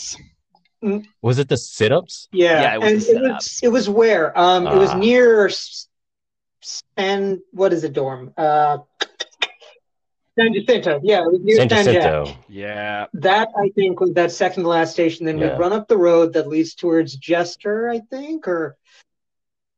was 1.23 1.39
it 1.39 1.49
the 1.49 1.57
sit-ups? 1.57 2.29
yeah, 2.33 2.63
Yeah, 2.63 2.75
it 2.75 2.81
was 2.81 2.93
and 2.93 3.01
the 3.01 3.07
it 3.07 3.23
was 3.23 3.45
sit-ups. 3.47 3.63
it 3.63 3.69
was 3.69 3.89
where 3.89 4.39
um 4.39 4.67
it 4.67 4.77
was 4.77 4.91
Ah. 4.91 4.99
near 4.99 5.47
S- 5.47 5.89
San 6.99 7.41
what 7.53 7.73
is 7.73 7.85
it 7.85 7.93
dorm 7.93 8.33
uh 8.37 8.79
San 10.39 10.53
Jacinto 10.53 11.01
yeah 11.03 11.21
it 11.23 11.33
was 11.33 11.41
near 11.43 11.57
San 11.57 11.69
San 11.71 11.85
Jac. 11.85 11.95
Jacinto. 11.95 12.39
Yeah, 12.49 13.07
That 13.15 13.49
I 13.57 13.71
think 13.77 14.01
was 14.01 14.13
that 14.15 14.31
second 14.33 14.65
to 14.65 14.69
last 14.69 14.93
station. 14.93 15.25
Then 15.25 15.39
Yeah. 15.39 15.55
we 15.55 15.59
run 15.59 15.73
up 15.73 15.89
the 15.89 15.97
road 15.97 16.33
that 16.35 16.47
leads 16.49 16.75
towards 16.75 17.17
Jester, 17.17 17.89
I 17.89 18.01
think, 18.11 18.47
or 18.47 18.77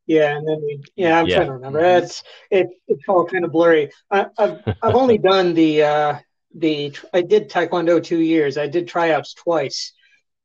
yeah, 0.09 0.37
and 0.37 0.49
then 0.49 0.61
we 0.63 0.83
yeah, 0.97 1.21
I'm 1.21 1.29
Yeah. 1.29 1.37
trying 1.37 1.47
to 1.49 1.53
remember. 1.53 1.81
It's 1.81 2.23
it, 2.51 2.67
it's 2.89 3.03
all 3.09 3.27
kind 3.27 3.45
of 3.45 3.53
blurry. 3.53 3.91
I, 4.11 4.27
I've 4.39 4.59
I've 4.83 4.95
only 4.97 5.19
done 5.19 5.55
the 5.55 5.83
uh, 5.83 6.19
the 6.55 6.97
I 7.13 7.21
did 7.21 7.51
Taekwondo 7.51 8.03
two 8.03 8.21
years. 8.21 8.57
I 8.57 8.67
did 8.67 8.89
tryouts 8.89 9.35
twice. 9.35 9.93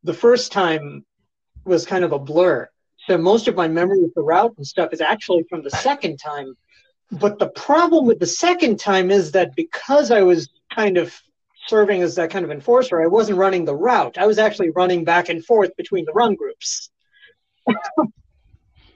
The 0.04 0.14
first 0.14 0.52
time 0.52 1.06
was 1.66 1.86
kind 1.86 2.04
of 2.04 2.12
a 2.12 2.20
blur. 2.20 2.70
So 3.08 3.18
most 3.18 3.48
of 3.48 3.56
my 3.56 3.68
memory 3.70 4.04
of 4.04 4.14
the 4.16 4.22
route 4.22 4.54
and 4.58 4.68
stuff 4.68 4.92
is 4.94 5.02
actually 5.02 5.44
from 5.50 5.64
the 5.64 5.72
second 5.72 6.18
time. 6.18 6.56
But 7.12 7.40
the 7.40 7.50
problem 7.50 8.06
with 8.06 8.20
the 8.20 8.28
second 8.28 8.80
time 8.80 9.12
is 9.12 9.32
that 9.32 9.56
because 9.56 10.12
I 10.12 10.24
was 10.24 10.50
kind 10.76 10.98
of 10.98 11.14
serving 11.68 12.02
as 12.02 12.16
that 12.16 12.32
kind 12.32 12.44
of 12.44 12.52
enforcer, 12.52 13.02
I 13.02 13.08
wasn't 13.08 13.38
running 13.38 13.64
the 13.64 13.76
route. 13.76 14.18
I 14.18 14.26
was 14.26 14.40
actually 14.40 14.72
running 14.72 15.06
back 15.06 15.30
and 15.30 15.44
forth 15.46 15.76
between 15.78 16.04
the 16.06 16.12
run 16.14 16.36
groups. 16.36 16.90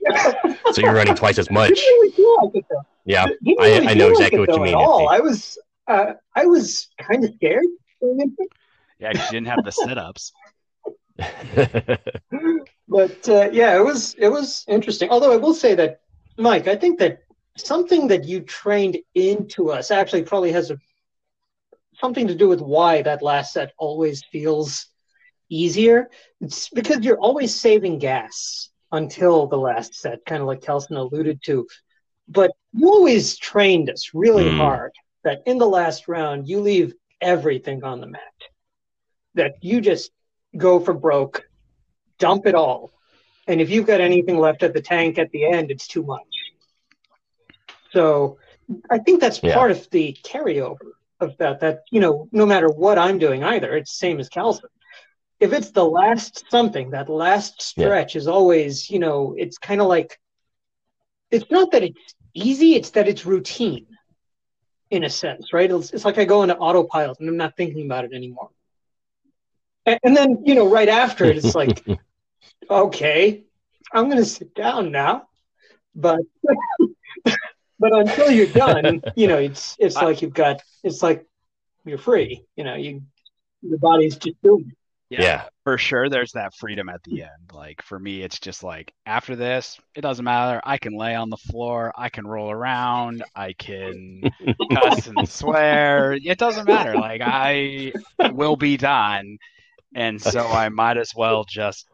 So 0.73 0.81
you're 0.81 0.93
running 0.93 1.15
twice 1.15 1.37
as 1.39 1.49
much. 1.49 1.71
Really 1.71 2.11
feel 2.11 2.51
like. 2.53 2.65
Yeah. 3.05 3.25
I- 3.25 3.35
really 3.45 3.87
I 3.87 3.93
know 3.93 4.09
exactly 4.09 4.39
like 4.39 4.49
what 4.49 4.57
you 4.57 4.63
mean, 4.63 4.75
all. 4.75 5.09
I 5.09 5.19
was 5.19 5.57
uh, 5.87 6.13
I 6.35 6.45
was 6.45 6.87
kind 6.99 7.23
of 7.23 7.33
scared. 7.35 7.65
yeah, 8.99 9.13
'cause 9.13 9.25
you 9.31 9.39
didn't 9.39 9.47
have 9.47 9.63
the 9.63 9.71
sit-ups. 9.71 10.33
But 12.89 13.27
uh, 13.27 13.49
yeah, 13.51 13.75
it 13.77 13.83
was 13.83 14.13
it 14.17 14.29
was 14.29 14.63
interesting. 14.67 15.09
Although 15.09 15.33
I 15.33 15.37
will 15.37 15.53
say 15.53 15.75
that, 15.75 15.99
Mike, 16.37 16.67
I 16.67 16.75
think 16.75 16.99
that 16.99 17.23
something 17.57 18.07
that 18.07 18.23
you 18.25 18.39
trained 18.41 18.97
into 19.13 19.71
us 19.71 19.91
actually 19.91 20.23
probably 20.23 20.51
has 20.53 20.71
a 20.71 20.77
something 21.99 22.27
to 22.27 22.35
do 22.35 22.47
with 22.47 22.61
why 22.61 23.01
that 23.01 23.21
last 23.21 23.53
set 23.53 23.73
always 23.77 24.23
feels 24.31 24.87
easier. 25.49 26.09
It's 26.39 26.69
because 26.69 26.99
you're 27.03 27.19
always 27.19 27.53
saving 27.53 27.99
gas 27.99 28.69
until 28.91 29.47
the 29.47 29.57
last 29.57 29.95
set, 29.95 30.25
kind 30.25 30.41
of 30.41 30.47
like 30.47 30.61
Kelson 30.61 30.95
alluded 30.97 31.41
to. 31.43 31.67
But 32.27 32.51
you 32.73 32.87
always 32.87 33.37
trained 33.37 33.89
us 33.89 34.11
really 34.13 34.49
Hmm. 34.49 34.57
hard 34.57 34.91
that 35.23 35.41
in 35.45 35.57
the 35.57 35.67
last 35.67 36.07
round 36.07 36.47
you 36.47 36.61
leave 36.61 36.93
everything 37.21 37.83
on 37.83 37.99
the 38.01 38.07
mat. 38.07 38.21
That 39.35 39.55
you 39.61 39.81
just 39.81 40.11
go 40.55 40.79
for 40.79 40.93
broke 40.93 41.43
dump 42.19 42.45
it 42.47 42.55
all. 42.55 42.91
And 43.47 43.61
if 43.61 43.69
you've 43.69 43.85
got 43.87 44.01
anything 44.01 44.37
left 44.37 44.63
at 44.63 44.73
the 44.73 44.81
tank 44.81 45.17
at 45.17 45.31
the 45.31 45.45
end, 45.45 45.71
it's 45.71 45.87
too 45.87 46.03
much. 46.03 46.25
So 47.91 48.39
I 48.89 48.97
think 48.99 49.21
that's 49.21 49.39
Yeah. 49.39 49.53
part 49.53 49.71
of 49.71 49.89
the 49.91 50.17
carryover 50.23 50.93
of 51.19 51.37
that, 51.37 51.61
that, 51.61 51.83
you 51.91 51.99
know, 51.99 52.27
no 52.31 52.45
matter 52.45 52.67
what 52.69 52.97
I'm 52.97 53.19
doing 53.19 53.43
either, 53.43 53.75
it's 53.75 53.91
the 53.91 53.97
same 53.97 54.19
as 54.19 54.29
Calvin. 54.29 54.69
If 55.39 55.53
it's 55.53 55.71
the 55.71 55.85
last 55.85 56.45
something, 56.49 56.91
that 56.91 57.09
last 57.09 57.61
stretch 57.61 58.15
is 58.15 58.27
always, 58.27 58.89
you 58.89 58.99
know, 58.99 59.35
it's 59.37 59.57
kind 59.57 59.81
of 59.81 59.87
like, 59.87 60.19
it's 61.29 61.49
not 61.51 61.71
that 61.71 61.83
it's 61.83 62.15
easy, 62.33 62.75
it's 62.75 62.91
that 62.91 63.07
it's 63.07 63.25
routine 63.25 63.85
in 64.89 65.03
a 65.03 65.09
sense, 65.09 65.53
right? 65.53 65.69
It's, 65.69 65.91
it's 65.91 66.05
like 66.05 66.17
I 66.17 66.25
go 66.25 66.43
into 66.43 66.57
autopilot 66.57 67.19
and 67.19 67.29
I'm 67.29 67.37
not 67.37 67.55
thinking 67.55 67.85
about 67.85 68.05
it 68.05 68.13
anymore. 68.13 68.49
And, 69.85 69.99
and 70.03 70.17
then, 70.17 70.43
you 70.45 70.55
know, 70.55 70.69
right 70.69 70.89
after 70.89 71.25
it, 71.25 71.37
it's 71.37 71.55
like, 71.55 71.83
okay, 72.69 73.43
I'm 73.93 74.05
going 74.05 74.17
to 74.17 74.25
sit 74.25 74.55
down 74.55 74.91
now. 74.91 75.27
But 75.95 76.21
but 77.79 77.93
until 77.93 78.31
you're 78.31 78.47
done, 78.47 79.01
you 79.15 79.27
know, 79.27 79.37
it's 79.37 79.75
it's 79.79 79.95
I- 79.97 80.05
like 80.05 80.21
you've 80.21 80.33
got 80.33 80.61
it's 80.83 81.01
like 81.01 81.25
you're 81.85 81.97
free. 81.97 82.45
You 82.55 82.63
know, 82.63 82.75
you 82.75 83.01
your 83.61 83.79
body's 83.79 84.15
just 84.15 84.41
doing 84.43 84.65
it. 84.69 84.76
Yeah. 85.09 85.43
for 85.63 85.77
sure 85.77 86.09
there's 86.09 86.33
that 86.33 86.53
freedom 86.55 86.89
at 86.89 87.03
the 87.03 87.23
end. 87.23 87.51
Like 87.53 87.81
for 87.81 87.97
me 87.97 88.21
it's 88.21 88.39
just 88.39 88.63
like 88.63 88.93
after 89.05 89.35
this 89.35 89.79
it 89.95 90.01
doesn't 90.01 90.25
matter. 90.25 90.61
I 90.63 90.77
can 90.77 90.97
lay 90.97 91.15
on 91.15 91.29
the 91.29 91.37
floor. 91.37 91.93
I 91.95 92.09
can 92.09 92.27
roll 92.27 92.51
around. 92.51 93.23
I 93.35 93.53
can 93.53 94.23
cuss 94.71 95.07
and 95.07 95.27
swear. 95.27 96.13
It 96.13 96.37
doesn't 96.37 96.67
matter. 96.67 96.95
Like 96.95 97.21
i 97.23 97.93
will 98.31 98.55
be 98.55 98.77
done. 98.77 99.37
And 99.95 100.21
so 100.21 100.45
i 100.45 100.69
might 100.69 100.97
as 100.97 101.13
well 101.15 101.45
just 101.47 101.87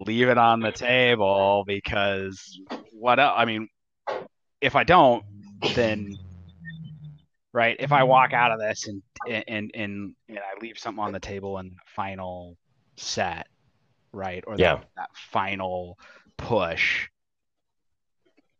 leave 0.00 0.28
it 0.28 0.38
on 0.38 0.60
the 0.60 0.72
table 0.72 1.64
because 1.66 2.60
what 2.92 3.18
else 3.18 3.34
i 3.36 3.44
mean 3.44 3.68
if 4.60 4.76
i 4.76 4.84
don't 4.84 5.24
then 5.74 6.16
right 7.52 7.76
if 7.80 7.92
i 7.92 8.02
walk 8.02 8.32
out 8.32 8.50
of 8.50 8.58
this 8.58 8.88
and 8.88 9.02
and 9.28 9.70
and, 9.74 10.14
and 10.28 10.38
i 10.38 10.60
leave 10.60 10.78
something 10.78 11.02
on 11.02 11.12
the 11.12 11.20
table 11.20 11.58
in 11.58 11.68
the 11.68 11.76
final 11.86 12.56
set 12.96 13.46
right 14.12 14.44
or 14.46 14.56
Yeah. 14.56 14.76
that, 14.76 14.86
that 14.96 15.10
final 15.14 15.98
push 16.36 17.08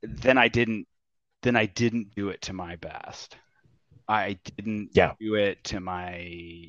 then 0.03 0.39
i 0.39 0.49
didn't 0.49 0.87
then 1.43 1.57
i 1.57 1.67
didn't 1.67 2.15
do 2.15 2.29
it 2.29 2.43
to 2.43 2.53
my 2.53 2.77
best 2.77 3.37
i 4.09 4.39
didn't 4.57 4.91
Yeah. 4.93 5.13
do 5.21 5.35
it 5.35 5.63
to 5.65 5.81
my 5.81 6.69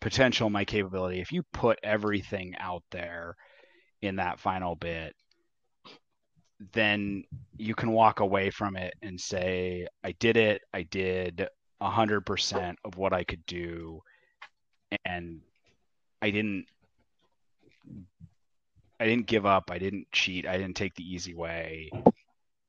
potential 0.00 0.50
my 0.50 0.64
capability 0.64 1.20
if 1.20 1.30
you 1.30 1.42
put 1.52 1.78
everything 1.82 2.54
out 2.58 2.82
there 2.90 3.36
in 4.00 4.16
that 4.16 4.40
final 4.40 4.74
bit 4.74 5.14
then 6.72 7.24
you 7.56 7.74
can 7.74 7.92
walk 7.92 8.20
away 8.20 8.50
from 8.50 8.76
it 8.76 8.94
and 9.02 9.20
say 9.20 9.86
i 10.04 10.12
did 10.12 10.36
it. 10.36 10.62
I 10.72 10.82
did 10.82 11.48
100% 11.80 12.76
of 12.84 12.96
what 12.96 13.12
i 13.12 13.24
could 13.24 13.44
do. 13.46 14.00
And 15.04 15.40
i 16.20 16.30
didn't 16.30 16.66
i 19.00 19.06
didn't 19.06 19.26
give 19.26 19.46
up. 19.46 19.70
I 19.70 19.78
didn't 19.78 20.06
cheat. 20.12 20.46
I 20.46 20.56
didn't 20.56 20.76
take 20.76 20.94
the 20.94 21.04
easy 21.04 21.34
way. 21.34 21.90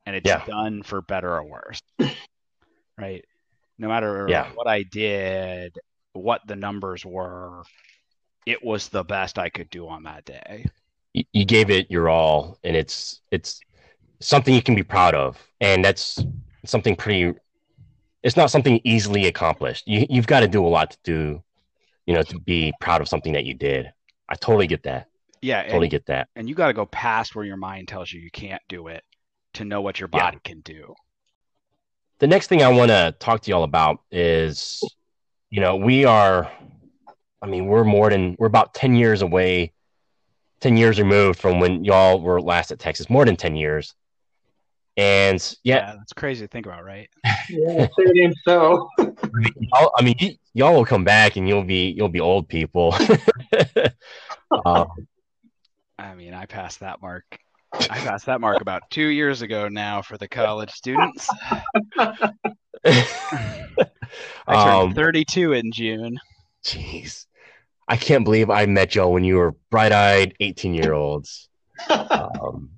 And 0.06 0.16
it's 0.16 0.30
Yeah. 0.30 0.44
done 0.46 0.84
for 0.84 1.02
better 1.02 1.32
or 1.36 1.44
worse 1.46 1.82
right? 2.98 3.24
No 3.78 3.88
matter 3.88 4.28
Yeah. 4.30 4.50
what 4.54 4.68
i 4.68 4.84
did 4.84 5.78
what 6.14 6.42
the 6.48 6.56
numbers 6.56 7.06
were 7.06 7.64
it 8.46 8.64
was 8.64 8.90
the 8.90 9.04
best 9.04 9.40
i 9.40 9.50
could 9.50 9.70
do 9.70 9.88
on 9.88 10.04
that 10.04 10.26
day. 10.26 10.66
You, 11.14 11.24
you 11.34 11.46
gave 11.46 11.70
it 11.70 11.90
your 11.90 12.10
all 12.10 12.60
and 12.64 12.76
it's 12.76 13.22
it's 13.32 13.62
something 14.28 14.54
you 14.54 14.62
can 14.62 14.76
be 14.76 14.84
proud 14.84 15.16
of. 15.16 15.38
And 15.62 15.84
that's 15.84 16.24
something 16.66 16.96
pretty 16.96 17.34
it's 18.24 18.38
not 18.38 18.50
something 18.50 18.80
easily 18.86 19.28
accomplished. 19.28 19.86
You, 19.86 20.06
you've 20.10 20.28
got 20.28 20.40
to 20.40 20.48
do 20.48 20.66
a 20.66 20.68
lot 20.70 20.92
to 20.92 20.98
do 21.04 21.44
you 22.06 22.14
know 22.14 22.24
to 22.24 22.40
be 22.40 22.74
proud 22.80 23.02
of 23.02 23.08
something 23.08 23.34
that 23.34 23.46
you 23.46 23.54
did. 23.54 23.92
I 24.30 24.36
totally 24.36 24.68
get 24.68 24.84
that. 24.84 25.08
Yeah 25.42 25.64
totally 25.64 25.86
and, 25.88 25.92
get 25.92 26.06
that. 26.08 26.30
and 26.36 26.48
you 26.48 26.56
got 26.56 26.68
to 26.68 26.74
go 26.74 26.86
past 26.86 27.36
where 27.36 27.46
your 27.46 27.58
mind 27.58 27.88
tells 27.90 28.12
you 28.12 28.22
you 28.22 28.32
can't 28.32 28.62
do 28.70 28.88
it 28.88 29.04
to 29.56 29.66
know 29.66 29.82
what 29.82 30.00
your 30.00 30.10
Yeah. 30.14 30.20
body 30.22 30.40
can 30.44 30.62
do. 30.62 30.96
The 32.20 32.28
next 32.28 32.48
thing 32.48 32.62
i 32.64 32.70
want 32.70 32.90
to 32.90 33.14
talk 33.20 33.42
to 33.42 33.52
y'all 33.52 33.64
about 33.64 34.00
is 34.10 34.82
you 35.50 35.60
know 35.60 35.76
we 35.76 36.06
are 36.06 36.50
i 37.42 37.48
mean 37.48 37.66
we're 37.66 37.84
more 37.84 38.10
than 38.10 38.38
we're 38.40 38.48
about 38.48 38.74
10 38.74 38.96
years 38.96 39.22
away 39.22 39.74
10 40.62 40.78
years 40.78 41.00
removed 41.00 41.38
from 41.38 41.60
when 41.60 41.84
y'all 41.84 42.22
were 42.22 42.40
last 42.40 42.72
at 42.72 42.80
texas 42.80 43.10
more 43.10 43.26
than 43.26 43.36
10 43.36 43.58
years 43.58 43.94
and 44.98 45.56
yeah 45.64 45.96
that's 45.98 46.14
crazy 46.14 46.46
to 46.46 46.48
think 46.48 46.66
about 46.66 46.84
right 46.84 47.10
Yeah, 47.50 47.86
say 47.98 48.04
it 48.06 48.24
ain't 48.24 48.38
so. 48.46 48.90
y'all, 48.98 49.92
I 49.98 50.04
mean, 50.04 50.16
y- 50.20 50.38
y'all 50.54 50.74
will 50.74 50.86
come 50.86 51.04
back 51.04 51.36
and 51.36 51.48
you'll 51.48 51.64
be 51.64 51.94
you'll 51.96 52.10
be 52.10 52.20
old 52.20 52.48
people. 52.48 52.96
um, 54.66 54.88
I 55.98 56.16
mean, 56.16 56.34
I 56.34 56.46
passed 56.46 56.80
that 56.82 57.02
mark. 57.02 57.24
I 57.74 58.00
passed 58.00 58.26
that 58.26 58.42
mark 58.42 58.62
about 58.62 58.84
two 58.90 59.08
years 59.08 59.42
ago 59.42 59.68
now 59.68 60.02
for 60.02 60.18
the 60.18 60.28
college 60.28 60.72
students. 60.72 61.34
I 62.86 63.04
turned 64.48 64.48
Um, 64.48 64.94
32 64.94 65.54
in 65.54 65.72
June. 65.72 66.20
Jeez. 66.66 67.26
I 67.88 67.98
can't 67.98 68.24
believe 68.24 68.50
I 68.50 68.66
met 68.66 68.96
y'all 68.96 69.12
when 69.12 69.24
you 69.24 69.36
were 69.36 69.56
bright 69.70 69.92
eyed 69.92 70.36
18 70.40 70.74
year 70.74 70.94
olds. 70.94 71.50
Um, 71.90 72.72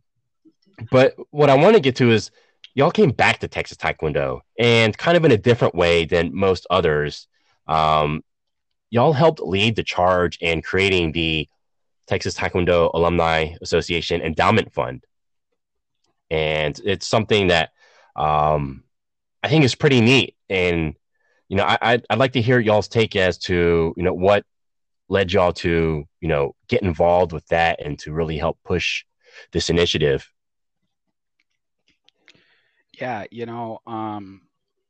but 0.92 1.16
what 1.32 1.50
I 1.50 1.56
want 1.56 1.76
to 1.76 1.82
get 1.82 1.96
to 1.98 2.12
is 2.12 2.32
y'all 2.74 2.92
came 2.92 3.12
back 3.12 3.40
to 3.40 3.48
Texas 3.48 3.78
Taekwondo 3.78 4.42
and 4.60 4.98
kind 4.98 5.18
of 5.18 5.26
in 5.26 5.32
a 5.32 5.38
different 5.38 5.76
way 5.76 6.06
than 6.06 6.36
most 6.36 6.68
others. 6.70 7.28
Um, 7.68 8.24
y'all 8.90 9.14
helped 9.14 9.40
lead 9.40 9.76
the 9.76 9.84
charge 9.84 10.38
in 10.42 10.62
creating 10.62 11.12
the 11.12 11.48
Texas 12.08 12.36
Taekwondo 12.36 12.92
Alumni 12.94 13.56
Association 13.62 14.22
Endowment 14.22 14.74
Fund. 14.74 15.04
And 16.30 16.80
it's 16.84 17.08
something 17.08 17.48
that 17.48 17.72
um, 18.16 18.84
I 19.42 19.50
think 19.50 19.64
is 19.64 19.76
pretty 19.76 20.02
neat. 20.02 20.36
And, 20.50 20.96
you 21.50 21.58
know, 21.58 21.64
I, 21.64 21.78
I'd, 21.82 22.06
I'd 22.10 22.20
like 22.20 22.34
to 22.34 22.42
hear 22.42 22.60
y'all's 22.60 22.88
take 22.88 23.16
as 23.16 23.38
to, 23.40 23.94
you 23.96 24.04
know, 24.04 24.14
what 24.14 24.46
led 25.08 25.32
y'all 25.32 25.54
to, 25.54 26.06
you 26.20 26.28
know, 26.28 26.56
get 26.68 26.82
involved 26.82 27.32
with 27.32 27.46
that 27.48 27.84
and 27.84 27.98
to 28.00 28.12
really 28.12 28.38
help 28.38 28.58
push 28.64 29.04
this 29.52 29.70
initiative. 29.70 30.30
Yeah, 33.00 33.26
you 33.32 33.46
know, 33.46 33.80
um, 33.88 34.42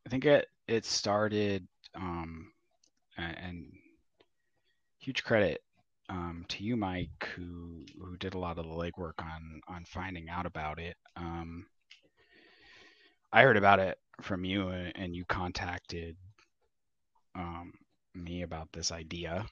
I 0.05 0.09
think 0.09 0.25
it 0.25 0.47
it 0.67 0.85
started, 0.85 1.67
um, 1.95 2.51
a- 3.17 3.21
and 3.21 3.73
huge 4.99 5.23
credit 5.23 5.61
um, 6.09 6.45
to 6.49 6.63
you, 6.63 6.75
Mike, 6.75 7.27
who 7.35 7.85
who 7.99 8.17
did 8.17 8.33
a 8.33 8.37
lot 8.39 8.57
of 8.57 8.65
the 8.65 8.71
legwork 8.71 9.19
on 9.21 9.61
on 9.67 9.85
finding 9.85 10.29
out 10.29 10.45
about 10.45 10.79
it. 10.79 10.97
Um, 11.15 11.65
I 13.31 13.43
heard 13.43 13.57
about 13.57 13.79
it 13.79 13.99
from 14.21 14.43
you, 14.45 14.69
and 14.69 15.15
you 15.15 15.25
contacted 15.25 16.17
um, 17.35 17.73
me 18.13 18.41
about 18.43 18.71
this 18.71 18.91
idea, 18.91 19.45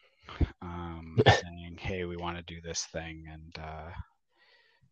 um, 0.62 1.18
saying, 1.28 1.78
"Hey, 1.80 2.06
we 2.06 2.18
want 2.18 2.38
to 2.38 2.44
do 2.56 2.62
this 2.62 2.86
thing," 2.86 3.26
and 3.32 3.58
uh, 3.60 3.92
I 3.92 3.94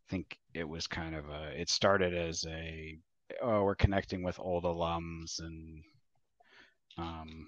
think 0.10 0.38
it 0.54 0.66
was 0.68 0.88
kind 0.88 1.16
of 1.16 1.30
a. 1.30 1.60
It 1.60 1.70
started 1.70 2.14
as 2.14 2.46
a 2.46 2.98
oh, 3.42 3.64
we're 3.64 3.76
connecting 3.76 4.24
with 4.24 4.40
old 4.40 4.64
alums 4.64 5.40
and 5.40 5.84
um, 6.98 7.48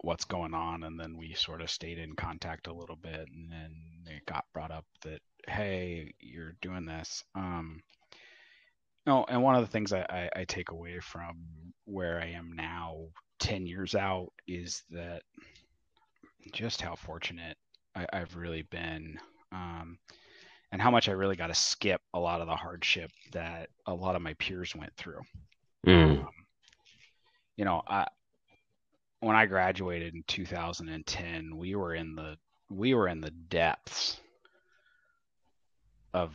what's 0.00 0.24
going 0.24 0.54
on, 0.54 0.84
and 0.84 0.98
then 0.98 1.16
we 1.16 1.34
sort 1.34 1.60
of 1.60 1.70
stayed 1.70 1.98
in 1.98 2.14
contact 2.14 2.66
a 2.66 2.72
little 2.72 2.96
bit, 2.96 3.26
and 3.34 3.50
then 3.50 3.72
it 4.06 4.24
got 4.26 4.44
brought 4.52 4.70
up 4.70 4.84
that 5.02 5.20
hey, 5.48 6.12
you're 6.20 6.56
doing 6.60 6.86
this. 6.86 7.22
Um, 7.34 7.80
no, 9.06 9.24
and 9.28 9.42
one 9.42 9.54
of 9.54 9.60
the 9.62 9.70
things 9.70 9.92
I, 9.92 10.00
I, 10.08 10.40
I 10.40 10.44
take 10.44 10.70
away 10.70 10.98
from 11.00 11.44
where 11.84 12.20
I 12.20 12.30
am 12.30 12.52
now, 12.54 13.06
ten 13.38 13.66
years 13.66 13.94
out, 13.94 14.32
is 14.48 14.82
that 14.90 15.22
just 16.52 16.80
how 16.80 16.96
fortunate 16.96 17.56
I, 17.94 18.06
I've 18.12 18.36
really 18.36 18.62
been. 18.62 19.18
Um, 19.52 19.98
and 20.72 20.82
how 20.82 20.90
much 20.90 21.08
I 21.08 21.12
really 21.12 21.36
got 21.36 21.46
to 21.48 21.54
skip 21.54 22.00
a 22.14 22.18
lot 22.20 22.40
of 22.40 22.46
the 22.46 22.56
hardship 22.56 23.10
that 23.32 23.68
a 23.86 23.94
lot 23.94 24.16
of 24.16 24.22
my 24.22 24.34
peers 24.34 24.74
went 24.74 24.94
through. 24.96 25.20
Mm, 25.86 26.20
Um, 26.20 26.28
you 27.56 27.64
know, 27.64 27.82
I 27.86 28.06
when 29.20 29.36
I 29.36 29.46
graduated 29.46 30.14
in 30.14 30.22
2010, 30.26 31.56
we 31.56 31.74
were 31.74 31.94
in 31.94 32.14
the 32.14 32.36
we 32.68 32.94
were 32.94 33.08
in 33.08 33.20
the 33.20 33.30
depths 33.30 34.20
of 36.12 36.32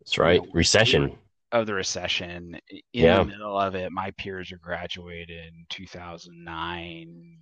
that's 0.00 0.18
right. 0.18 0.40
You 0.42 0.46
know, 0.46 0.52
Recession. 0.52 1.18
of 1.52 1.66
the 1.66 1.74
recession. 1.74 2.60
In 2.68 2.80
Yeah. 2.92 3.18
the 3.20 3.24
middle 3.24 3.58
of 3.58 3.74
it, 3.74 3.90
my 3.92 4.10
peers 4.12 4.52
are 4.52 4.58
graduated 4.58 5.30
in 5.30 5.64
2009. 5.70 7.38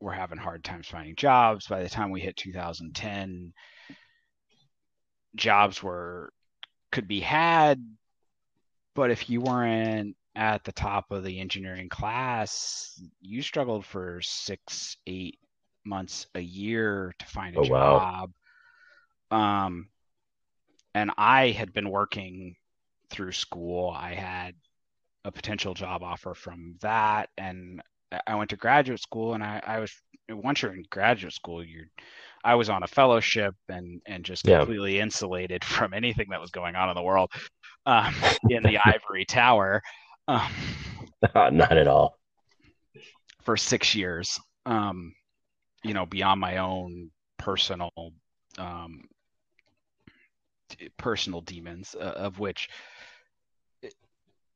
We're 0.00 0.12
having 0.12 0.38
hard 0.38 0.64
times 0.64 0.88
finding 0.88 1.16
jobs. 1.16 1.66
By 1.66 1.82
the 1.82 1.88
time 1.88 2.10
we 2.10 2.20
hit 2.20 2.36
2010, 2.36 3.52
jobs 5.34 5.82
were 5.82 6.32
could 6.92 7.08
be 7.08 7.20
had, 7.20 7.82
but 8.94 9.10
if 9.10 9.28
you 9.28 9.40
weren't 9.40 10.16
at 10.34 10.64
the 10.64 10.72
top 10.72 11.10
of 11.10 11.24
the 11.24 11.40
engineering 11.40 11.88
class, 11.88 13.00
you 13.20 13.42
struggled 13.42 13.84
for 13.84 14.20
six, 14.22 14.96
eight 15.06 15.38
months 15.84 16.26
a 16.34 16.40
year 16.40 17.14
to 17.18 17.26
find 17.26 17.56
a 17.56 17.58
Oh, 17.58 17.64
wow. 17.64 18.06
job. 18.10 18.32
Um, 19.30 19.88
and 20.94 21.10
I 21.16 21.50
had 21.50 21.72
been 21.72 21.90
working 21.90 22.56
through 23.10 23.32
school. 23.32 23.90
I 23.90 24.14
had 24.14 24.54
a 25.24 25.32
potential 25.32 25.74
job 25.74 26.02
offer 26.02 26.34
from 26.34 26.76
that, 26.82 27.30
and 27.38 27.82
I- 28.26 28.34
went 28.34 28.50
to 28.50 28.56
graduate 28.56 29.00
school. 29.00 29.34
And 29.34 29.42
I, 29.42 29.60
I 29.66 29.78
was 29.80 29.92
once 30.28 30.62
you're 30.62 30.72
in 30.74 30.84
graduate 30.90 31.32
school, 31.34 31.64
you're 31.64 31.86
I 32.44 32.54
was 32.54 32.68
on 32.70 32.82
a 32.82 32.86
fellowship 32.86 33.54
and 33.68 34.00
and 34.06 34.24
just 34.24 34.46
Yeah. 34.46 34.58
completely 34.58 35.00
insulated 35.00 35.64
from 35.76 35.92
anything 35.94 36.28
that 36.30 36.40
was 36.40 36.50
going 36.50 36.76
on 36.76 36.88
in 36.88 36.94
the 36.94 37.02
world 37.02 37.30
um, 37.86 38.14
in 38.50 38.62
the 38.62 38.78
ivory 38.78 39.24
tower 39.24 39.82
um, 40.28 40.50
Not 41.34 41.76
at 41.76 41.88
all. 41.88 42.18
for 43.42 43.56
six 43.56 43.94
years. 43.94 44.38
Um, 44.64 45.14
you 45.82 45.94
know, 45.94 46.06
beyond 46.06 46.40
my 46.40 46.58
own 46.58 47.10
personal 47.38 47.90
um, 48.58 49.04
personal 50.96 51.40
demons, 51.42 51.94
uh, 51.98 52.02
of 52.16 52.38
which 52.38 52.68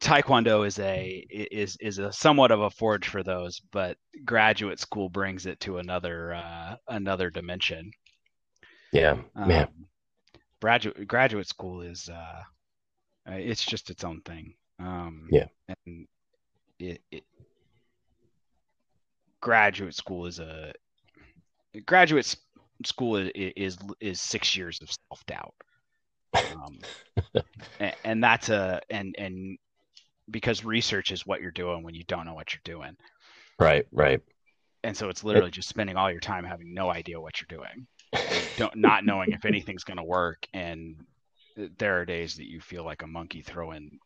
taekwondo 0.00 0.66
is 0.66 0.78
a 0.78 1.24
is 1.30 1.76
is 1.80 1.98
a 1.98 2.12
somewhat 2.12 2.50
of 2.50 2.60
a 2.60 2.70
forge 2.70 3.08
for 3.08 3.22
those 3.22 3.60
but 3.72 3.96
graduate 4.24 4.78
school 4.80 5.08
brings 5.08 5.46
it 5.46 5.60
to 5.60 5.78
another 5.78 6.32
uh 6.34 6.76
another 6.88 7.30
dimension 7.30 7.90
Yeah. 8.92 9.16
um, 9.36 9.50
Yeah. 9.50 9.66
graduate 10.60 11.06
graduate 11.06 11.48
school 11.48 11.82
is 11.82 12.08
uh 12.08 12.42
uh, 13.28 13.34
it's 13.34 13.64
just 13.64 13.90
its 13.90 14.04
own 14.04 14.20
thing 14.22 14.54
um 14.78 15.28
Yeah. 15.30 15.46
and 15.68 16.06
it, 16.78 17.02
it 17.10 17.24
graduate 19.40 19.94
school 19.94 20.26
is 20.26 20.38
a 20.38 20.72
graduate 21.86 22.36
school 22.84 23.16
is 23.16 23.30
is, 23.34 23.78
is 24.00 24.20
six 24.20 24.56
years 24.56 24.80
of 24.82 24.90
self-doubt 25.08 25.54
um, 26.50 26.78
and, 27.80 27.94
and 28.04 28.24
that's 28.24 28.48
a 28.48 28.80
and 28.90 29.14
and 29.18 29.58
because 30.30 30.64
research 30.64 31.10
is 31.12 31.26
what 31.26 31.40
you're 31.40 31.50
doing 31.50 31.82
when 31.82 31.94
you 31.94 32.04
don't 32.04 32.26
know 32.26 32.34
what 32.34 32.52
you're 32.52 32.60
doing 32.76 32.96
Right. 33.58 33.86
Right. 33.92 34.20
and 34.84 34.96
so 34.96 35.08
it's 35.08 35.22
literally 35.24 35.50
just 35.50 35.68
spending 35.68 35.96
all 35.96 36.10
your 36.10 36.20
time 36.20 36.44
having 36.44 36.72
no 36.74 36.90
idea 36.90 37.20
what 37.20 37.40
you're 37.40 37.58
doing 37.58 37.86
don't 38.56 38.76
not 38.76 39.04
knowing 39.04 39.32
if 39.32 39.44
anything's 39.44 39.84
going 39.84 39.98
to 39.98 40.02
work 40.02 40.46
and 40.54 40.96
there 41.78 42.00
are 42.00 42.04
days 42.06 42.36
that 42.36 42.48
you 42.48 42.60
feel 42.60 42.84
like 42.84 43.02
a 43.02 43.06
monkey 43.06 43.42
throwing 43.42 43.98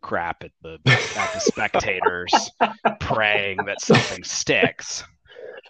crap 0.00 0.42
at 0.42 0.50
the 0.62 0.78
at 1.16 1.32
the 1.34 1.40
spectators 1.40 2.32
praying 3.00 3.58
that 3.66 3.80
something 3.80 4.24
sticks 4.24 5.04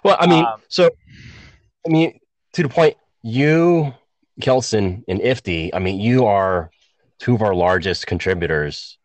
Well, 0.04 0.16
I 0.18 0.26
mean, 0.26 0.44
Um, 0.44 0.60
so 0.68 0.90
I 1.86 1.90
mean, 1.90 2.18
to 2.54 2.62
the 2.62 2.68
point, 2.68 2.96
you, 3.22 3.92
Kelson, 4.40 5.04
and 5.08 5.20
Ifti. 5.20 5.70
I 5.74 5.78
mean, 5.78 6.00
you 6.00 6.26
are 6.26 6.70
two 7.18 7.34
of 7.34 7.42
our 7.42 7.54
largest 7.54 8.06
contributors 8.06 8.98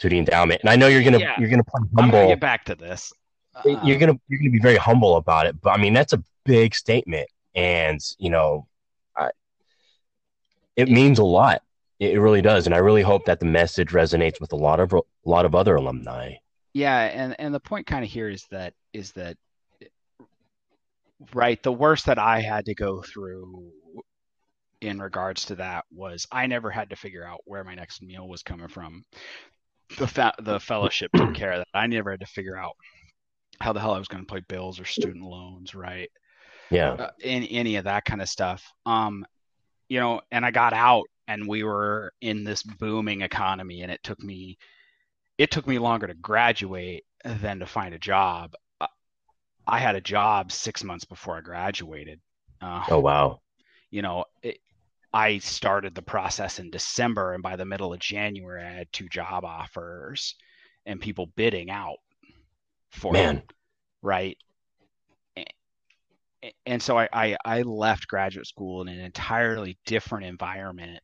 to 0.00 0.08
the 0.08 0.18
endowment, 0.18 0.60
and 0.62 0.70
I 0.70 0.76
know 0.76 0.88
you're 0.88 1.02
gonna 1.02 1.20
Yeah. 1.20 1.38
you're 1.38 1.50
gonna 1.50 1.64
play 1.64 1.80
i'm 1.98 2.10
going 2.10 2.12
to 2.12 2.18
humble. 2.18 2.28
get 2.28 2.40
back 2.40 2.64
to 2.66 2.74
this 2.74 3.12
you're 3.64 3.74
Um, 3.94 4.00
gonna 4.00 4.20
you're 4.28 4.38
gonna 4.40 4.50
be 4.50 4.58
very 4.60 4.76
humble 4.76 5.16
about 5.16 5.46
it, 5.46 5.60
but 5.60 5.70
I 5.70 5.76
mean, 5.76 5.92
that's 5.92 6.12
a 6.12 6.22
big 6.44 6.74
statement, 6.74 7.28
and 7.54 8.00
you 8.18 8.30
know, 8.30 8.66
I, 9.16 9.30
it 10.76 10.88
means 10.88 11.18
a 11.18 11.24
lot. 11.24 11.62
It, 11.98 12.12
it 12.12 12.20
really 12.20 12.42
does, 12.42 12.66
and 12.66 12.74
I 12.74 12.78
really 12.78 13.02
hope 13.02 13.24
that 13.26 13.40
the 13.40 13.46
message 13.46 13.90
resonates 13.90 14.40
with 14.40 14.52
a 14.52 14.56
lot 14.56 14.80
of 14.80 14.92
a 14.92 15.00
lot 15.24 15.44
of 15.44 15.54
other 15.54 15.76
alumni. 15.76 16.34
yeah 16.72 17.00
and 17.02 17.34
and 17.38 17.54
the 17.54 17.60
point 17.60 17.86
kind 17.86 18.04
of 18.04 18.10
here 18.10 18.28
is 18.28 18.46
that 18.50 18.74
is 18.92 19.12
that 19.12 19.36
right 21.34 21.62
the 21.62 21.72
worst 21.72 22.06
that 22.06 22.18
i 22.18 22.40
had 22.40 22.64
to 22.64 22.74
go 22.74 23.02
through 23.02 23.70
in 24.80 25.00
regards 25.00 25.44
to 25.44 25.54
that 25.56 25.84
was 25.92 26.26
i 26.32 26.46
never 26.46 26.70
had 26.70 26.90
to 26.90 26.96
figure 26.96 27.24
out 27.24 27.40
where 27.44 27.64
my 27.64 27.74
next 27.74 28.02
meal 28.02 28.26
was 28.28 28.42
coming 28.42 28.68
from 28.68 29.04
the 29.98 30.06
fa- 30.06 30.34
the 30.40 30.60
fellowship 30.60 31.12
took 31.14 31.34
care 31.34 31.52
of 31.52 31.58
that. 31.58 31.68
I 31.74 31.86
never 31.86 32.10
had 32.10 32.20
to 32.20 32.26
figure 32.26 32.56
out 32.56 32.76
how 33.60 33.72
the 33.72 33.80
hell 33.80 33.92
i 33.94 33.98
was 33.98 34.08
going 34.08 34.24
to 34.24 34.32
pay 34.32 34.40
bills 34.48 34.80
or 34.80 34.84
student 34.84 35.24
loans 35.24 35.74
right? 35.74 36.10
Yeah, 36.70 36.92
uh, 36.92 37.10
any, 37.22 37.50
any 37.52 37.76
of 37.76 37.84
that 37.84 38.04
kind 38.04 38.22
of 38.22 38.28
stuff. 38.28 38.64
Um 38.86 39.24
you 39.88 39.98
know 40.00 40.20
and 40.30 40.46
i 40.46 40.50
got 40.52 40.72
out 40.72 41.04
and 41.28 41.46
we 41.48 41.64
were 41.64 42.12
in 42.20 42.44
this 42.44 42.62
booming 42.62 43.22
economy 43.22 43.82
and 43.82 43.90
it 43.90 44.00
took 44.02 44.20
me 44.20 44.56
it 45.38 45.50
took 45.50 45.66
me 45.66 45.78
longer 45.78 46.06
to 46.06 46.14
graduate 46.14 47.04
than 47.24 47.58
to 47.60 47.66
find 47.66 47.94
a 47.94 47.98
job. 47.98 48.52
Uh, 48.80 48.86
i 49.66 49.78
had 49.78 49.96
a 49.96 50.00
job 50.00 50.52
six 50.52 50.84
months 50.84 51.04
before 51.04 51.36
i 51.36 51.40
graduated. 51.40 52.20
Uh, 52.62 52.84
Oh 52.90 53.00
wow. 53.00 53.40
you 53.90 54.02
know, 54.02 54.24
it, 54.42 54.58
I 55.12 55.38
started 55.38 55.94
the 55.94 56.02
process 56.02 56.58
in 56.58 56.70
December, 56.70 57.34
and 57.34 57.42
by 57.42 57.56
the 57.56 57.64
middle 57.64 57.92
of 57.92 58.00
January, 58.00 58.64
I 58.64 58.70
had 58.72 58.92
two 58.92 59.08
job 59.08 59.44
offers 59.44 60.34
and 60.86 61.00
people 61.00 61.26
bidding 61.36 61.70
out 61.70 61.98
for 62.90 63.20
Man. 63.20 63.42
it, 63.42 63.52
right? 64.02 64.36
A- 66.44 66.54
And 66.66 66.82
so 66.82 66.98
I, 66.98 67.08
I, 67.12 67.36
I 67.44 67.62
left 67.62 68.08
graduate 68.08 68.46
school 68.46 68.82
in 68.82 68.88
an 68.88 69.00
entirely 69.00 69.78
different 69.86 70.26
environment 70.26 71.02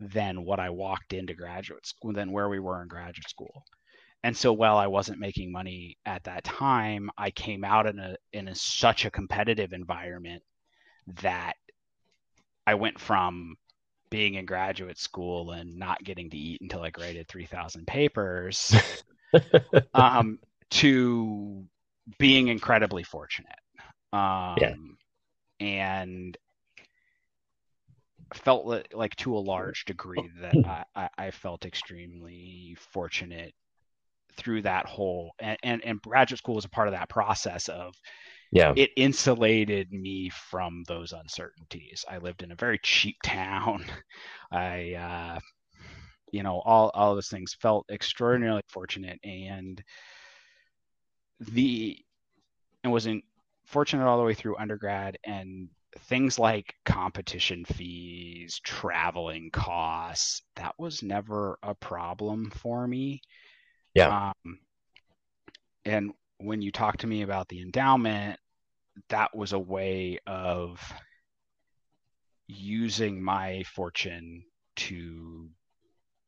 than 0.00 0.44
what 0.44 0.60
I 0.60 0.70
walked 0.70 1.12
into 1.12 1.34
graduate 1.34 1.86
school, 1.86 2.12
than 2.12 2.32
where 2.32 2.48
we 2.48 2.60
were 2.60 2.82
in 2.82 2.88
graduate 2.88 3.28
school. 3.28 3.64
And 4.24 4.36
so 4.36 4.52
while 4.52 4.78
I 4.78 4.88
wasn't 4.88 5.20
making 5.20 5.52
money 5.52 5.98
at 6.06 6.24
that 6.24 6.44
time, 6.44 7.10
I 7.18 7.30
came 7.30 7.64
out 7.64 7.86
in 7.86 7.98
a 7.98 8.16
in 8.32 8.48
a, 8.48 8.54
such 8.54 9.04
a 9.04 9.10
competitive 9.10 9.72
environment 9.72 10.42
that 11.22 11.54
I 12.70 12.74
went 12.74 13.00
from 13.00 13.56
being 14.10 14.34
in 14.34 14.46
graduate 14.46 14.96
school 14.96 15.50
and 15.50 15.76
not 15.76 16.04
getting 16.04 16.30
to 16.30 16.36
eat 16.36 16.60
until 16.60 16.82
I 16.82 16.90
graded 16.90 17.26
3,000 17.26 17.84
papers 17.84 18.72
um, 19.94 20.38
to 20.70 21.64
being 22.18 22.46
incredibly 22.46 23.02
fortunate. 23.02 23.58
Um, 24.12 24.56
Yeah. 24.60 24.74
And 25.58 26.38
felt 28.34 28.66
li- 28.66 28.84
like 28.92 29.16
to 29.16 29.36
a 29.36 29.38
large 29.38 29.84
degree 29.84 30.30
that 30.40 30.54
I, 30.64 30.84
I, 30.94 31.08
I 31.18 31.30
felt 31.32 31.66
extremely 31.66 32.76
fortunate 32.92 33.52
through 34.36 34.62
that 34.62 34.86
whole 34.86 35.32
and, 35.40 35.58
and, 35.64 35.84
and 35.84 36.00
graduate 36.02 36.38
school 36.38 36.54
was 36.54 36.64
a 36.64 36.70
part 36.70 36.86
of 36.86 36.94
that 36.94 37.08
process 37.08 37.68
of 37.68 37.94
Yeah. 38.52 38.74
it 38.76 38.90
insulated 38.96 39.92
me 39.92 40.30
from 40.30 40.84
those 40.88 41.12
uncertainties. 41.12 42.04
I 42.08 42.18
lived 42.18 42.42
in 42.42 42.52
a 42.52 42.56
very 42.56 42.78
cheap 42.82 43.16
town. 43.24 43.84
I, 44.50 44.94
uh, 44.94 45.38
you 46.32 46.42
know, 46.42 46.60
all 46.64 46.90
all 46.94 47.14
those 47.14 47.28
things 47.28 47.56
felt 47.60 47.86
extraordinarily 47.90 48.62
fortunate, 48.68 49.18
and 49.24 49.82
the 51.40 51.98
and 52.82 52.92
wasn't 52.92 53.24
fortunate 53.66 54.06
all 54.06 54.18
the 54.18 54.24
way 54.24 54.34
through 54.34 54.56
undergrad, 54.56 55.18
and 55.24 55.68
things 55.98 56.38
like 56.38 56.74
competition 56.84 57.64
fees, 57.64 58.60
traveling 58.64 59.50
costs, 59.50 60.42
that 60.56 60.74
was 60.78 61.02
never 61.02 61.58
a 61.62 61.74
problem 61.74 62.50
for 62.50 62.86
me. 62.86 63.20
Yeah. 63.94 64.30
Um, 64.44 64.58
and 65.84 66.12
when 66.40 66.62
you 66.62 66.72
talk 66.72 66.98
to 66.98 67.06
me 67.06 67.22
about 67.22 67.48
the 67.48 67.60
endowment, 67.60 68.38
that 69.08 69.36
was 69.36 69.52
a 69.52 69.58
way 69.58 70.18
of 70.26 70.80
using 72.46 73.22
my 73.22 73.62
fortune 73.64 74.42
to 74.76 75.48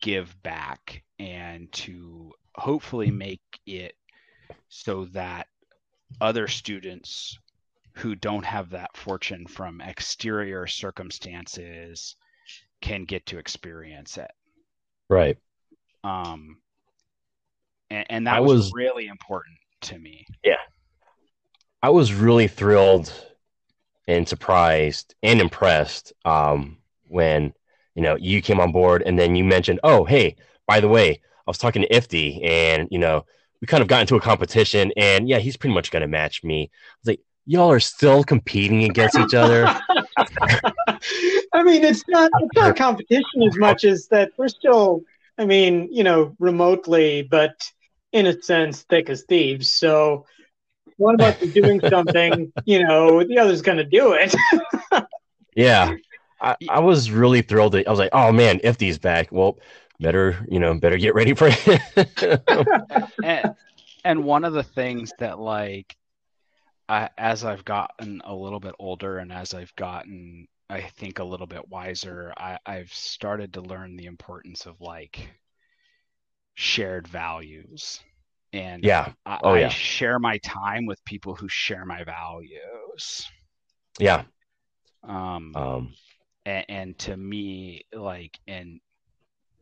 give 0.01 0.41
back 0.43 1.03
and 1.19 1.73
to 1.73 2.33
hopefully 2.55 3.11
make 3.11 3.41
it 3.67 3.95
so 4.69 5.07
that 5.07 5.47
other 6.21 6.47
students 6.47 7.39
who 7.95 8.15
don't 8.15 8.45
have 8.45 8.71
that 8.71 8.97
fortune 8.97 9.47
from 9.47 9.81
exterior 9.81 10.67
circumstances 10.67 12.17
can 12.81 13.05
get 13.05 13.25
to 13.27 13.39
experience 13.39 14.19
it 14.19 14.31
Right. 15.09 15.39
um 16.05 16.59
and, 17.91 18.07
and 18.11 18.27
that 18.27 18.43
was, 18.43 18.53
was- 18.53 18.73
really 18.75 19.07
important 19.07 19.57
to 19.83 19.99
me 19.99 20.27
Yeah. 20.45 20.57
I 21.83 21.91
was 21.91 22.15
really 22.15 22.47
thrilled 22.47 23.13
and 24.07 24.29
surprised 24.29 25.15
and 25.23 25.41
impressed 25.41 26.13
um, 26.25 26.79
when 27.09 27.53
you 27.95 28.03
know 28.03 28.17
you 28.17 28.41
came 28.41 28.61
on 28.61 28.73
board 28.73 29.03
and 29.05 29.19
then 29.19 29.35
you 29.35 29.45
mentioned, 29.45 29.81
oh 29.83 30.05
hey, 30.05 30.37
by 30.67 30.81
the 30.81 30.89
way, 30.89 31.11
I 31.11 31.51
was 31.51 31.59
talking 31.59 31.83
to 31.83 31.89
Ifti 31.89 32.45
and 32.45 32.89
you 32.91 32.99
know 32.99 33.27
we 33.61 33.67
kind 33.67 33.83
of 33.83 33.89
got 33.89 34.01
into 34.01 34.17
a 34.17 34.21
competition 34.21 34.93
and 34.97 35.29
yeah, 35.29 35.39
he's 35.39 35.57
pretty 35.57 35.75
much 35.75 35.91
gonna 35.91 36.07
match 36.07 36.45
me. 36.45 36.71
I 36.73 36.97
was 37.03 37.09
like, 37.09 37.21
y'all 37.47 37.71
are 37.71 37.81
still 37.81 38.25
competing 38.25 38.85
against 38.85 39.19
each 39.19 39.35
other. 39.35 39.65
I 41.53 41.63
mean, 41.65 41.85
it's 41.85 42.05
not 42.09 42.31
it's 42.41 42.57
not 42.57 42.77
competition 42.77 43.43
as 43.47 43.57
much 43.57 43.85
as 43.85 44.07
that 44.09 44.31
we're 44.37 44.49
still. 44.49 45.03
I 45.39 45.47
mean, 45.47 45.89
you 45.91 46.05
know, 46.05 46.37
remotely, 46.39 47.23
but 47.23 47.57
in 48.13 48.27
a 48.27 48.43
sense, 48.43 48.83
thick 48.83 49.11
as 49.11 49.23
thieves. 49.23 49.69
So 49.69 50.27
one 50.97 51.15
of 51.15 51.21
us 51.21 51.41
is 51.43 51.55
doing 51.55 51.81
something, 51.89 52.53
you 52.65 52.85
know, 52.85 53.25
the 53.25 53.39
other's 53.39 53.63
going 53.63 53.79
to 53.79 53.85
do 53.85 54.13
it. 54.19 54.35
yeah, 55.57 55.95
I, 56.41 56.57
I 56.69 56.81
was 56.81 57.11
really 57.11 57.43
thrilled. 57.43 57.73
That, 57.73 57.87
I 57.87 57.91
was 57.91 57.99
like, 57.99 58.11
oh 58.13 58.33
man, 58.33 58.61
if 58.63 58.79
Ifti's 58.79 58.99
back. 58.99 59.33
Well, 59.33 59.59
better 60.03 60.45
you 60.51 60.59
know 60.59 60.75
better 60.75 60.99
get 60.99 61.15
ready 61.15 61.33
for 61.33 61.49
it. 61.51 63.03
and, 63.25 63.55
and 64.05 64.25
one 64.25 64.45
of 64.45 64.53
the 64.53 64.63
things 64.63 65.13
that 65.19 65.39
like 65.39 65.97
I, 66.89 67.09
as 67.17 67.45
i've 67.45 67.65
gotten 67.65 68.21
a 68.25 68.35
little 68.35 68.61
bit 68.61 68.75
older 68.79 69.19
and 69.19 69.33
as 69.33 69.55
i've 69.55 69.75
gotten 69.77 70.49
i 70.69 70.81
think 70.83 71.21
a 71.21 71.25
little 71.25 71.47
bit 71.47 71.69
wiser 71.69 72.35
I, 72.37 72.59
i've 72.67 72.93
started 72.93 73.55
to 73.55 73.63
learn 73.63 73.97
the 73.97 74.07
importance 74.07 74.67
of 74.67 74.81
like 74.81 75.31
shared 76.55 77.09
values. 77.09 78.01
And 78.53 78.85
yeah, 78.85 79.13
I, 79.25 79.39
Oh, 79.43 79.51
I 79.55 79.69
share 79.69 80.19
my 80.19 80.39
time 80.39 80.87
with 80.87 81.05
people 81.05 81.35
who 81.35 81.49
share 81.49 81.85
my 81.87 82.05
values. 82.05 83.27
Yeah. 83.99 84.25
um 85.05 85.55
Um, 85.55 85.95
and, 86.45 86.65
and 86.69 86.99
to 87.01 87.17
me 87.17 87.83
like 87.93 88.39
and 88.47 88.81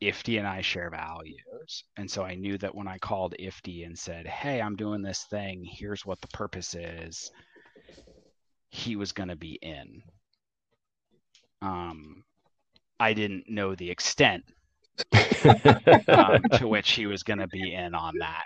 ifti 0.02 0.38
and 0.38 0.46
i 0.46 0.60
share 0.62 0.90
values. 0.90 1.84
And 1.96 2.10
so 2.10 2.22
i 2.24 2.34
knew 2.34 2.58
that 2.58 2.74
when 2.74 2.88
i 2.88 2.98
called 2.98 3.34
ifti 3.38 3.84
and 3.86 3.98
said 3.98 4.26
hey 4.26 4.60
i'm 4.60 4.76
doing 4.76 5.02
this 5.02 5.24
thing. 5.30 5.64
Here's 5.64 6.06
what 6.06 6.20
the 6.20 6.28
purpose 6.28 6.74
is 6.74 7.30
he 8.70 8.96
was 8.96 9.12
going 9.12 9.28
to 9.28 9.36
be 9.36 9.58
in. 9.62 10.02
Um 11.62 12.24
i 12.98 13.12
didn't 13.14 13.48
know 13.48 13.74
the 13.74 13.90
extent 13.90 14.44
um, 16.08 16.42
to 16.52 16.68
which 16.68 16.92
he 16.92 17.06
was 17.06 17.22
going 17.22 17.38
to 17.38 17.48
be 17.48 17.74
in 17.74 17.94
on 17.94 18.14
that 18.18 18.44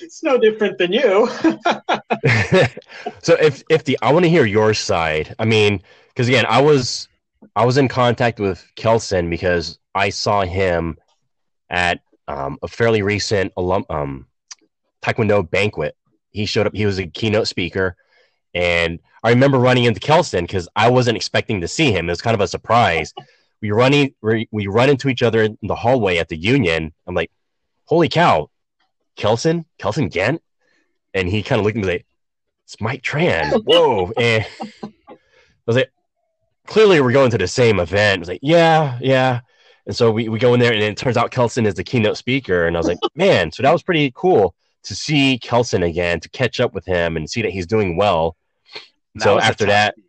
it's 0.00 0.22
no 0.22 0.38
different 0.38 0.78
than 0.78 0.92
you. 0.92 1.28
so 3.22 3.34
if 3.40 3.62
if 3.68 3.84
the 3.84 3.98
I 4.02 4.12
want 4.12 4.24
to 4.24 4.30
hear 4.30 4.44
your 4.44 4.74
side. 4.74 5.34
I 5.38 5.44
mean, 5.44 5.82
because 6.08 6.28
again, 6.28 6.46
I 6.48 6.60
was 6.60 7.08
I 7.56 7.64
was 7.64 7.78
in 7.78 7.88
contact 7.88 8.40
with 8.40 8.64
Kelson 8.76 9.30
because 9.30 9.78
I 9.94 10.10
saw 10.10 10.42
him 10.42 10.98
at 11.70 12.00
um, 12.28 12.58
a 12.62 12.68
fairly 12.68 13.02
recent 13.02 13.52
alum 13.56 13.84
um, 13.90 14.26
Taekwondo 15.02 15.48
banquet. 15.48 15.96
He 16.30 16.46
showed 16.46 16.66
up. 16.66 16.74
He 16.74 16.86
was 16.86 16.98
a 16.98 17.06
keynote 17.06 17.48
speaker, 17.48 17.96
and 18.54 18.98
I 19.22 19.30
remember 19.30 19.58
running 19.58 19.84
into 19.84 20.00
Kelson 20.00 20.44
because 20.44 20.68
I 20.76 20.90
wasn't 20.90 21.16
expecting 21.16 21.60
to 21.60 21.68
see 21.68 21.92
him. 21.92 22.08
It 22.08 22.12
was 22.12 22.22
kind 22.22 22.34
of 22.34 22.40
a 22.40 22.48
surprise. 22.48 23.12
We 23.62 23.70
running 23.70 24.14
we, 24.20 24.48
we 24.50 24.66
run 24.66 24.90
into 24.90 25.08
each 25.08 25.22
other 25.22 25.44
in 25.44 25.56
the 25.62 25.76
hallway 25.76 26.18
at 26.18 26.28
the 26.28 26.36
Union. 26.36 26.92
I'm 27.06 27.14
like, 27.14 27.30
holy 27.84 28.08
cow, 28.08 28.50
Kelson, 29.16 29.64
Kelson 29.78 30.08
Gant, 30.08 30.42
and 31.14 31.28
he 31.28 31.42
kind 31.42 31.60
of 31.60 31.64
looked 31.64 31.76
at 31.78 31.84
me 31.84 31.88
like, 31.92 32.06
it's 32.64 32.80
Mike 32.80 33.02
Tran. 33.02 33.62
Whoa. 33.64 34.10
and 34.18 34.44
I 34.82 35.16
was 35.64 35.76
like, 35.76 35.92
clearly 36.66 37.00
we're 37.00 37.12
going 37.12 37.30
to 37.30 37.38
the 37.38 37.46
same 37.46 37.78
event. 37.80 38.18
I 38.18 38.20
was 38.20 38.28
like, 38.28 38.40
yeah, 38.42 38.98
yeah. 39.00 39.40
And 39.86 39.94
so 39.94 40.10
we, 40.10 40.28
we 40.28 40.38
go 40.38 40.54
in 40.54 40.60
there 40.60 40.72
and 40.72 40.82
it 40.82 40.96
turns 40.96 41.16
out 41.16 41.30
Kelson 41.30 41.66
is 41.66 41.74
the 41.74 41.84
keynote 41.84 42.16
speaker. 42.16 42.66
And 42.66 42.76
I 42.76 42.80
was 42.80 42.86
like, 42.88 42.98
man, 43.14 43.52
so 43.52 43.62
that 43.62 43.72
was 43.72 43.82
pretty 43.82 44.12
cool 44.14 44.54
to 44.84 44.94
see 44.96 45.38
Kelson 45.38 45.84
again, 45.84 46.18
to 46.20 46.28
catch 46.30 46.58
up 46.58 46.74
with 46.74 46.84
him 46.84 47.16
and 47.16 47.30
see 47.30 47.42
that 47.42 47.52
he's 47.52 47.66
doing 47.66 47.96
well. 47.96 48.36
That 49.14 49.22
So 49.22 49.38
after 49.38 49.66
that- 49.66 49.94
speech. 49.94 50.06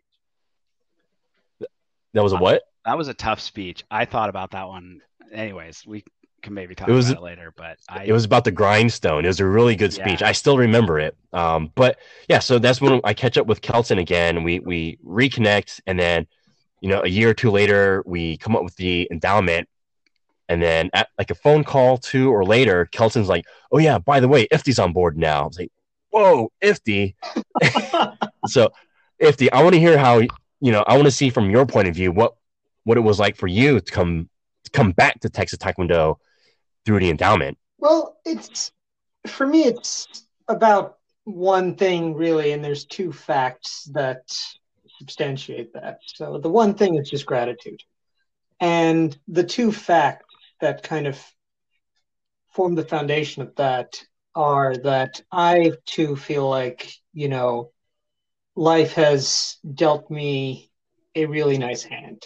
That 2.14 2.22
was 2.22 2.32
a 2.32 2.36
what? 2.36 2.62
That 2.84 2.98
was 2.98 3.08
a 3.08 3.14
tough 3.14 3.40
speech 3.40 3.82
i 3.90 4.04
thought 4.04 4.28
about 4.28 4.50
that 4.52 4.68
one 4.68 5.00
anyways 5.32 5.84
we 5.86 6.04
can 6.42 6.52
maybe 6.54 6.74
talk 6.74 6.88
It 6.88 6.92
was- 6.92 7.10
about 7.10 7.22
it 7.22 7.24
later 7.24 7.52
but 7.56 7.78
i 7.88 8.04
It 8.04 8.12
was 8.12 8.24
about 8.24 8.44
the 8.44 8.50
grindstone. 8.50 9.24
It 9.24 9.28
was 9.28 9.40
a 9.40 9.46
really 9.46 9.74
good 9.76 9.92
speech. 9.92 10.20
Yeah. 10.20 10.28
I 10.28 10.32
still 10.32 10.58
remember 10.58 10.98
it. 10.98 11.16
Um, 11.32 11.72
but 11.74 11.98
yeah, 12.28 12.38
so 12.40 12.58
that's 12.58 12.80
when 12.82 13.00
I 13.02 13.14
catch 13.14 13.38
up 13.38 13.46
with 13.46 13.62
Kelson 13.62 13.98
again. 13.98 14.42
We 14.44 14.58
we 14.60 14.98
reconnect, 15.04 15.80
and 15.86 15.98
then 15.98 16.26
you 16.82 16.90
know 16.90 17.00
a 17.02 17.08
year 17.08 17.30
or 17.30 17.34
two 17.34 17.50
later, 17.50 18.02
we 18.04 18.36
come 18.36 18.54
up 18.56 18.62
with 18.62 18.76
the 18.76 19.08
endowment, 19.10 19.68
and 20.50 20.62
then 20.62 20.90
at 20.92 21.08
like 21.18 21.30
a 21.30 21.34
phone 21.34 21.64
call 21.64 21.96
two 21.96 22.30
or 22.30 22.44
later, 22.44 22.84
Kelson's 22.92 23.28
like, 23.28 23.46
"Oh 23.72 23.78
yeah, 23.78 23.96
by 23.98 24.20
the 24.20 24.28
way, 24.28 24.46
Ifti's 24.48 24.78
on 24.78 24.92
board 24.92 25.16
now." 25.16 25.44
I 25.44 25.46
was 25.46 25.58
like, 25.58 25.72
"Whoa, 26.10 26.52
Ifti!" 26.62 27.14
so 28.46 28.68
Ifti, 29.22 29.48
I 29.52 29.62
want 29.62 29.74
to 29.74 29.80
hear 29.80 29.96
how 29.96 30.18
you 30.60 30.72
know. 30.72 30.84
I 30.86 30.94
want 30.94 31.06
to 31.06 31.10
see 31.20 31.30
from 31.30 31.50
your 31.50 31.64
point 31.64 31.88
of 31.88 31.94
view 31.94 32.12
what 32.12 32.34
what 32.84 32.98
it 32.98 33.02
was 33.02 33.18
like 33.18 33.36
for 33.36 33.46
you 33.46 33.80
to 33.80 33.92
come 33.92 34.28
to 34.64 34.70
come 34.70 34.92
back 34.92 35.20
to 35.20 35.28
Texas 35.28 35.58
Taekwondo 35.58 36.16
through 36.84 37.00
the 37.00 37.10
endowment. 37.10 37.58
Well, 37.78 38.16
it's 38.24 38.72
for 39.26 39.46
me, 39.46 39.64
it's 39.64 40.26
about 40.48 40.98
one 41.24 41.74
thing 41.76 42.14
really, 42.14 42.52
and 42.52 42.62
there's 42.62 42.84
two 42.84 43.12
facts 43.12 43.88
that 43.92 44.22
substantiate 44.98 45.72
that. 45.74 45.98
So 46.06 46.38
the 46.38 46.50
one 46.50 46.74
thing 46.74 46.96
is 46.96 47.10
just 47.10 47.26
gratitude. 47.26 47.82
And 48.60 49.16
the 49.28 49.44
two 49.44 49.72
facts 49.72 50.34
that 50.60 50.82
kind 50.82 51.06
of 51.06 51.20
form 52.52 52.74
the 52.74 52.84
foundation 52.84 53.42
of 53.42 53.54
that 53.56 54.00
are 54.34 54.76
that 54.76 55.20
I 55.30 55.72
too 55.86 56.16
feel 56.16 56.48
like, 56.48 56.92
you 57.12 57.28
know, 57.28 57.72
life 58.54 58.94
has 58.94 59.56
dealt 59.74 60.10
me 60.10 60.70
a 61.14 61.26
really 61.26 61.58
nice 61.58 61.82
hand. 61.82 62.24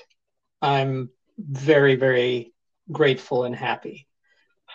I'm 0.60 1.10
very, 1.38 1.96
very 1.96 2.52
grateful 2.90 3.44
and 3.44 3.54
happy 3.54 4.06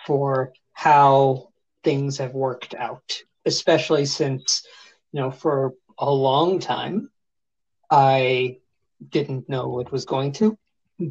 for 0.06 0.52
how 0.72 1.48
things 1.82 2.18
have 2.18 2.32
worked 2.34 2.74
out, 2.74 3.20
especially 3.44 4.06
since, 4.06 4.66
you 5.12 5.20
know, 5.20 5.30
for 5.30 5.74
a 5.98 6.10
long 6.10 6.58
time, 6.58 7.10
I 7.90 8.58
didn't 9.10 9.48
know 9.48 9.80
it 9.80 9.92
was 9.92 10.04
going 10.04 10.32
to, 10.32 10.58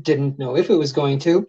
didn't 0.02 0.40
know 0.40 0.58
if 0.58 0.70
it 0.70 0.76
was 0.76 0.92
going 0.92 1.20
to. 1.20 1.48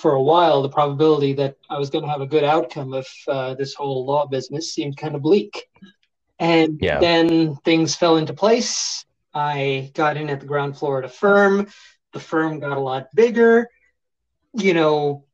For 0.00 0.12
a 0.12 0.22
while, 0.22 0.62
the 0.62 0.68
probability 0.68 1.32
that 1.34 1.56
I 1.70 1.78
was 1.78 1.90
going 1.90 2.04
to 2.04 2.10
have 2.10 2.20
a 2.20 2.26
good 2.26 2.44
outcome 2.44 2.92
of 2.92 3.06
uh, 3.28 3.54
this 3.54 3.74
whole 3.74 4.04
law 4.04 4.26
business 4.26 4.74
seemed 4.74 4.96
kind 4.96 5.14
of 5.14 5.22
bleak. 5.22 5.66
And 6.38 6.78
Yeah. 6.82 7.00
then 7.00 7.56
things 7.64 7.94
fell 7.94 8.16
into 8.16 8.34
place. 8.34 9.04
I 9.32 9.90
got 9.94 10.16
in 10.16 10.28
at 10.30 10.40
the 10.40 10.46
ground 10.46 10.76
floor 10.78 10.98
at 10.98 11.04
a 11.04 11.08
firm. 11.08 11.68
The 12.16 12.22
firm 12.22 12.60
got 12.60 12.78
a 12.78 12.80
lot 12.80 13.08
bigger. 13.14 13.68
You 14.54 14.72
know, 14.72 15.26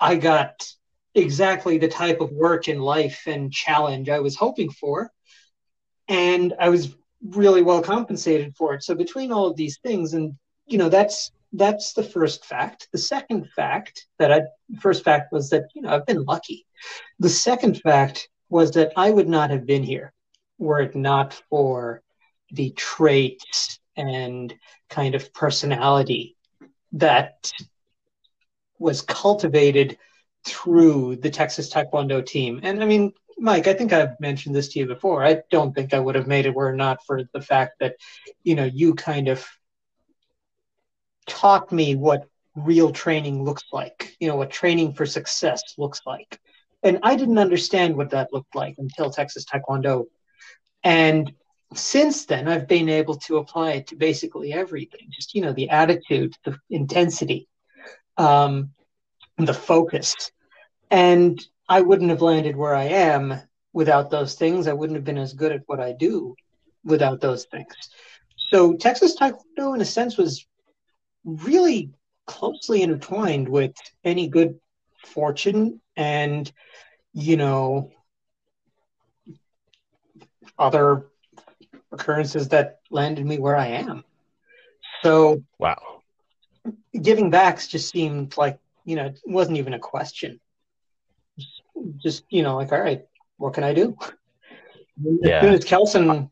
I 0.00 0.16
got 0.16 0.68
exactly 1.14 1.78
the 1.78 1.86
type 1.86 2.20
of 2.20 2.32
work 2.32 2.66
in 2.66 2.80
life 2.80 3.22
and 3.28 3.52
challenge 3.52 4.08
I 4.08 4.18
was 4.18 4.34
hoping 4.34 4.68
for. 4.68 5.12
And 6.08 6.52
I 6.58 6.70
was 6.70 6.92
really 7.22 7.62
well 7.62 7.80
compensated 7.80 8.56
for 8.56 8.74
it. 8.74 8.82
So 8.82 8.96
between 8.96 9.30
all 9.30 9.46
of 9.46 9.56
these 9.56 9.78
things, 9.78 10.14
and 10.14 10.34
you 10.66 10.76
know, 10.76 10.88
that's 10.88 11.30
that's 11.52 11.92
the 11.92 12.02
first 12.02 12.44
fact. 12.44 12.88
The 12.90 12.98
second 12.98 13.48
fact 13.50 14.04
that 14.18 14.32
I 14.32 14.40
first 14.80 15.04
fact 15.04 15.30
was 15.30 15.50
that, 15.50 15.66
you 15.76 15.82
know, 15.82 15.90
I've 15.90 16.04
been 16.04 16.24
lucky. 16.24 16.66
The 17.20 17.28
second 17.28 17.80
fact 17.80 18.28
was 18.48 18.72
that 18.72 18.92
I 18.96 19.12
would 19.12 19.28
not 19.28 19.50
have 19.50 19.66
been 19.66 19.84
here 19.84 20.12
were 20.58 20.80
it 20.80 20.96
not 20.96 21.32
for 21.48 22.02
the 22.50 22.70
traits 22.70 23.78
and 23.96 24.54
kind 24.88 25.14
of 25.14 25.32
personality 25.32 26.36
that 26.92 27.52
was 28.78 29.02
cultivated 29.02 29.98
through 30.44 31.16
the 31.16 31.30
Texas 31.30 31.72
Taekwondo 31.72 32.24
team. 32.24 32.60
And 32.62 32.82
I 32.82 32.86
mean, 32.86 33.12
Mike, 33.38 33.66
I 33.66 33.74
think 33.74 33.92
I've 33.92 34.20
mentioned 34.20 34.54
this 34.54 34.68
to 34.68 34.78
you 34.78 34.86
before. 34.86 35.24
I 35.24 35.42
don't 35.50 35.74
think 35.74 35.92
I 35.92 35.98
would 35.98 36.14
have 36.14 36.26
made 36.26 36.46
it 36.46 36.54
were 36.54 36.72
it 36.72 36.76
not 36.76 36.98
for 37.06 37.22
the 37.32 37.40
fact 37.40 37.74
that, 37.80 37.96
you 38.42 38.54
know, 38.54 38.64
you 38.64 38.94
kind 38.94 39.28
of 39.28 39.44
taught 41.26 41.72
me 41.72 41.96
what 41.96 42.28
real 42.54 42.92
training 42.92 43.44
looks 43.44 43.64
like, 43.72 44.16
you 44.20 44.28
know, 44.28 44.36
what 44.36 44.50
training 44.50 44.94
for 44.94 45.06
success 45.06 45.62
looks 45.78 46.02
like. 46.06 46.38
And 46.82 47.00
I 47.02 47.16
didn't 47.16 47.38
understand 47.38 47.96
what 47.96 48.10
that 48.10 48.32
looked 48.32 48.54
like 48.54 48.76
until 48.78 49.10
Texas 49.10 49.44
Taekwondo. 49.44 50.04
And 50.84 51.32
since 51.74 52.24
then, 52.26 52.48
I've 52.48 52.68
been 52.68 52.88
able 52.88 53.16
to 53.16 53.38
apply 53.38 53.72
it 53.72 53.86
to 53.88 53.96
basically 53.96 54.52
everything. 54.52 55.08
Just, 55.10 55.34
you 55.34 55.42
know, 55.42 55.52
the 55.52 55.70
attitude, 55.70 56.34
the 56.44 56.58
intensity, 56.70 57.48
um, 58.16 58.70
the 59.38 59.54
focus. 59.54 60.14
And 60.90 61.40
I 61.68 61.80
wouldn't 61.80 62.10
have 62.10 62.22
landed 62.22 62.56
where 62.56 62.74
I 62.74 62.84
am 62.84 63.40
without 63.72 64.10
those 64.10 64.34
things. 64.34 64.66
I 64.66 64.72
wouldn't 64.72 64.96
have 64.96 65.04
been 65.04 65.18
as 65.18 65.32
good 65.32 65.52
at 65.52 65.62
what 65.66 65.80
I 65.80 65.92
do 65.92 66.36
without 66.84 67.20
those 67.20 67.44
things. 67.46 67.74
So 68.50 68.74
Texas 68.74 69.16
Taekwondo, 69.16 69.74
in 69.74 69.80
a 69.80 69.84
sense, 69.84 70.16
was 70.16 70.46
really 71.24 71.90
closely 72.26 72.82
intertwined 72.82 73.48
with 73.48 73.74
any 74.04 74.28
good 74.28 74.58
fortune 75.04 75.80
and, 75.96 76.50
you 77.12 77.36
know, 77.36 77.90
other 80.58 81.06
occurrences 81.94 82.48
that 82.48 82.80
landed 82.90 83.24
me 83.24 83.38
where 83.38 83.56
I 83.56 83.68
am. 83.68 84.04
So 85.02 85.42
Wow. 85.58 86.02
giving 87.00 87.30
backs 87.30 87.68
just 87.68 87.90
seemed 87.90 88.36
like, 88.36 88.58
you 88.84 88.96
know, 88.96 89.06
it 89.06 89.20
wasn't 89.24 89.58
even 89.58 89.74
a 89.74 89.78
question. 89.78 90.40
Just, 92.02 92.24
you 92.28 92.42
know, 92.42 92.56
like, 92.56 92.72
all 92.72 92.80
right, 92.80 93.04
what 93.38 93.54
can 93.54 93.64
I 93.64 93.74
do? 93.74 93.96
Yeah. 95.02 95.38
As 95.38 95.44
soon 95.44 95.54
as 95.54 95.64
Kelson 95.64 96.30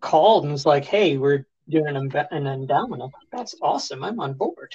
called 0.00 0.44
and 0.44 0.52
was 0.52 0.66
like, 0.66 0.84
hey, 0.84 1.16
we're 1.18 1.46
doing 1.68 1.96
an, 1.96 2.10
an 2.30 2.46
endowment, 2.46 3.02
I'm 3.02 3.10
like, 3.10 3.30
that's 3.30 3.54
awesome. 3.62 4.02
I'm 4.02 4.20
on 4.20 4.32
board. 4.34 4.74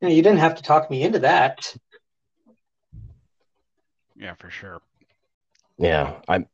You 0.00 0.08
know, 0.08 0.14
you 0.14 0.22
didn't 0.22 0.38
have 0.38 0.56
to 0.56 0.62
talk 0.62 0.90
me 0.90 1.02
into 1.02 1.20
that. 1.20 1.74
Yeah, 4.16 4.34
for 4.34 4.50
sure. 4.50 4.80
Yeah, 5.78 6.20
I'm, 6.28 6.46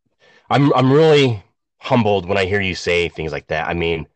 I'm, 0.49 0.73
I'm 0.75 0.93
really 0.93 1.43
humbled 1.85 2.27
when 2.27 2.39
I 2.39 2.47
hear 2.47 2.63
you 2.63 2.75
say 2.75 3.09
things 3.09 3.31
like 3.31 3.47
that. 3.49 3.69
I 3.69 3.75
mean, 3.75 4.07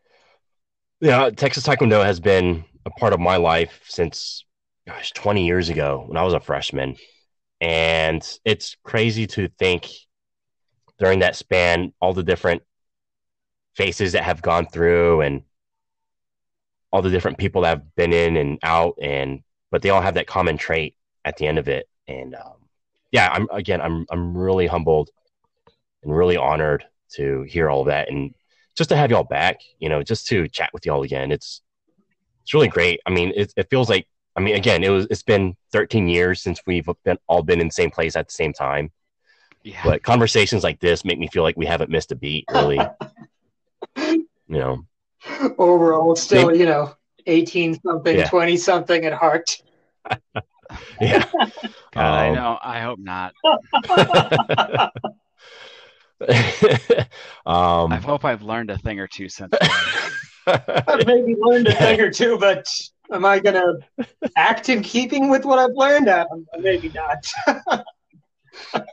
yeah, 0.99 1.29
Texas 1.29 1.65
Taekwondo 1.65 2.03
has 2.03 2.19
been 2.19 2.65
a 2.85 2.89
part 2.89 3.13
of 3.13 3.19
my 3.19 3.37
life 3.37 3.81
since, 3.85 4.43
gosh, 4.87 5.11
20 5.11 5.45
years 5.45 5.69
ago 5.69 6.03
when 6.07 6.17
I 6.17 6.23
was 6.23 6.33
a 6.33 6.39
freshman, 6.39 6.95
and 7.61 8.27
it's 8.43 8.75
crazy 8.83 9.27
to 9.27 9.49
think 9.59 9.87
during 10.97 11.19
that 11.19 11.35
span 11.35 11.93
all 12.01 12.13
the 12.13 12.23
different 12.23 12.63
faces 13.75 14.13
that 14.13 14.23
have 14.23 14.41
gone 14.41 14.65
through 14.65 15.21
and 15.21 15.43
all 16.91 17.03
the 17.03 17.11
different 17.11 17.37
people 17.37 17.61
that 17.61 17.69
have 17.69 17.95
been 17.95 18.13
in 18.13 18.35
and 18.35 18.57
out 18.63 18.95
and 19.01 19.41
but 19.71 19.83
they 19.83 19.91
all 19.91 20.01
have 20.01 20.15
that 20.15 20.27
common 20.27 20.57
trait 20.57 20.95
at 21.23 21.37
the 21.37 21.45
end 21.45 21.59
of 21.59 21.69
it 21.69 21.87
and 22.07 22.35
um, 22.35 22.55
yeah 23.11 23.29
i'm 23.31 23.47
again 23.51 23.79
i'm 23.79 24.05
i'm 24.09 24.35
really 24.35 24.67
humbled 24.67 25.09
and 26.03 26.13
really 26.13 26.35
honored 26.35 26.83
to 27.13 27.43
hear 27.43 27.69
all 27.69 27.81
of 27.81 27.87
that 27.87 28.09
and 28.09 28.33
just 28.75 28.89
to 28.89 28.95
have 28.95 29.11
y'all 29.11 29.23
back 29.23 29.59
you 29.79 29.89
know 29.89 30.01
just 30.03 30.27
to 30.27 30.47
chat 30.47 30.69
with 30.73 30.85
y'all 30.85 31.03
again 31.03 31.31
it's 31.31 31.61
it's 32.43 32.53
really 32.53 32.67
great 32.67 32.99
i 33.05 33.09
mean 33.09 33.31
it, 33.35 33.53
it 33.57 33.69
feels 33.69 33.89
like 33.89 34.07
i 34.35 34.39
mean 34.39 34.55
again 34.55 34.83
it 34.83 34.89
was 34.89 35.05
it's 35.09 35.23
been 35.23 35.55
13 35.71 36.07
years 36.07 36.41
since 36.41 36.61
we've 36.65 36.87
been 37.03 37.17
all 37.27 37.43
been 37.43 37.59
in 37.61 37.67
the 37.67 37.73
same 37.73 37.91
place 37.91 38.15
at 38.15 38.27
the 38.27 38.33
same 38.33 38.53
time 38.53 38.91
Yeah. 39.63 39.81
but 39.83 40.03
conversations 40.03 40.63
like 40.63 40.79
this 40.79 41.03
make 41.03 41.19
me 41.19 41.27
feel 41.27 41.43
like 41.43 41.57
we 41.57 41.65
haven't 41.65 41.89
missed 41.91 42.11
a 42.11 42.15
beat 42.15 42.45
really 42.51 42.79
you 43.97 44.25
know 44.47 44.85
Overall, 45.57 46.15
still, 46.15 46.55
you 46.55 46.65
know, 46.65 46.93
18 47.27 47.81
something, 47.81 48.15
Yeah. 48.19 48.29
20 48.29 48.55
something 48.55 49.03
at 49.03 49.11
heart. 49.11 49.61
yeah 51.01 51.25
God, 51.91 51.97
I 51.97 52.29
Um, 52.29 52.35
know. 52.35 52.57
I 52.61 52.79
hope 52.79 52.99
not. 52.99 53.33
um 57.45 57.93
I 57.93 58.01
hope 58.03 58.25
I've 58.25 58.41
learned 58.41 58.69
a 58.69 58.77
thing 58.77 58.99
or 58.99 59.07
two 59.07 59.29
since 59.29 59.53
then. 59.59 59.69
I've 60.87 61.05
maybe 61.05 61.35
learned 61.39 61.67
a 61.67 61.75
thing 61.75 62.01
or 62.01 62.11
two, 62.11 62.37
but 62.37 62.67
am 63.11 63.25
I 63.25 63.39
going 63.39 63.55
to 63.55 64.07
act 64.35 64.69
in 64.69 64.81
keeping 64.81 65.29
with 65.29 65.45
what 65.45 65.59
I've 65.59 65.75
learned? 65.75 66.07
Uh, 66.09 66.25
maybe 66.59 66.89
not. 66.89 67.85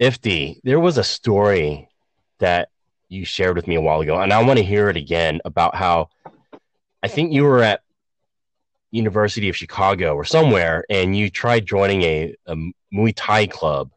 Ifti, 0.00 0.60
there 0.64 0.80
was 0.80 0.96
a 0.96 1.04
story 1.04 1.88
that 2.38 2.70
you 3.08 3.24
shared 3.24 3.56
with 3.56 3.66
me 3.66 3.74
a 3.74 3.80
while 3.80 4.00
ago, 4.00 4.20
and 4.20 4.32
I 4.32 4.42
want 4.42 4.58
to 4.58 4.64
hear 4.64 4.88
it 4.88 4.96
again 4.96 5.40
about 5.44 5.74
how 5.74 6.08
I 7.02 7.08
think 7.08 7.32
you 7.32 7.44
were 7.44 7.62
at 7.62 7.82
University 8.90 9.48
of 9.48 9.56
Chicago 9.56 10.14
or 10.14 10.24
somewhere, 10.24 10.84
and 10.88 11.16
you 11.16 11.28
tried 11.30 11.66
joining 11.66 12.02
a, 12.02 12.34
a 12.46 12.56
Muay 12.92 13.12
Thai 13.14 13.46
club, 13.46 13.90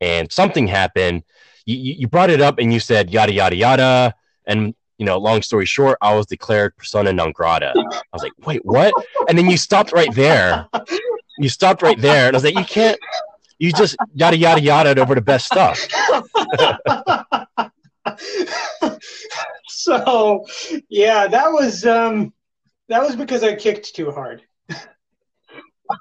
and 0.00 0.30
something 0.30 0.66
happened. 0.66 1.22
You, 1.64 1.76
you 1.76 2.08
brought 2.08 2.30
it 2.30 2.40
up, 2.40 2.58
and 2.58 2.72
you 2.72 2.80
said 2.80 3.10
yada 3.10 3.32
yada 3.32 3.56
yada, 3.56 4.14
and 4.46 4.74
you 4.98 5.04
know, 5.04 5.18
long 5.18 5.42
story 5.42 5.66
short, 5.66 5.98
I 6.00 6.14
was 6.14 6.26
declared 6.26 6.76
persona 6.76 7.12
non 7.12 7.32
grata. 7.32 7.72
I 7.76 8.02
was 8.12 8.22
like, 8.22 8.32
wait, 8.46 8.64
what? 8.64 8.94
And 9.28 9.36
then 9.36 9.50
you 9.50 9.56
stopped 9.56 9.92
right 9.92 10.12
there. 10.14 10.68
You 11.38 11.48
stopped 11.48 11.82
right 11.82 12.00
there, 12.00 12.28
and 12.28 12.34
I 12.34 12.38
was 12.38 12.44
like, 12.44 12.56
you 12.56 12.64
can't 12.64 12.98
you 13.58 13.72
just 13.72 13.96
yada 14.14 14.36
yada 14.36 14.60
yada 14.60 15.00
over 15.00 15.14
the 15.14 15.20
best 15.20 15.46
stuff. 15.46 15.78
so, 19.68 20.44
yeah, 20.88 21.26
that 21.26 21.50
was 21.50 21.86
um, 21.86 22.32
that 22.88 23.02
was 23.02 23.16
because 23.16 23.42
I 23.42 23.54
kicked 23.54 23.94
too 23.94 24.10
hard. 24.10 24.42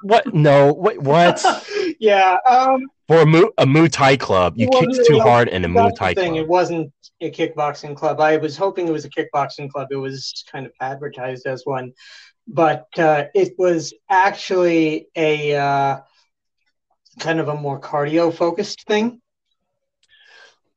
What? 0.01 0.33
No. 0.33 0.73
What? 0.73 0.97
What? 0.99 1.43
yeah, 1.99 2.37
um, 2.47 2.85
For 3.07 3.21
a 3.21 3.25
Mu 3.25 3.49
a 3.57 3.65
Muay 3.65 3.91
Thai 3.91 4.17
club, 4.17 4.55
you 4.57 4.67
Well, 4.71 4.81
kicked 4.81 5.05
too 5.07 5.17
no, 5.17 5.23
hard 5.23 5.47
in 5.49 5.65
a 5.65 5.67
Muay 5.67 5.95
Thai 5.95 6.13
thing. 6.13 6.35
It 6.35 6.47
wasn't 6.47 6.91
a 7.21 7.31
kickboxing 7.31 7.95
club. 7.95 8.19
I 8.19 8.37
was 8.37 8.57
hoping 8.57 8.87
it 8.87 8.91
was 8.91 9.05
a 9.05 9.09
kickboxing 9.09 9.69
club. 9.69 9.87
It 9.91 9.97
was 9.97 10.43
kind 10.51 10.65
of 10.65 10.71
advertised 10.81 11.45
as 11.45 11.61
one, 11.65 11.93
but 12.47 12.87
uh, 12.97 13.25
it 13.33 13.53
was 13.57 13.93
actually 14.09 15.07
a 15.15 15.55
uh, 15.55 15.99
kind 17.19 17.39
of 17.39 17.47
a 17.47 17.55
more 17.55 17.79
cardio 17.79 18.33
focused 18.33 18.85
thing. 18.87 19.21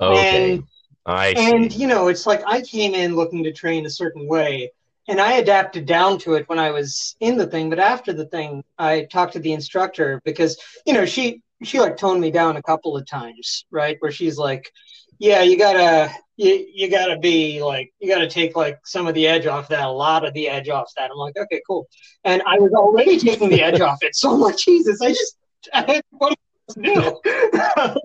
Okay. 0.01 0.55
And 0.55 0.65
I 1.07 1.29
And 1.37 1.75
you 1.75 1.87
know, 1.87 2.09
it's 2.09 2.27
like 2.27 2.43
I 2.47 2.61
came 2.61 2.95
in 2.95 3.17
looking 3.17 3.43
to 3.45 3.53
train 3.53 3.87
a 3.87 3.91
certain 3.91 4.27
way, 4.29 4.71
and 5.09 5.21
I 5.21 5.33
adapted 5.35 5.87
down 5.87 6.19
to 6.19 6.35
it 6.35 6.49
when 6.49 6.59
I 6.59 6.71
was 6.71 7.17
in 7.21 7.39
the 7.39 7.47
thing. 7.47 7.71
But 7.71 7.79
after 7.79 8.13
the 8.13 8.27
thing, 8.27 8.63
I 8.79 9.09
talked 9.11 9.33
to 9.33 9.39
the 9.39 9.53
instructor 9.53 10.21
because 10.25 10.59
you 10.87 10.93
know 10.93 11.07
she 11.07 11.43
she 11.65 11.81
like 11.81 11.97
toned 11.97 12.21
me 12.21 12.31
down 12.31 12.57
a 12.57 12.63
couple 12.63 12.97
of 12.97 13.07
times, 13.07 13.65
right? 13.71 13.97
Where 14.01 14.13
she's 14.13 14.37
like, 14.37 14.71
"Yeah, 15.19 15.43
you 15.43 15.57
gotta 15.59 16.13
you 16.37 16.67
you 16.73 16.91
gotta 16.91 17.19
be 17.19 17.63
like 17.63 17.93
you 17.99 18.09
gotta 18.09 18.29
take 18.29 18.55
like 18.55 18.79
some 18.85 19.07
of 19.07 19.15
the 19.15 19.27
edge 19.27 19.47
off 19.47 19.69
that, 19.69 19.87
a 19.87 19.91
lot 19.91 20.27
of 20.27 20.35
the 20.35 20.49
edge 20.49 20.69
off 20.69 20.93
that." 20.97 21.11
I'm 21.11 21.17
like, 21.17 21.37
"Okay, 21.37 21.63
cool." 21.67 21.89
And 22.25 22.43
I 22.47 22.59
was 22.59 22.73
already 22.73 23.19
taking 23.19 23.49
the 23.49 23.63
edge 23.63 23.81
off 23.81 23.99
it, 24.03 24.15
so 24.15 24.33
I'm 24.33 24.41
like, 24.41 24.59
"Jesus, 24.59 25.01
I 25.01 25.09
just 25.09 25.37
I 25.73 26.01
what 26.11 26.37
do?" 26.83 27.21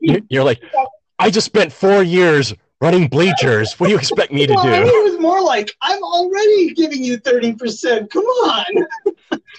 You're, 0.00 0.20
you're 0.28 0.44
like, 0.44 0.60
I 1.18 1.30
just 1.30 1.46
spent 1.46 1.72
four 1.72 2.02
years 2.02 2.52
running 2.80 3.08
bleachers. 3.08 3.78
What 3.78 3.86
do 3.86 3.92
you 3.92 3.98
expect 3.98 4.32
me 4.32 4.46
to 4.46 4.54
Well, 4.54 4.66
I 4.66 4.78
do? 4.78 4.84
mean, 4.84 5.06
it 5.06 5.12
was 5.12 5.20
more 5.20 5.42
like 5.42 5.72
I'm 5.82 6.02
already 6.02 6.74
giving 6.74 7.02
you 7.04 7.18
thirty 7.18 7.52
percent. 7.54 8.10
Come 8.10 8.24
on. 8.24 8.86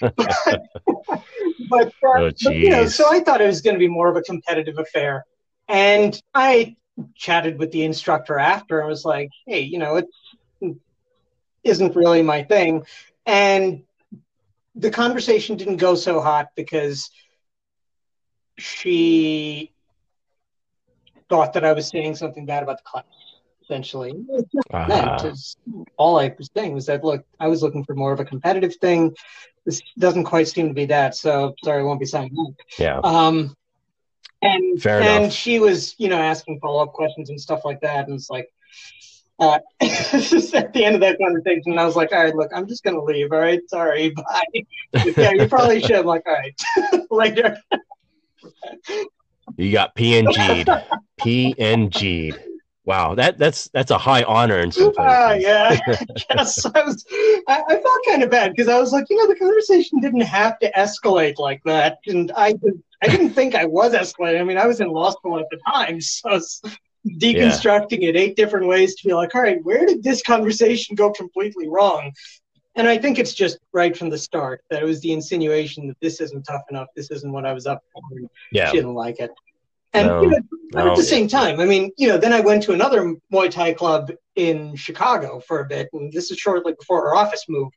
but, 0.02 1.86
uh, 1.86 1.90
Oh, 2.04 2.30
but, 2.30 2.40
you 2.42 2.70
know, 2.70 2.86
so 2.86 3.10
I 3.10 3.20
thought 3.20 3.40
it 3.40 3.46
was 3.46 3.60
going 3.62 3.74
to 3.74 3.78
be 3.80 3.88
more 3.88 4.08
of 4.08 4.16
a 4.16 4.22
competitive 4.22 4.78
affair, 4.78 5.24
and 5.68 6.20
I 6.34 6.76
chatted 7.14 7.58
with 7.58 7.72
the 7.72 7.84
instructor 7.84 8.38
after 8.38 8.80
and 8.80 8.88
was 8.88 9.04
like, 9.04 9.30
"Hey, 9.46 9.60
you 9.60 9.78
know, 9.78 9.96
it 9.96 10.06
isn't 11.64 11.96
really 11.96 12.22
my 12.22 12.42
thing," 12.42 12.84
and 13.26 13.84
the 14.74 14.90
conversation 14.90 15.56
didn't 15.56 15.76
go 15.76 15.94
so 15.94 16.20
hot 16.20 16.48
because 16.56 17.10
she 18.58 19.71
thought 21.32 21.54
that 21.54 21.64
I 21.64 21.72
was 21.72 21.88
saying 21.88 22.16
something 22.16 22.44
bad 22.44 22.62
about 22.62 22.76
the 22.76 22.84
class. 22.84 23.04
Essentially, 23.62 24.12
It's 24.28 24.52
just 24.52 24.70
meant 24.88 25.24
is 25.24 25.56
all 25.96 26.18
I 26.18 26.34
was 26.36 26.50
saying 26.54 26.74
was 26.74 26.84
that 26.86 27.02
look, 27.02 27.24
I 27.40 27.48
was 27.48 27.62
looking 27.62 27.84
for 27.84 27.94
more 27.94 28.12
of 28.12 28.20
a 28.20 28.24
competitive 28.24 28.74
thing. 28.76 29.14
This 29.64 29.80
doesn't 29.98 30.24
quite 30.24 30.48
seem 30.48 30.68
to 30.68 30.74
be 30.74 30.84
that, 30.86 31.14
so 31.14 31.54
sorry, 31.64 31.80
I 31.80 31.84
won't 31.84 32.00
be 32.00 32.04
signing 32.04 32.36
up. 32.38 32.52
yeah. 32.78 32.98
Um, 33.02 33.56
and 34.42 34.82
Fair 34.82 35.00
and 35.00 35.24
enough. 35.24 35.32
she 35.32 35.58
was, 35.58 35.94
you 35.96 36.08
know, 36.08 36.18
asking 36.18 36.60
follow 36.60 36.82
up 36.82 36.92
questions 36.92 37.30
and 37.30 37.40
stuff 37.40 37.64
like 37.64 37.80
that, 37.80 38.08
and 38.08 38.16
it's 38.16 38.28
like, 38.28 38.52
uh, 39.38 39.58
just 39.80 40.54
at 40.54 40.74
the 40.74 40.84
end 40.84 40.96
of 40.96 41.00
that 41.00 41.16
conversation, 41.18 41.78
I 41.78 41.86
was 41.86 41.96
like, 41.96 42.12
all 42.12 42.24
right, 42.24 42.34
look, 42.34 42.50
I'm 42.54 42.66
just 42.66 42.82
gonna 42.84 43.02
leave. 43.02 43.32
All 43.32 43.38
right, 43.38 43.60
sorry, 43.70 44.10
bye. 44.16 44.64
yeah, 45.16 45.32
you 45.32 45.46
probably 45.46 45.80
should. 45.80 45.92
I'm 45.92 46.04
like, 46.04 46.26
all 46.26 46.34
right, 46.34 46.60
later. 47.10 47.56
You 49.56 49.72
got 49.72 49.94
PNG'd. 49.94 50.68
PNG'd. 51.22 52.38
Wow, 52.84 53.14
that 53.14 53.38
that's 53.38 53.68
that's 53.68 53.92
a 53.92 53.98
high 53.98 54.24
honor 54.24 54.58
in 54.58 54.72
some 54.72 54.92
places. 54.92 55.44
yeah. 55.44 55.78
yes, 56.30 56.66
I 56.74 56.82
was. 56.82 57.04
I, 57.48 57.62
I 57.68 57.80
felt 57.80 57.98
kind 58.08 58.24
of 58.24 58.30
bad 58.30 58.50
because 58.50 58.66
I 58.68 58.78
was 58.80 58.92
like, 58.92 59.06
you 59.08 59.16
know, 59.16 59.28
the 59.28 59.38
conversation 59.38 60.00
didn't 60.00 60.22
have 60.22 60.58
to 60.58 60.72
escalate 60.72 61.38
like 61.38 61.62
that, 61.64 61.98
and 62.08 62.32
I 62.36 62.54
did, 62.54 62.82
I 63.00 63.06
didn't 63.06 63.30
think 63.30 63.54
I 63.54 63.66
was 63.66 63.92
escalating. 63.92 64.40
I 64.40 64.44
mean, 64.44 64.58
I 64.58 64.66
was 64.66 64.80
in 64.80 64.88
law 64.88 65.10
school 65.10 65.38
at 65.38 65.46
the 65.52 65.58
time, 65.72 66.00
so 66.00 66.30
I 66.30 66.32
was 66.34 66.60
deconstructing 67.20 68.02
it 68.02 68.16
eight 68.16 68.34
different 68.36 68.66
ways 68.66 68.96
to 68.96 69.06
be 69.08 69.14
like, 69.14 69.34
all 69.36 69.42
right, 69.42 69.62
where 69.64 69.86
did 69.86 70.02
this 70.02 70.20
conversation 70.22 70.96
go 70.96 71.10
completely 71.12 71.68
wrong? 71.68 72.12
And 72.74 72.88
I 72.88 72.96
think 72.98 73.18
it's 73.18 73.34
just 73.34 73.58
right 73.72 73.96
from 73.96 74.08
the 74.08 74.18
start 74.18 74.62
that 74.70 74.82
it 74.82 74.86
was 74.86 75.00
the 75.02 75.12
insinuation 75.12 75.86
that 75.88 75.96
this 76.00 76.20
isn't 76.20 76.42
tough 76.44 76.62
enough, 76.70 76.88
this 76.96 77.10
isn't 77.10 77.30
what 77.30 77.44
I 77.44 77.52
was 77.52 77.66
up 77.66 77.82
for, 77.92 78.00
and 78.16 78.28
Yeah. 78.50 78.70
she 78.70 78.78
didn't 78.78 78.94
like 78.94 79.20
it. 79.20 79.30
And 79.94 80.08
No, 80.08 80.22
you 80.22 80.28
know, 80.30 80.38
but 80.70 80.84
no. 80.84 80.90
at 80.90 80.96
the 80.96 81.02
same 81.02 81.28
time, 81.28 81.60
I 81.60 81.66
mean, 81.66 81.90
you 81.98 82.08
know, 82.08 82.16
then 82.16 82.32
I 82.32 82.40
went 82.40 82.62
to 82.64 82.72
another 82.72 83.14
Muay 83.32 83.50
Thai 83.50 83.74
club 83.74 84.10
in 84.36 84.74
Chicago 84.74 85.40
for 85.40 85.60
a 85.60 85.66
bit, 85.66 85.88
and 85.92 86.10
this 86.12 86.30
is 86.30 86.38
shortly 86.38 86.72
before 86.78 87.08
our 87.08 87.14
office 87.14 87.44
moved, 87.48 87.76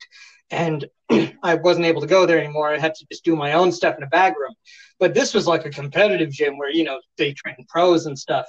and 0.49 0.85
I 1.43 1.55
wasn't 1.55 1.85
able 1.85 2.01
to 2.01 2.07
go 2.07 2.25
there 2.25 2.39
anymore. 2.39 2.73
I 2.73 2.77
had 2.77 2.95
to 2.95 3.05
just 3.11 3.25
do 3.25 3.35
my 3.35 3.53
own 3.53 3.71
stuff 3.71 3.97
in 3.97 4.03
a 4.03 4.07
bag 4.07 4.33
room. 4.39 4.53
But 4.97 5.13
this 5.13 5.33
was 5.33 5.45
like 5.45 5.65
a 5.65 5.69
competitive 5.69 6.31
gym 6.31 6.57
where 6.57 6.71
you 6.71 6.85
know 6.85 7.01
they 7.17 7.33
train 7.33 7.57
pros 7.67 8.05
and 8.05 8.17
stuff, 8.17 8.45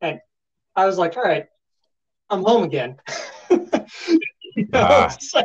and 0.00 0.18
I 0.74 0.86
was 0.86 0.98
like, 0.98 1.16
all 1.16 1.22
right, 1.22 1.46
I'm 2.30 2.42
home 2.42 2.64
again. 2.64 2.96
You 4.56 4.68
know, 4.72 4.82
Ah. 4.84 5.08
so 5.08 5.40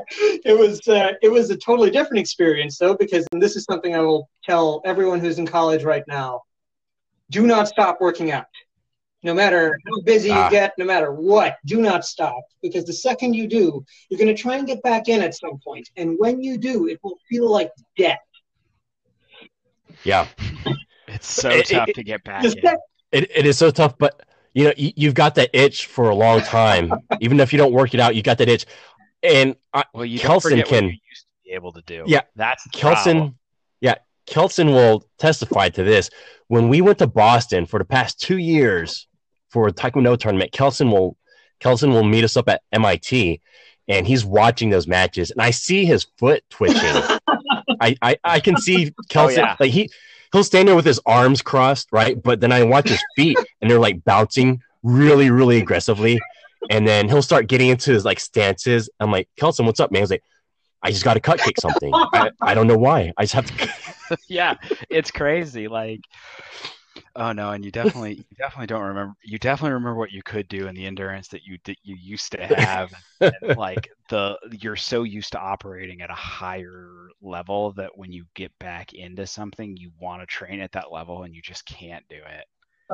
it 0.46 0.56
was 0.56 0.88
uh, 0.88 1.14
it 1.24 1.30
was 1.30 1.50
a 1.50 1.58
totally 1.58 1.90
different 1.90 2.20
experience 2.20 2.78
though 2.78 2.94
because 2.94 3.26
and 3.32 3.42
this 3.42 3.56
is 3.56 3.64
something 3.64 3.96
I 3.96 4.02
will 4.02 4.30
tell 4.44 4.84
everyone 4.86 5.20
who's 5.20 5.40
in 5.40 5.48
college 5.48 5.84
right 5.84 6.04
now 6.08 6.42
do 7.30 7.46
not 7.48 7.68
stop 7.68 8.00
working 8.02 8.32
out. 8.32 8.46
No 9.22 9.34
matter 9.34 9.78
how 9.86 10.02
busy 10.02 10.32
Ah. 10.32 10.46
you 10.46 10.52
get, 10.52 10.74
no 10.78 10.86
matter 10.86 11.12
what, 11.12 11.58
do 11.66 11.82
not 11.82 12.06
stop. 12.06 12.42
Because 12.62 12.86
the 12.86 12.94
second 12.94 13.34
you 13.34 13.48
do, 13.48 13.84
you're 14.10 14.18
going 14.18 14.34
to 14.34 14.42
try 14.42 14.56
and 14.56 14.66
get 14.66 14.82
back 14.82 15.10
in 15.10 15.22
at 15.22 15.36
some 15.36 15.60
point. 15.64 15.90
And 15.98 16.16
when 16.20 16.42
you 16.42 16.58
do, 16.58 16.88
it 16.88 17.00
will 17.04 17.18
feel 17.30 17.50
like 17.50 17.70
death. 17.98 18.20
Yeah. 20.04 20.28
It's 21.08 21.30
so 21.32 21.50
It- 21.50 21.70
it- 21.72 21.76
tough 21.76 21.90
to 21.96 22.04
get 22.04 22.24
back 22.24 22.44
in. 22.46 22.52
sec- 22.52 22.78
It, 23.12 23.30
it 23.36 23.46
is 23.46 23.58
so 23.58 23.72
tough, 23.72 23.98
but 23.98 24.22
you 24.54 24.66
know, 24.66 24.74
you, 24.78 24.92
you've 24.96 25.14
got 25.16 25.36
that 25.36 25.50
itch 25.54 25.88
for 25.88 26.10
a 26.10 26.16
long 26.16 26.42
time. 26.42 26.92
Even 27.22 27.40
if 27.40 27.52
you 27.52 27.58
don't 27.58 27.74
work 27.74 27.94
it 27.94 28.00
out, 28.00 28.16
you 28.16 28.22
got 28.22 28.38
that 28.38 28.48
itch. 28.50 28.66
And 29.22 29.56
I, 29.74 29.84
Well, 29.94 30.06
you 30.06 30.20
Kelson 30.20 30.62
can- 30.64 30.86
what 30.86 30.94
you 30.94 31.00
used 31.10 31.24
to 31.24 31.28
be 31.44 31.52
able 31.52 31.74
to 31.74 31.82
do. 31.82 32.04
Yeah, 32.08 32.22
that's 32.36 32.64
the 32.64 32.70
problem. 32.70 32.96
Kelson, 32.96 33.36
yeah, 33.82 33.96
Kelson 34.30 34.72
will 34.72 35.04
testify 35.18 35.70
to 35.70 35.84
this. 35.84 36.10
When 36.48 36.70
we 36.70 36.82
went 36.82 37.00
to 37.00 37.08
Boston 37.08 37.66
for 37.66 37.80
the 37.80 37.86
past 37.86 38.20
two 38.20 38.38
years 38.38 39.08
for 39.50 39.68
a 39.68 39.72
Taekwondo 39.72 40.18
tournament, 40.18 40.52
Kelson 40.52 40.92
will 40.92 41.18
Kelson 41.60 41.92
will 41.92 42.04
meet 42.04 42.24
us 42.24 42.38
up 42.38 42.48
at 42.48 42.62
MIT, 42.72 43.42
and 43.88 44.08
he's 44.08 44.24
watching 44.24 44.70
those 44.70 44.88
matches, 44.88 45.32
and 45.32 45.42
I 45.42 45.52
see 45.52 45.86
his 45.86 46.08
foot 46.18 46.44
twitching. 46.50 46.80
I, 47.82 47.96
I 48.02 48.18
I 48.24 48.40
can 48.40 48.56
see 48.58 48.92
oh, 48.92 49.04
Kelson 49.10 49.44
yeah. 49.44 49.56
like 49.60 49.72
he 49.72 49.90
he'll 50.32 50.44
stand 50.44 50.68
there 50.68 50.76
with 50.76 50.86
his 50.86 51.02
arms 51.06 51.42
crossed, 51.42 51.90
right? 51.92 52.22
But 52.22 52.40
then 52.40 52.52
I 52.52 52.64
watch 52.64 52.90
his 52.90 53.04
feet, 53.16 53.38
and 53.62 53.70
they're 53.70 53.80
like 53.80 54.04
bouncing 54.04 54.62
really 54.84 55.32
really 55.32 55.58
aggressively, 55.58 56.20
and 56.70 56.88
then 56.88 57.10
he'll 57.10 57.24
start 57.24 57.48
getting 57.48 57.70
into 57.70 57.92
his 57.92 58.06
like 58.06 58.20
stances. 58.20 58.90
I'm 59.00 59.12
like, 59.12 59.28
Kelson, 59.38 59.66
what's 59.66 59.80
up, 59.80 59.92
man? 59.92 60.04
He's 60.04 60.12
like. 60.12 60.24
I 60.82 60.92
just 60.92 61.04
got 61.04 61.16
to 61.16 61.20
cut 61.20 61.42
kick 61.42 61.60
something. 61.60 61.92
I, 61.94 62.32
I 62.42 62.54
don't 62.54 62.66
know 62.66 62.78
why. 62.78 63.12
I 63.18 63.24
just 63.24 63.34
have 63.34 63.46
to. 63.48 63.70
yeah, 64.28 64.56
it's 64.90 65.12
crazy. 65.12 65.68
Like, 65.68 66.02
oh 67.16 67.32
no, 67.32 67.52
and 67.52 67.64
you 67.64 67.72
definitely, 67.72 68.16
you 68.16 68.36
definitely 68.38 68.68
don't 68.68 68.84
remember. 68.84 69.14
You 69.24 69.40
definitely 69.40 69.74
remember 69.74 69.96
what 70.00 70.12
you 70.12 70.22
could 70.24 70.48
do 70.48 70.68
and 70.68 70.78
the 70.78 70.86
endurance 70.86 71.28
that 71.30 71.44
you 71.44 71.58
that 71.66 71.78
you 71.84 71.96
used 72.00 72.32
to 72.34 72.46
have. 72.46 72.92
and, 73.22 73.34
like 73.58 73.90
the, 74.10 74.38
you're 74.52 74.76
so 74.76 75.04
used 75.04 75.32
to 75.34 75.40
operating 75.40 76.02
at 76.02 76.10
a 76.12 76.16
higher 76.16 76.90
level 77.22 77.74
that 77.74 77.98
when 77.98 78.12
you 78.12 78.26
get 78.36 78.58
back 78.60 78.94
into 78.94 79.28
something, 79.28 79.76
you 79.78 79.92
want 80.00 80.22
to 80.22 80.26
train 80.28 80.60
at 80.62 80.72
that 80.74 80.92
level 80.92 81.24
and 81.24 81.36
you 81.36 81.42
just 81.42 81.66
can't 81.66 82.06
do 82.10 82.18
it. 82.18 82.46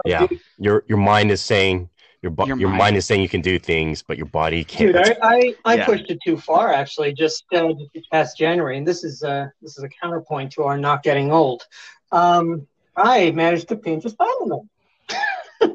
Yeah, 0.03 0.27
your 0.57 0.83
your 0.87 0.97
mind 0.97 1.31
is 1.31 1.41
saying 1.41 1.89
your 2.21 2.31
bo- 2.31 2.45
Your 2.45 2.57
your, 2.57 2.69
mind- 2.69 2.79
mind 2.79 2.97
is 2.97 3.05
saying 3.05 3.21
you 3.21 3.29
can 3.29 3.41
do 3.41 3.57
things, 3.59 4.01
but 4.01 4.17
your 4.17 4.25
body 4.25 4.63
can't. 4.63 4.93
Dude, 4.93 4.97
I, 4.97 5.15
I, 5.21 5.55
I 5.63 5.75
Yeah. 5.77 5.85
pushed 5.85 6.09
it 6.09 6.19
too 6.25 6.37
far 6.37 6.73
actually 6.73 7.13
just 7.13 7.45
uh, 7.53 7.73
past 8.11 8.37
January, 8.37 8.77
and 8.77 8.87
this 8.87 9.03
is 9.03 9.23
uh, 9.23 9.47
this 9.61 9.77
is 9.77 9.83
a 9.83 9.89
counterpoint 9.89 10.51
to 10.53 10.63
our 10.63 10.77
not 10.77 11.03
getting 11.03 11.31
old. 11.31 11.63
Um, 12.11 12.67
I 12.97 13.31
managed 13.31 13.67
to 13.69 13.75
pinch 13.77 14.05
a 14.05 14.09
spinal 14.09 14.47
nerve. 14.47 15.71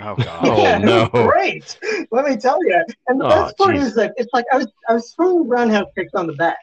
Oh 0.00 0.14
god. 0.16 0.44
Oh, 0.44 0.56
Yeah, 0.62 0.76
it 0.76 0.82
was 0.82 1.08
no. 1.12 1.26
Great. 1.26 1.78
Let 2.12 2.24
me 2.26 2.36
tell 2.36 2.64
you. 2.64 2.84
And 3.08 3.20
the 3.20 3.26
Oh, 3.26 3.28
best 3.30 3.58
part 3.58 3.74
geez. 3.74 3.88
is 3.88 3.94
that 3.96 4.14
it's 4.16 4.30
like 4.32 4.44
I 4.52 4.58
was 4.58 4.68
I 4.88 4.94
was 4.94 5.12
throwing 5.14 5.48
roundhouse 5.48 5.88
kicks 5.96 6.14
on 6.14 6.26
the 6.26 6.34
back, 6.34 6.58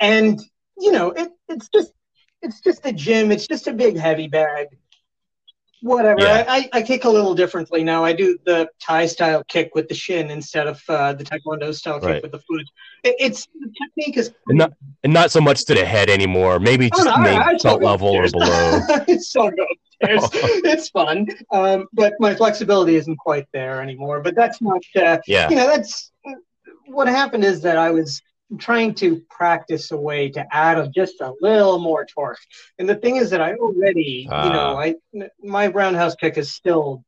and 0.00 0.40
you 0.78 0.92
know 0.92 1.10
it 1.10 1.28
it's 1.48 1.68
just 1.68 1.92
it's 2.42 2.60
just 2.60 2.86
a 2.86 2.92
gym. 2.92 3.30
It's 3.32 3.46
just 3.46 3.66
a 3.66 3.72
big 3.72 3.98
heavy 3.98 4.28
bag. 4.28 4.68
Whatever. 5.84 6.22
Yeah. 6.22 6.46
I, 6.48 6.56
I, 6.56 6.68
I 6.78 6.82
kick 6.82 7.04
a 7.04 7.10
little 7.10 7.34
differently 7.34 7.84
now. 7.84 8.02
I 8.02 8.14
do 8.14 8.38
the 8.46 8.66
Thai 8.80 9.04
style 9.04 9.44
kick 9.48 9.74
with 9.74 9.86
the 9.86 9.94
shin 9.94 10.30
instead 10.30 10.66
of 10.66 10.80
uh, 10.88 11.12
the 11.12 11.22
Taekwondo 11.24 11.74
style 11.74 12.00
kick 12.00 12.22
with 12.22 12.32
the 12.32 12.38
foot. 12.38 12.62
It, 13.02 13.16
it's 13.18 13.46
the 13.60 13.70
technique 13.82 14.16
is 14.16 14.32
And 14.48 14.56
not 14.56 14.72
and 15.02 15.12
not 15.12 15.30
so 15.30 15.42
much 15.42 15.66
to 15.66 15.74
the 15.74 15.84
head 15.84 16.08
anymore. 16.08 16.58
Maybe 16.58 16.88
Oh, 16.90 16.96
just 16.96 17.04
no, 17.04 17.18
maybe 17.18 17.36
I 17.36 17.58
belt 17.62 17.82
level 17.82 18.08
or 18.08 18.26
below. 18.30 18.80
I 18.88 19.16
still 19.18 19.50
go 19.50 19.66
upstairs. 20.00 20.30
it's 20.64 20.88
fun, 20.88 21.26
um, 21.52 21.86
but 21.92 22.14
my 22.18 22.34
flexibility 22.34 22.96
isn't 22.96 23.16
quite 23.18 23.46
there 23.52 23.82
anymore. 23.82 24.22
But 24.22 24.36
that's 24.36 24.62
not. 24.62 24.80
Uh, 24.96 25.18
Yeah, 25.26 25.50
you 25.50 25.56
know, 25.56 25.66
that's 25.66 26.10
what 26.86 27.08
happened. 27.08 27.44
Is 27.44 27.60
that 27.60 27.76
I 27.76 27.90
was 27.90 28.22
trying 28.58 28.94
to 28.94 29.22
practice 29.30 29.90
a 29.90 29.96
way 29.96 30.28
to 30.30 30.46
add 30.54 30.78
a, 30.78 30.88
just 30.88 31.20
a 31.20 31.32
little 31.40 31.78
more 31.78 32.04
torque. 32.04 32.38
And 32.78 32.88
the 32.88 32.94
thing 32.94 33.16
is 33.16 33.30
that 33.30 33.40
I 33.40 33.54
already, 33.54 34.28
you 34.30 34.50
know, 34.50 34.76
Ah. 34.76 34.78
I 34.78 34.94
my 35.42 35.68
roundhouse 35.68 36.14
kick 36.14 36.36
is 36.38 36.52
still, 36.52 37.04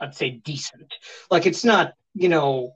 I'd 0.00 0.14
say, 0.14 0.30
decent. 0.30 0.92
Like 1.30 1.46
it's 1.46 1.64
not, 1.64 1.94
you 2.14 2.28
know, 2.28 2.74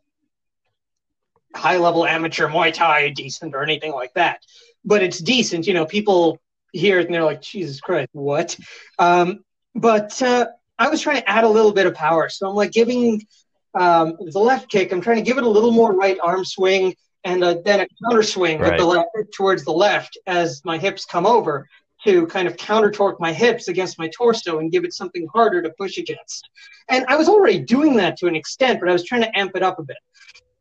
high 1.54 1.76
level 1.78 2.06
amateur 2.06 2.48
Muay 2.48 2.72
Thai 2.72 3.10
decent 3.10 3.54
or 3.54 3.62
anything 3.62 3.92
like 3.92 4.12
that, 4.14 4.40
but 4.84 5.02
it's 5.02 5.18
decent. 5.18 5.66
You 5.66 5.74
know, 5.74 5.86
people 5.86 6.38
hear 6.72 6.98
it 7.00 7.06
and 7.06 7.14
they're 7.14 7.24
like, 7.24 7.42
Jesus 7.42 7.80
Christ, 7.80 8.10
what? 8.12 8.56
Um, 8.98 9.44
but 9.74 10.20
uh, 10.22 10.46
I 10.78 10.88
was 10.88 11.00
trying 11.00 11.16
to 11.16 11.28
add 11.28 11.44
a 11.44 11.48
little 11.48 11.72
bit 11.72 11.86
of 11.86 11.94
power. 11.94 12.28
So 12.28 12.48
I'm 12.48 12.54
like 12.54 12.72
giving 12.72 13.26
um, 13.74 14.16
the 14.20 14.38
left 14.38 14.70
kick. 14.70 14.92
I'm 14.92 15.00
trying 15.00 15.16
to 15.16 15.22
give 15.22 15.38
it 15.38 15.44
a 15.44 15.48
little 15.48 15.72
more 15.72 15.92
right 15.92 16.18
arm 16.22 16.44
swing 16.44 16.94
and 17.28 17.44
uh, 17.44 17.56
then 17.64 17.80
a 17.80 17.86
counter 18.02 18.22
swing 18.22 18.58
with 18.58 18.70
Right. 18.70 18.78
the 18.78 18.86
left 18.86 19.08
towards 19.34 19.64
the 19.64 19.72
left 19.72 20.16
as 20.26 20.62
my 20.64 20.78
hips 20.78 21.04
come 21.04 21.26
over 21.26 21.68
to 22.04 22.26
kind 22.28 22.46
of 22.48 22.56
counter 22.56 22.90
torque 22.90 23.20
my 23.20 23.32
hips 23.32 23.68
against 23.68 23.98
my 23.98 24.08
torso 24.16 24.60
and 24.60 24.70
give 24.72 24.84
it 24.84 24.94
something 24.94 25.26
harder 25.34 25.60
to 25.62 25.70
push 25.78 25.98
against. 25.98 26.48
And 26.88 27.04
I 27.08 27.16
was 27.16 27.28
already 27.28 27.58
doing 27.58 27.96
that 27.96 28.16
to 28.18 28.26
an 28.28 28.36
extent, 28.36 28.80
but 28.80 28.88
I 28.88 28.92
was 28.92 29.04
trying 29.04 29.22
to 29.22 29.38
amp 29.38 29.52
it 29.56 29.62
up 29.62 29.78
a 29.78 29.82
bit. 29.82 29.96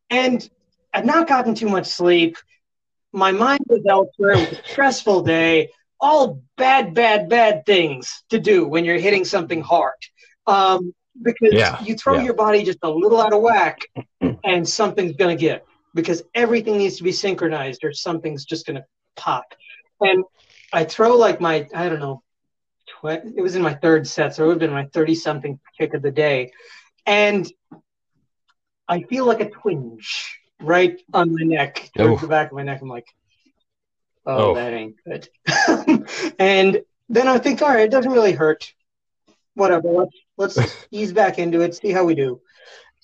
And 0.09 0.49
I'd 0.93 1.05
not 1.05 1.27
gotten 1.27 1.53
too 1.55 1.69
much 1.69 1.85
sleep. 1.85 2.37
My 3.13 3.31
mind 3.31 3.61
was 3.69 3.83
elsewhere. 3.87 4.31
It 4.33 4.49
was 4.49 4.59
a 4.59 4.67
stressful 4.67 5.21
day. 5.23 5.69
All 5.99 6.41
bad, 6.57 6.93
bad, 6.93 7.29
bad 7.29 7.65
things 7.65 8.23
to 8.29 8.39
do 8.39 8.67
when 8.67 8.83
you're 8.83 8.99
hitting 8.99 9.23
something 9.25 9.61
hard. 9.61 9.93
Um, 10.47 10.93
because 11.21 11.53
Yeah, 11.53 11.81
you 11.83 11.95
throw 11.95 12.15
yeah. 12.17 12.23
your 12.23 12.33
body 12.33 12.63
just 12.63 12.79
a 12.83 12.89
little 12.89 13.21
out 13.21 13.33
of 13.33 13.41
whack 13.41 13.79
and 14.43 14.67
something's 14.67 15.15
going 15.15 15.35
to 15.37 15.39
give 15.39 15.61
because 15.97 16.23
everything 16.33 16.77
needs 16.77 16.95
to 16.97 17.03
be 17.03 17.11
synchronized 17.11 17.83
or 17.83 17.91
something's 17.91 18.45
just 18.45 18.65
going 18.65 18.77
to 18.77 18.85
pop. 19.17 19.53
And 19.99 20.23
I 20.71 20.85
throw 20.85 21.17
like 21.17 21.41
my, 21.41 21.67
I 21.73 21.89
don't 21.89 21.99
know, 21.99 22.21
tw- 22.87 23.25
it 23.35 23.41
was 23.41 23.55
in 23.55 23.61
my 23.61 23.73
third 23.73 24.07
set, 24.07 24.35
so 24.35 24.43
it 24.43 24.47
would 24.47 24.53
have 24.53 24.59
been 24.59 24.71
my 24.71 24.85
30 24.93 25.15
something 25.15 25.59
kick 25.77 25.93
of 25.93 26.01
the 26.01 26.11
day. 26.11 26.51
And 27.05 27.51
I 28.87 29.01
feel 29.03 29.25
like 29.25 29.41
a 29.41 29.49
twinge 29.49 30.39
right 30.61 31.01
on 31.13 31.33
my 31.33 31.43
neck, 31.43 31.89
towards 31.95 32.21
the 32.21 32.27
back 32.27 32.47
of 32.51 32.53
my 32.53 32.63
neck. 32.63 32.81
I'm 32.81 32.89
like, 32.89 33.07
oh, 34.25 34.51
Oh. 34.51 34.55
that 34.55 34.73
ain't 34.73 34.95
good. 35.05 35.29
and 36.39 36.81
then 37.09 37.27
I 37.27 37.37
think, 37.39 37.61
all 37.61 37.69
right, 37.69 37.81
it 37.85 37.91
doesn't 37.91 38.11
really 38.11 38.33
hurt. 38.33 38.71
Whatever, 39.55 39.89
let's, 40.37 40.57
let's 40.57 40.87
ease 40.91 41.11
back 41.11 41.39
into 41.39 41.61
it, 41.61 41.75
see 41.75 41.91
how 41.91 42.05
we 42.05 42.13
do. 42.13 42.39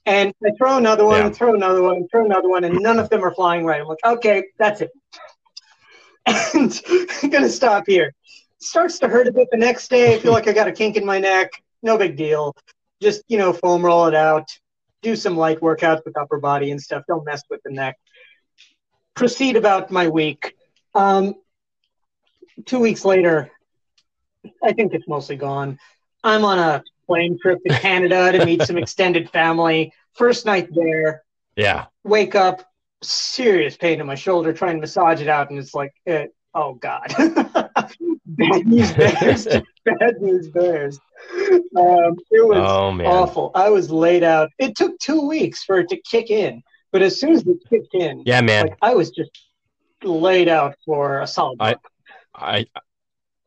And 0.06 0.34
I 0.46 0.50
throw 0.58 0.78
another 0.78 1.06
one, 1.06 1.18
Yeah. 1.22 1.30
throw 1.30 1.54
another 1.56 1.82
one, 1.82 2.08
throw 2.10 2.26
another 2.26 2.50
one, 2.50 2.64
and 2.66 2.82
none 2.82 3.00
of 3.00 3.10
them 3.10 3.24
are 3.24 3.34
flying 3.34 3.66
right. 3.66 3.80
I'm 3.80 3.88
like, 3.88 4.04
okay, 4.06 4.44
that's 4.60 4.82
it. 4.82 4.92
And 6.54 6.82
I'm 7.22 7.30
gonna 7.30 7.50
stop 7.50 7.84
here. 7.88 8.14
Starts 8.60 9.00
to 9.00 9.08
hurt 9.08 9.28
a 9.28 9.32
bit 9.32 9.48
the 9.52 9.58
next 9.58 9.90
day. 9.90 10.14
I 10.14 10.20
feel 10.20 10.32
like 10.32 10.48
I 10.48 10.54
got 10.54 10.68
a 10.68 10.72
kink 10.72 10.96
in 10.96 11.06
my 11.06 11.20
neck. 11.20 11.52
No 11.82 11.98
big 11.98 12.16
deal. 12.16 12.56
Just 13.02 13.24
you 13.28 13.38
know, 13.38 13.52
foam 13.54 13.84
roll 13.86 14.06
it 14.08 14.16
out. 14.16 14.48
Do 15.02 15.16
some 15.18 15.36
light 15.36 15.60
workouts 15.60 16.06
with 16.06 16.18
upper 16.18 16.40
body 16.40 16.72
and 16.72 16.82
stuff. 16.82 17.04
Don't 17.08 17.26
mess 17.26 17.44
with 17.50 17.60
the 17.66 17.72
neck. 17.72 17.98
Proceed 19.16 19.58
about 19.58 19.92
my 19.92 20.08
week. 20.08 20.54
Um, 20.96 21.36
two 22.66 22.80
weeks 22.80 23.04
later, 23.04 23.52
I 24.64 24.72
think 24.72 24.94
it's 24.94 25.08
mostly 25.08 25.36
gone. 25.36 25.78
I'm 26.24 26.46
on 26.46 26.58
a 26.60 26.84
plane 27.06 27.38
trip 27.42 27.60
to 27.68 27.74
Canada 27.80 28.32
to 28.38 28.46
meet 28.46 28.62
some 28.64 28.78
extended 28.84 29.30
family. 29.30 29.94
First 30.14 30.46
night 30.46 30.68
there, 30.74 31.24
Yeah. 31.56 31.86
wake 32.04 32.36
up, 32.36 32.64
serious 33.02 33.76
pain 33.78 34.00
in 34.00 34.06
my 34.08 34.16
shoulder, 34.16 34.54
trying 34.54 34.76
to 34.76 34.82
massage 34.82 35.22
it 35.22 35.28
out, 35.28 35.50
and 35.50 35.60
it's 35.60 35.74
like, 35.74 35.94
eh, 36.08 36.28
oh 36.54 36.74
god, 36.76 37.14
bad 38.26 38.66
news 38.68 38.92
bears, 38.94 39.46
bad 39.86 40.22
news 40.22 40.50
bears. 40.50 41.00
Um, 41.76 42.16
it 42.32 42.46
was 42.46 42.58
Oh 42.60 42.92
awful. 43.06 43.52
I 43.56 43.70
was 43.70 43.90
laid 43.90 44.24
out. 44.24 44.50
It 44.60 44.76
took 44.76 44.98
two 45.00 45.28
weeks 45.28 45.64
for 45.64 45.80
it 45.80 45.90
to 45.90 45.98
kick 46.10 46.30
in, 46.30 46.62
but 46.92 47.02
as 47.02 47.20
soon 47.20 47.34
as 47.34 47.46
it 47.48 47.58
kicked 47.70 47.94
in, 47.96 48.24
Yeah, 48.26 48.42
man. 48.42 48.68
like 48.68 48.78
I 48.82 48.94
was 48.94 49.10
just 49.12 49.32
laid 50.04 50.48
out 50.50 50.76
for 50.86 51.22
a 51.22 51.28
solid. 51.28 51.58
I- 51.60 51.76
I, 52.36 52.66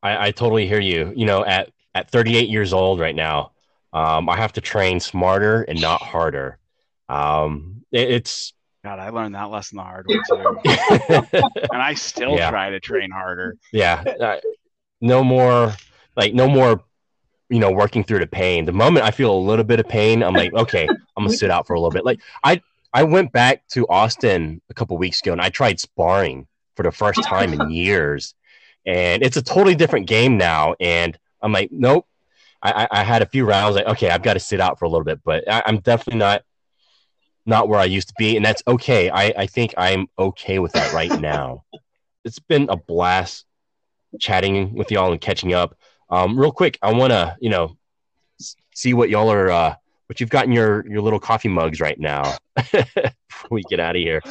I 0.02 0.26
I 0.28 0.30
totally 0.30 0.66
hear 0.68 0.78
you. 0.80 1.12
You 1.16 1.26
know, 1.26 1.44
at 1.44 1.70
at 1.96 2.10
38 2.10 2.48
years 2.48 2.72
old 2.72 3.00
right 3.00 3.14
now, 3.16 3.52
um, 3.92 4.28
I 4.28 4.36
have 4.36 4.52
to 4.54 4.60
train 4.60 5.00
smarter 5.00 5.62
and 5.62 5.80
not 5.80 6.02
harder. 6.02 6.58
Um, 7.08 7.84
it- 7.92 8.10
it's 8.10 8.52
God, 8.84 8.98
I 9.00 9.08
learned 9.10 9.34
that 9.34 9.50
lesson 9.50 9.76
the 9.78 9.82
hard 9.82 10.06
way 10.06 10.16
too, 10.28 10.58
and 11.72 11.82
I 11.82 11.94
still 11.94 12.36
Yeah. 12.36 12.50
try 12.50 12.70
to 12.70 12.78
train 12.78 13.10
harder. 13.10 13.56
yeah, 13.72 14.04
uh, 14.20 14.36
no 15.00 15.24
more 15.24 15.74
like 16.16 16.34
no 16.34 16.48
more. 16.48 16.80
You 17.48 17.60
know, 17.60 17.70
working 17.70 18.02
through 18.02 18.18
the 18.18 18.26
pain. 18.26 18.64
The 18.64 18.72
moment 18.72 19.06
I 19.06 19.12
feel 19.12 19.32
a 19.32 19.38
little 19.38 19.64
bit 19.64 19.78
of 19.78 19.88
pain, 19.88 20.20
I'm 20.24 20.34
like, 20.34 20.52
okay, 20.52 20.88
I'm 21.16 21.24
gonna 21.24 21.30
sit 21.36 21.48
out 21.48 21.64
for 21.64 21.74
a 21.74 21.78
little 21.80 21.92
bit. 21.92 22.04
Like 22.04 22.20
I 22.42 22.60
I 22.92 23.04
went 23.04 23.30
back 23.32 23.64
to 23.68 23.86
Austin 23.88 24.60
a 24.68 24.74
couple 24.74 24.96
weeks 24.98 25.20
ago 25.20 25.30
and 25.30 25.40
I 25.40 25.48
tried 25.48 25.78
sparring 25.78 26.48
for 26.76 26.82
the 26.82 26.90
first 26.90 27.22
time 27.22 27.52
in 27.52 27.70
years, 27.70 28.34
and 28.84 29.22
it's 29.22 29.36
a 29.36 29.42
totally 29.42 29.76
different 29.76 30.06
game 30.08 30.36
now. 30.38 30.74
And 30.80 31.16
I'm 31.42 31.52
like, 31.52 31.70
nope. 31.72 32.06
I, 32.62 32.84
I 32.84 33.00
I 33.00 33.04
had 33.04 33.22
a 33.22 33.26
few 33.26 33.44
rounds 33.44 33.76
like, 33.76 33.86
okay, 33.86 34.10
I've 34.10 34.22
got 34.22 34.34
to 34.34 34.40
sit 34.40 34.60
out 34.60 34.78
for 34.78 34.86
a 34.86 34.88
little 34.88 35.04
bit, 35.04 35.20
but 35.24 35.50
I, 35.50 35.62
I'm 35.66 35.78
definitely 35.80 36.18
not 36.18 36.42
not 37.44 37.68
where 37.68 37.78
I 37.78 37.84
used 37.84 38.08
to 38.08 38.14
be, 38.18 38.36
and 38.36 38.44
that's 38.44 38.62
okay. 38.66 39.08
I, 39.08 39.32
I 39.36 39.46
think 39.46 39.74
I'm 39.76 40.08
okay 40.18 40.58
with 40.58 40.72
that 40.72 40.92
right 40.92 41.20
now. 41.20 41.64
it's 42.24 42.40
been 42.40 42.68
a 42.68 42.76
blast 42.76 43.44
chatting 44.18 44.74
with 44.74 44.90
y'all 44.90 45.12
and 45.12 45.20
catching 45.20 45.54
up. 45.54 45.76
Um, 46.10 46.38
real 46.38 46.52
quick, 46.52 46.78
I 46.82 46.92
want 46.92 47.12
to 47.12 47.36
you 47.40 47.50
know 47.50 47.76
see 48.74 48.94
what 48.94 49.10
y'all 49.10 49.30
are 49.30 49.50
uh, 49.50 49.74
what 50.06 50.20
you've 50.20 50.30
got 50.30 50.44
in 50.44 50.52
your 50.52 50.86
your 50.88 51.02
little 51.02 51.20
coffee 51.20 51.48
mugs 51.48 51.80
right 51.80 51.98
now 51.98 52.36
before 52.72 53.50
we 53.50 53.62
get 53.62 53.80
out 53.80 53.96
of 53.96 54.00
here. 54.00 54.22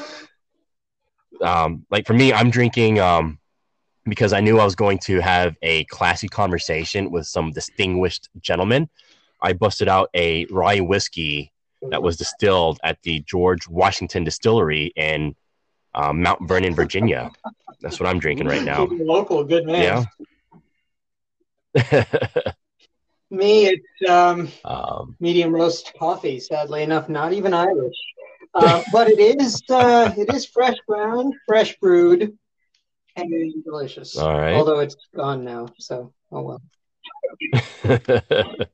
Um, 1.41 1.85
like 1.89 2.07
for 2.07 2.13
me, 2.13 2.33
I'm 2.33 2.49
drinking 2.49 2.99
um, 2.99 3.39
because 4.05 4.33
I 4.33 4.39
knew 4.39 4.59
I 4.59 4.65
was 4.65 4.75
going 4.75 4.99
to 4.99 5.19
have 5.19 5.55
a 5.61 5.83
classy 5.85 6.27
conversation 6.27 7.11
with 7.11 7.25
some 7.25 7.51
distinguished 7.51 8.29
gentlemen. 8.39 8.89
I 9.41 9.53
busted 9.53 9.87
out 9.87 10.09
a 10.13 10.45
rye 10.45 10.79
whiskey 10.79 11.51
that 11.89 12.01
was 12.01 12.17
distilled 12.17 12.79
at 12.83 13.01
the 13.03 13.19
George 13.21 13.67
Washington 13.67 14.23
Distillery 14.23 14.91
in 14.95 15.35
um, 15.93 16.21
Mount 16.21 16.47
Vernon, 16.47 16.75
Virginia. 16.75 17.31
That's 17.81 17.99
what 17.99 18.07
I'm 18.07 18.19
drinking 18.19 18.47
right 18.47 18.63
now. 18.63 18.85
Local, 18.85 19.43
good 19.43 19.65
man. 19.65 20.05
Yeah. 21.75 22.05
Me, 23.31 23.65
it's 23.65 24.09
um, 24.09 24.49
um, 24.63 25.15
medium 25.19 25.51
roast 25.53 25.93
coffee. 25.97 26.39
Sadly 26.39 26.83
enough, 26.83 27.09
not 27.09 27.33
even 27.33 27.53
Irish, 27.53 27.95
uh, 28.53 28.83
but 28.91 29.09
it 29.09 29.41
is 29.41 29.61
uh, 29.69 30.13
it 30.15 30.33
is 30.33 30.45
fresh 30.45 30.77
ground, 30.87 31.33
fresh 31.47 31.75
brewed, 31.79 32.37
and 33.15 33.63
delicious. 33.63 34.17
all 34.17 34.37
right. 34.37 34.55
Although 34.55 34.79
it's 34.79 34.95
gone 35.15 35.43
now, 35.43 35.67
so 35.79 36.13
oh 36.31 36.41
well. 36.41 36.61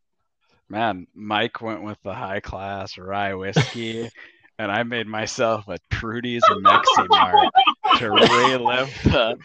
Man, 0.70 1.08
Mike 1.14 1.62
went 1.62 1.84
with 1.84 1.98
the 2.04 2.14
high 2.14 2.40
class 2.40 2.98
rye 2.98 3.34
whiskey, 3.34 4.10
and 4.60 4.72
I 4.72 4.84
made 4.84 5.08
myself 5.08 5.68
a 5.68 5.78
Trudy's 5.90 6.44
Mexi 6.44 7.10
Mart 7.10 7.50
to 7.98 8.10
relive 8.10 8.90
the 9.04 9.38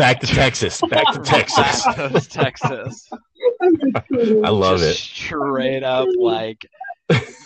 Back 0.00 0.20
to 0.20 0.26
Texas. 0.26 0.80
Back 0.88 1.12
to 1.12 1.18
Texas. 1.18 1.84
Rastos, 1.86 2.26
Texas. 2.30 3.06
I 4.42 4.48
love 4.48 4.78
Just 4.78 4.98
it. 4.98 5.14
Straight 5.14 5.82
up 5.82 6.08
like 6.18 6.64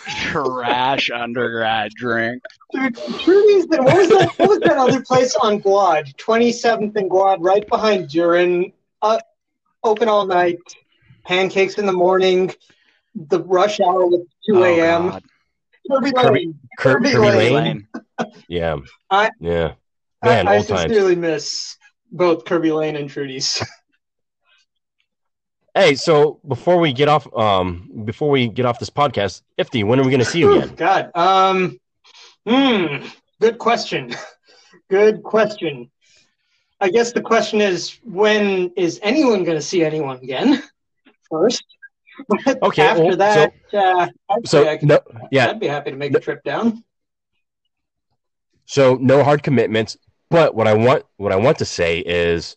trash 0.06 1.10
undergrad 1.10 1.90
drink. 1.96 2.40
Dude, 2.74 3.70
been. 3.70 3.84
What 3.84 3.96
was 3.96 4.08
that? 4.08 4.32
What 4.36 4.48
was 4.48 4.58
that 4.60 4.76
other 4.76 5.02
place 5.02 5.34
on 5.36 5.60
Guad? 5.60 6.16
Twenty 6.16 6.50
seventh 6.52 6.96
and 6.96 7.08
Guad, 7.10 7.38
right 7.42 7.66
behind 7.68 8.08
Durin. 8.08 8.72
Uh, 9.00 9.18
open 9.84 10.08
all 10.08 10.26
night. 10.26 10.58
Pancakes 11.24 11.78
in 11.78 11.86
the 11.86 11.92
morning. 11.92 12.52
The 13.14 13.40
rush 13.42 13.80
hour 13.80 14.06
was 14.06 14.26
two 14.44 14.58
Oh, 14.58 14.64
a.m. 14.64 15.12
Kerbey 15.90 16.12
Kerbey- 16.12 16.32
Lane. 16.34 16.58
Kerbey 16.80 17.12
Kerbey 17.12 17.52
Lane. 17.52 17.54
Lane. 17.54 17.88
Yeah. 18.48 18.76
I- 19.10 19.30
yeah. 19.40 19.74
I, 20.22 20.26
Man, 20.26 20.48
I 20.48 20.56
times. 20.62 20.66
sincerely 20.80 21.14
miss 21.14 21.76
both 22.10 22.44
Kerbey 22.44 22.74
Lane 22.74 22.96
and 22.96 23.08
Trudy's. 23.08 23.62
Hey, 25.76 25.96
so 25.96 26.38
before 26.46 26.78
we 26.78 26.92
get 26.92 27.08
off, 27.08 27.26
um, 27.36 27.90
before 28.04 28.30
we 28.30 28.46
get 28.46 28.64
off 28.64 28.78
this 28.78 28.90
podcast, 28.90 29.42
Ifti, 29.58 29.82
when 29.84 29.98
are 29.98 30.04
we 30.04 30.10
going 30.10 30.20
to 30.20 30.24
see 30.24 30.38
you 30.38 30.52
again? 30.62 30.74
God. 30.76 31.10
Um. 31.16 31.80
Hmm. 32.46 33.06
Good 33.40 33.58
question. 33.58 34.14
Good 34.90 35.22
question. 35.22 35.90
I 36.80 36.90
guess 36.90 37.12
the 37.12 37.22
question 37.22 37.60
is, 37.60 37.98
when 38.02 38.70
is 38.76 39.00
anyone 39.02 39.44
going 39.44 39.56
to 39.56 39.62
see 39.62 39.84
anyone 39.84 40.18
again? 40.18 40.62
First. 41.30 41.64
But 42.28 42.58
Okay, 42.62 42.82
After 42.86 43.04
well, 43.04 43.16
that, 43.16 43.52
uh, 43.72 44.08
So 44.44 44.68
I 44.68 44.76
could- 44.76 44.88
no, 44.88 45.00
yeah, 45.32 45.48
I'd 45.48 45.58
be 45.60 45.66
happy 45.66 45.90
to 45.90 45.96
make 45.96 46.14
a 46.14 46.20
trip 46.20 46.42
down. 46.44 46.84
so 48.66 48.96
no 49.00 49.24
hard 49.24 49.42
commitments. 49.42 49.96
But 50.30 50.54
what 50.54 50.66
I 50.66 50.74
want, 50.74 51.04
what 51.16 51.32
I 51.32 51.36
want 51.36 51.58
to 51.58 51.64
say 51.64 51.98
is, 51.98 52.56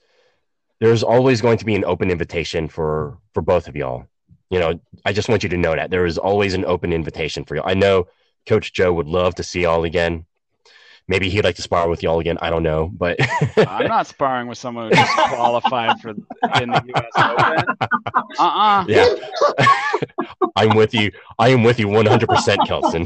there's 0.80 1.04
always 1.04 1.42
going 1.42 1.58
to 1.58 1.66
be 1.66 1.76
an 1.76 1.86
open 1.86 2.12
invitation 2.12 2.68
for 2.68 3.18
for 3.34 3.42
both 3.42 3.68
of 3.68 3.76
y'all. 3.76 4.06
You 4.50 4.60
know, 4.60 4.80
I 5.06 5.12
just 5.14 5.28
want 5.28 5.44
you 5.44 5.50
to 5.50 5.58
know 5.58 5.76
that 5.76 5.90
there 5.92 6.06
is 6.06 6.18
always 6.18 6.54
an 6.54 6.66
open 6.66 6.94
invitation 6.94 7.44
for 7.46 7.56
y'all. 7.56 7.68
I 7.70 7.74
know 7.74 8.08
Coach 8.48 8.74
Joe 8.74 8.94
would 8.94 9.08
love 9.08 9.36
to 9.36 9.44
see 9.44 9.62
y'all 9.64 9.84
again. 9.84 10.26
Maybe 11.10 11.30
he'd 11.30 11.44
like 11.44 11.56
to 11.56 11.62
spar 11.62 11.88
with 11.88 12.04
y'all 12.04 12.20
again. 12.20 12.38
I 12.42 12.50
don't 12.50 12.64
know, 12.64 12.90
but 12.92 13.18
I'm 13.58 13.88
not 13.88 14.08
sparring 14.08 14.48
with 14.48 14.58
someone 14.58 14.90
who 14.90 14.96
just 14.96 15.14
qualified 15.14 16.02
for 16.02 16.10
in 16.10 16.18
the 16.70 16.84
U.S. 16.88 17.12
Open. 17.18 17.66
Uh-uh. 18.40 18.86
yeah. 18.88 19.16
I'm 20.56 20.76
with 20.76 20.94
you. 20.94 21.12
I 21.40 21.50
am 21.50 21.64
with 21.64 21.80
you 21.80 21.88
100%, 21.88 22.68
Kelson. 22.68 23.06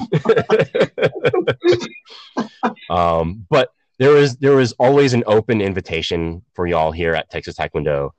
um, 2.90 3.46
but 3.50 3.72
there 4.00 4.18
is 4.18 4.38
there 4.38 4.60
is 4.60 4.74
always 4.80 5.14
an 5.14 5.24
open 5.28 5.62
invitation 5.62 6.42
for 6.56 6.66
y'all 6.66 6.92
here 6.92 7.14
at 7.14 7.30
Texas 7.30 7.56
Taekwondo. 7.56 8.12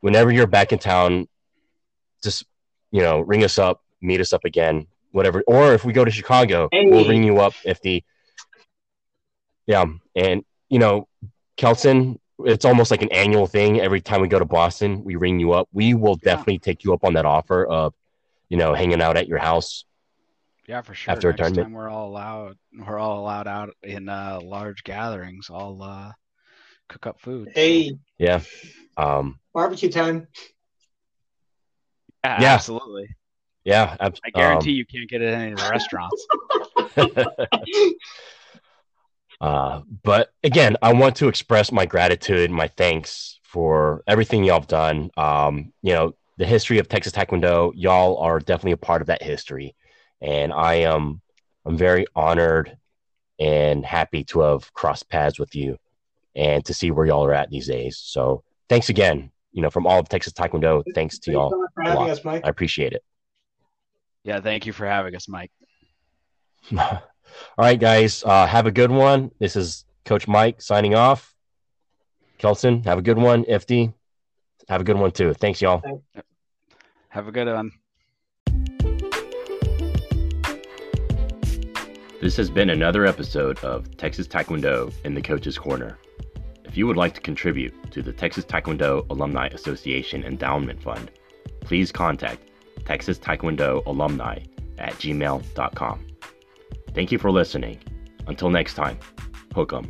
Whenever 0.00 0.32
you're 0.32 0.46
back 0.46 0.72
in 0.72 0.78
town, 0.78 1.28
just 2.22 2.46
you 2.92 3.02
know, 3.02 3.20
ring 3.20 3.44
us 3.44 3.58
up, 3.58 3.82
meet 4.00 4.20
us 4.20 4.32
up 4.32 4.46
again, 4.46 4.86
whatever. 5.18 5.42
Or 5.46 5.74
if 5.74 5.84
we 5.84 5.92
go 5.92 6.04
to 6.04 6.10
Chicago, 6.10 6.68
Hey. 6.72 6.86
we'll 6.86 7.06
ring 7.06 7.22
you 7.24 7.40
up 7.40 7.52
if 7.64 7.80
the 7.82 8.02
yeah, 9.66 9.84
and 10.16 10.44
you 10.70 10.78
know, 10.78 11.08
Kelson, 11.58 12.18
it's 12.44 12.64
almost 12.64 12.90
like 12.90 13.02
an 13.02 13.12
annual 13.12 13.46
thing. 13.46 13.80
Every 13.80 14.00
time 14.00 14.22
we 14.22 14.28
go 14.28 14.38
to 14.38 14.44
Boston, 14.46 15.04
we 15.04 15.16
ring 15.16 15.38
you 15.40 15.52
up. 15.52 15.68
We 15.72 15.92
will 15.92 16.18
Yeah. 16.22 16.30
definitely 16.36 16.60
take 16.60 16.84
you 16.84 16.94
up 16.94 17.04
on 17.04 17.14
that 17.14 17.26
offer 17.26 17.66
of, 17.66 17.92
you 18.48 18.56
know, 18.56 18.72
hanging 18.74 19.02
out 19.02 19.16
at 19.18 19.28
your 19.28 19.38
house. 19.38 19.84
Yeah, 20.66 20.82
for 20.82 20.94
sure. 20.94 21.12
After 21.14 21.30
a 21.30 21.36
tournament. 21.36 21.66
time 21.66 21.72
we're 21.72 21.88
all 21.88 22.08
allowed, 22.08 22.58
we're 22.72 22.98
all 22.98 23.18
allowed 23.20 23.46
out 23.48 23.74
in 23.82 24.08
uh, 24.08 24.40
large 24.42 24.84
gatherings. 24.84 25.48
I'll 25.50 25.82
uh, 25.82 26.12
cook 26.88 27.06
up 27.06 27.20
food. 27.20 27.50
Hey, 27.54 27.92
Yeah. 28.18 28.40
Um, 28.96 29.38
barbecue 29.54 29.90
time. 29.90 30.28
Yeah, 32.24 32.40
Yeah. 32.42 32.54
absolutely. 32.54 33.08
Yeah. 33.68 33.96
ab- 34.00 34.18
I 34.24 34.30
guarantee 34.30 34.70
um, 34.70 34.76
you 34.76 34.86
can't 34.86 35.08
get 35.08 35.22
it 35.22 35.26
at 35.26 35.34
any 35.34 35.52
of 35.52 35.58
the 35.58 35.70
restaurants. 35.70 36.26
Uh, 39.40 39.82
but 40.02 40.32
again, 40.42 40.76
I 40.82 40.92
want 40.92 41.14
to 41.18 41.28
express 41.28 41.70
my 41.70 41.86
gratitude, 41.86 42.50
my 42.50 42.66
thanks 42.66 43.38
for 43.44 44.02
everything 44.08 44.42
y'all 44.42 44.58
have 44.58 44.66
done. 44.66 45.12
Um, 45.16 45.72
you 45.80 45.92
know, 45.92 46.16
the 46.38 46.44
history 46.44 46.78
of 46.78 46.88
Texas 46.88 47.12
Taekwondo, 47.12 47.72
y'all 47.76 48.16
are 48.16 48.40
definitely 48.40 48.72
a 48.72 48.76
part 48.78 49.00
of 49.00 49.06
that 49.06 49.22
history, 49.22 49.76
and 50.20 50.52
I 50.52 50.74
am 50.74 51.20
I'm 51.64 51.76
very 51.76 52.04
honored 52.16 52.76
and 53.38 53.84
happy 53.84 54.24
to 54.24 54.40
have 54.40 54.72
crossed 54.72 55.08
paths 55.08 55.38
with 55.38 55.54
you 55.54 55.78
and 56.34 56.64
to 56.64 56.74
see 56.74 56.90
where 56.90 57.06
y'all 57.06 57.24
are 57.24 57.32
at 57.32 57.48
these 57.48 57.68
days. 57.68 57.98
So 57.98 58.42
thanks 58.68 58.88
again, 58.88 59.30
you 59.52 59.62
know, 59.62 59.70
from 59.70 59.86
all 59.86 60.00
of 60.00 60.08
Texas 60.08 60.32
Taekwondo. 60.32 60.82
Thanks 60.94 61.20
to 61.20 61.30
Thanks 61.30 61.34
y'all. 61.36 61.50
so 61.50 61.60
much 61.60 61.70
for 61.74 61.82
having 61.84 62.10
us, 62.10 62.24
Mike. 62.24 62.42
I 62.44 62.48
appreciate 62.48 62.92
it. 62.92 63.04
Yeah, 64.28 64.40
thank 64.42 64.66
you 64.66 64.74
for 64.74 64.84
having 64.84 65.16
us, 65.16 65.26
Mike. 65.26 65.50
All 66.76 67.00
right, 67.56 67.80
guys. 67.80 68.22
Uh, 68.22 68.46
have 68.46 68.66
a 68.66 68.70
good 68.70 68.90
one. 68.90 69.30
This 69.38 69.56
is 69.56 69.86
Coach 70.04 70.28
Mike 70.28 70.60
signing 70.60 70.94
off. 70.94 71.34
Kelson, 72.36 72.82
have 72.82 72.98
a 72.98 73.02
good 73.02 73.16
one. 73.16 73.44
Ifti, 73.44 73.94
have 74.68 74.82
a 74.82 74.84
good 74.84 74.98
one 74.98 75.12
too. 75.12 75.32
Thanks, 75.32 75.62
y'all. 75.62 75.82
Have 77.08 77.26
a 77.26 77.32
good 77.32 77.46
one. 77.46 77.70
This 82.20 82.36
has 82.36 82.50
been 82.50 82.68
another 82.68 83.06
episode 83.06 83.58
of 83.60 83.96
Texas 83.96 84.28
Taekwondo 84.28 84.92
in 85.06 85.14
the 85.14 85.22
Coach's 85.22 85.56
Corner. 85.56 85.96
If 86.64 86.76
you 86.76 86.86
would 86.86 86.98
like 86.98 87.14
to 87.14 87.22
contribute 87.22 87.90
to 87.92 88.02
the 88.02 88.12
Texas 88.12 88.44
Taekwondo 88.44 89.08
Alumni 89.08 89.46
Association 89.46 90.22
Endowment 90.22 90.82
Fund, 90.82 91.12
please 91.60 91.90
contact 91.90 92.47
Texas 92.88 93.18
Taekwondo 93.18 93.84
Alumni 93.84 94.38
at 94.78 94.94
gmail.com. 94.94 96.06
Thank 96.94 97.12
you 97.12 97.18
for 97.18 97.30
listening. 97.30 97.78
Until 98.26 98.48
next 98.48 98.74
time, 98.74 98.98
hook 99.54 99.74
'em. 99.74 99.86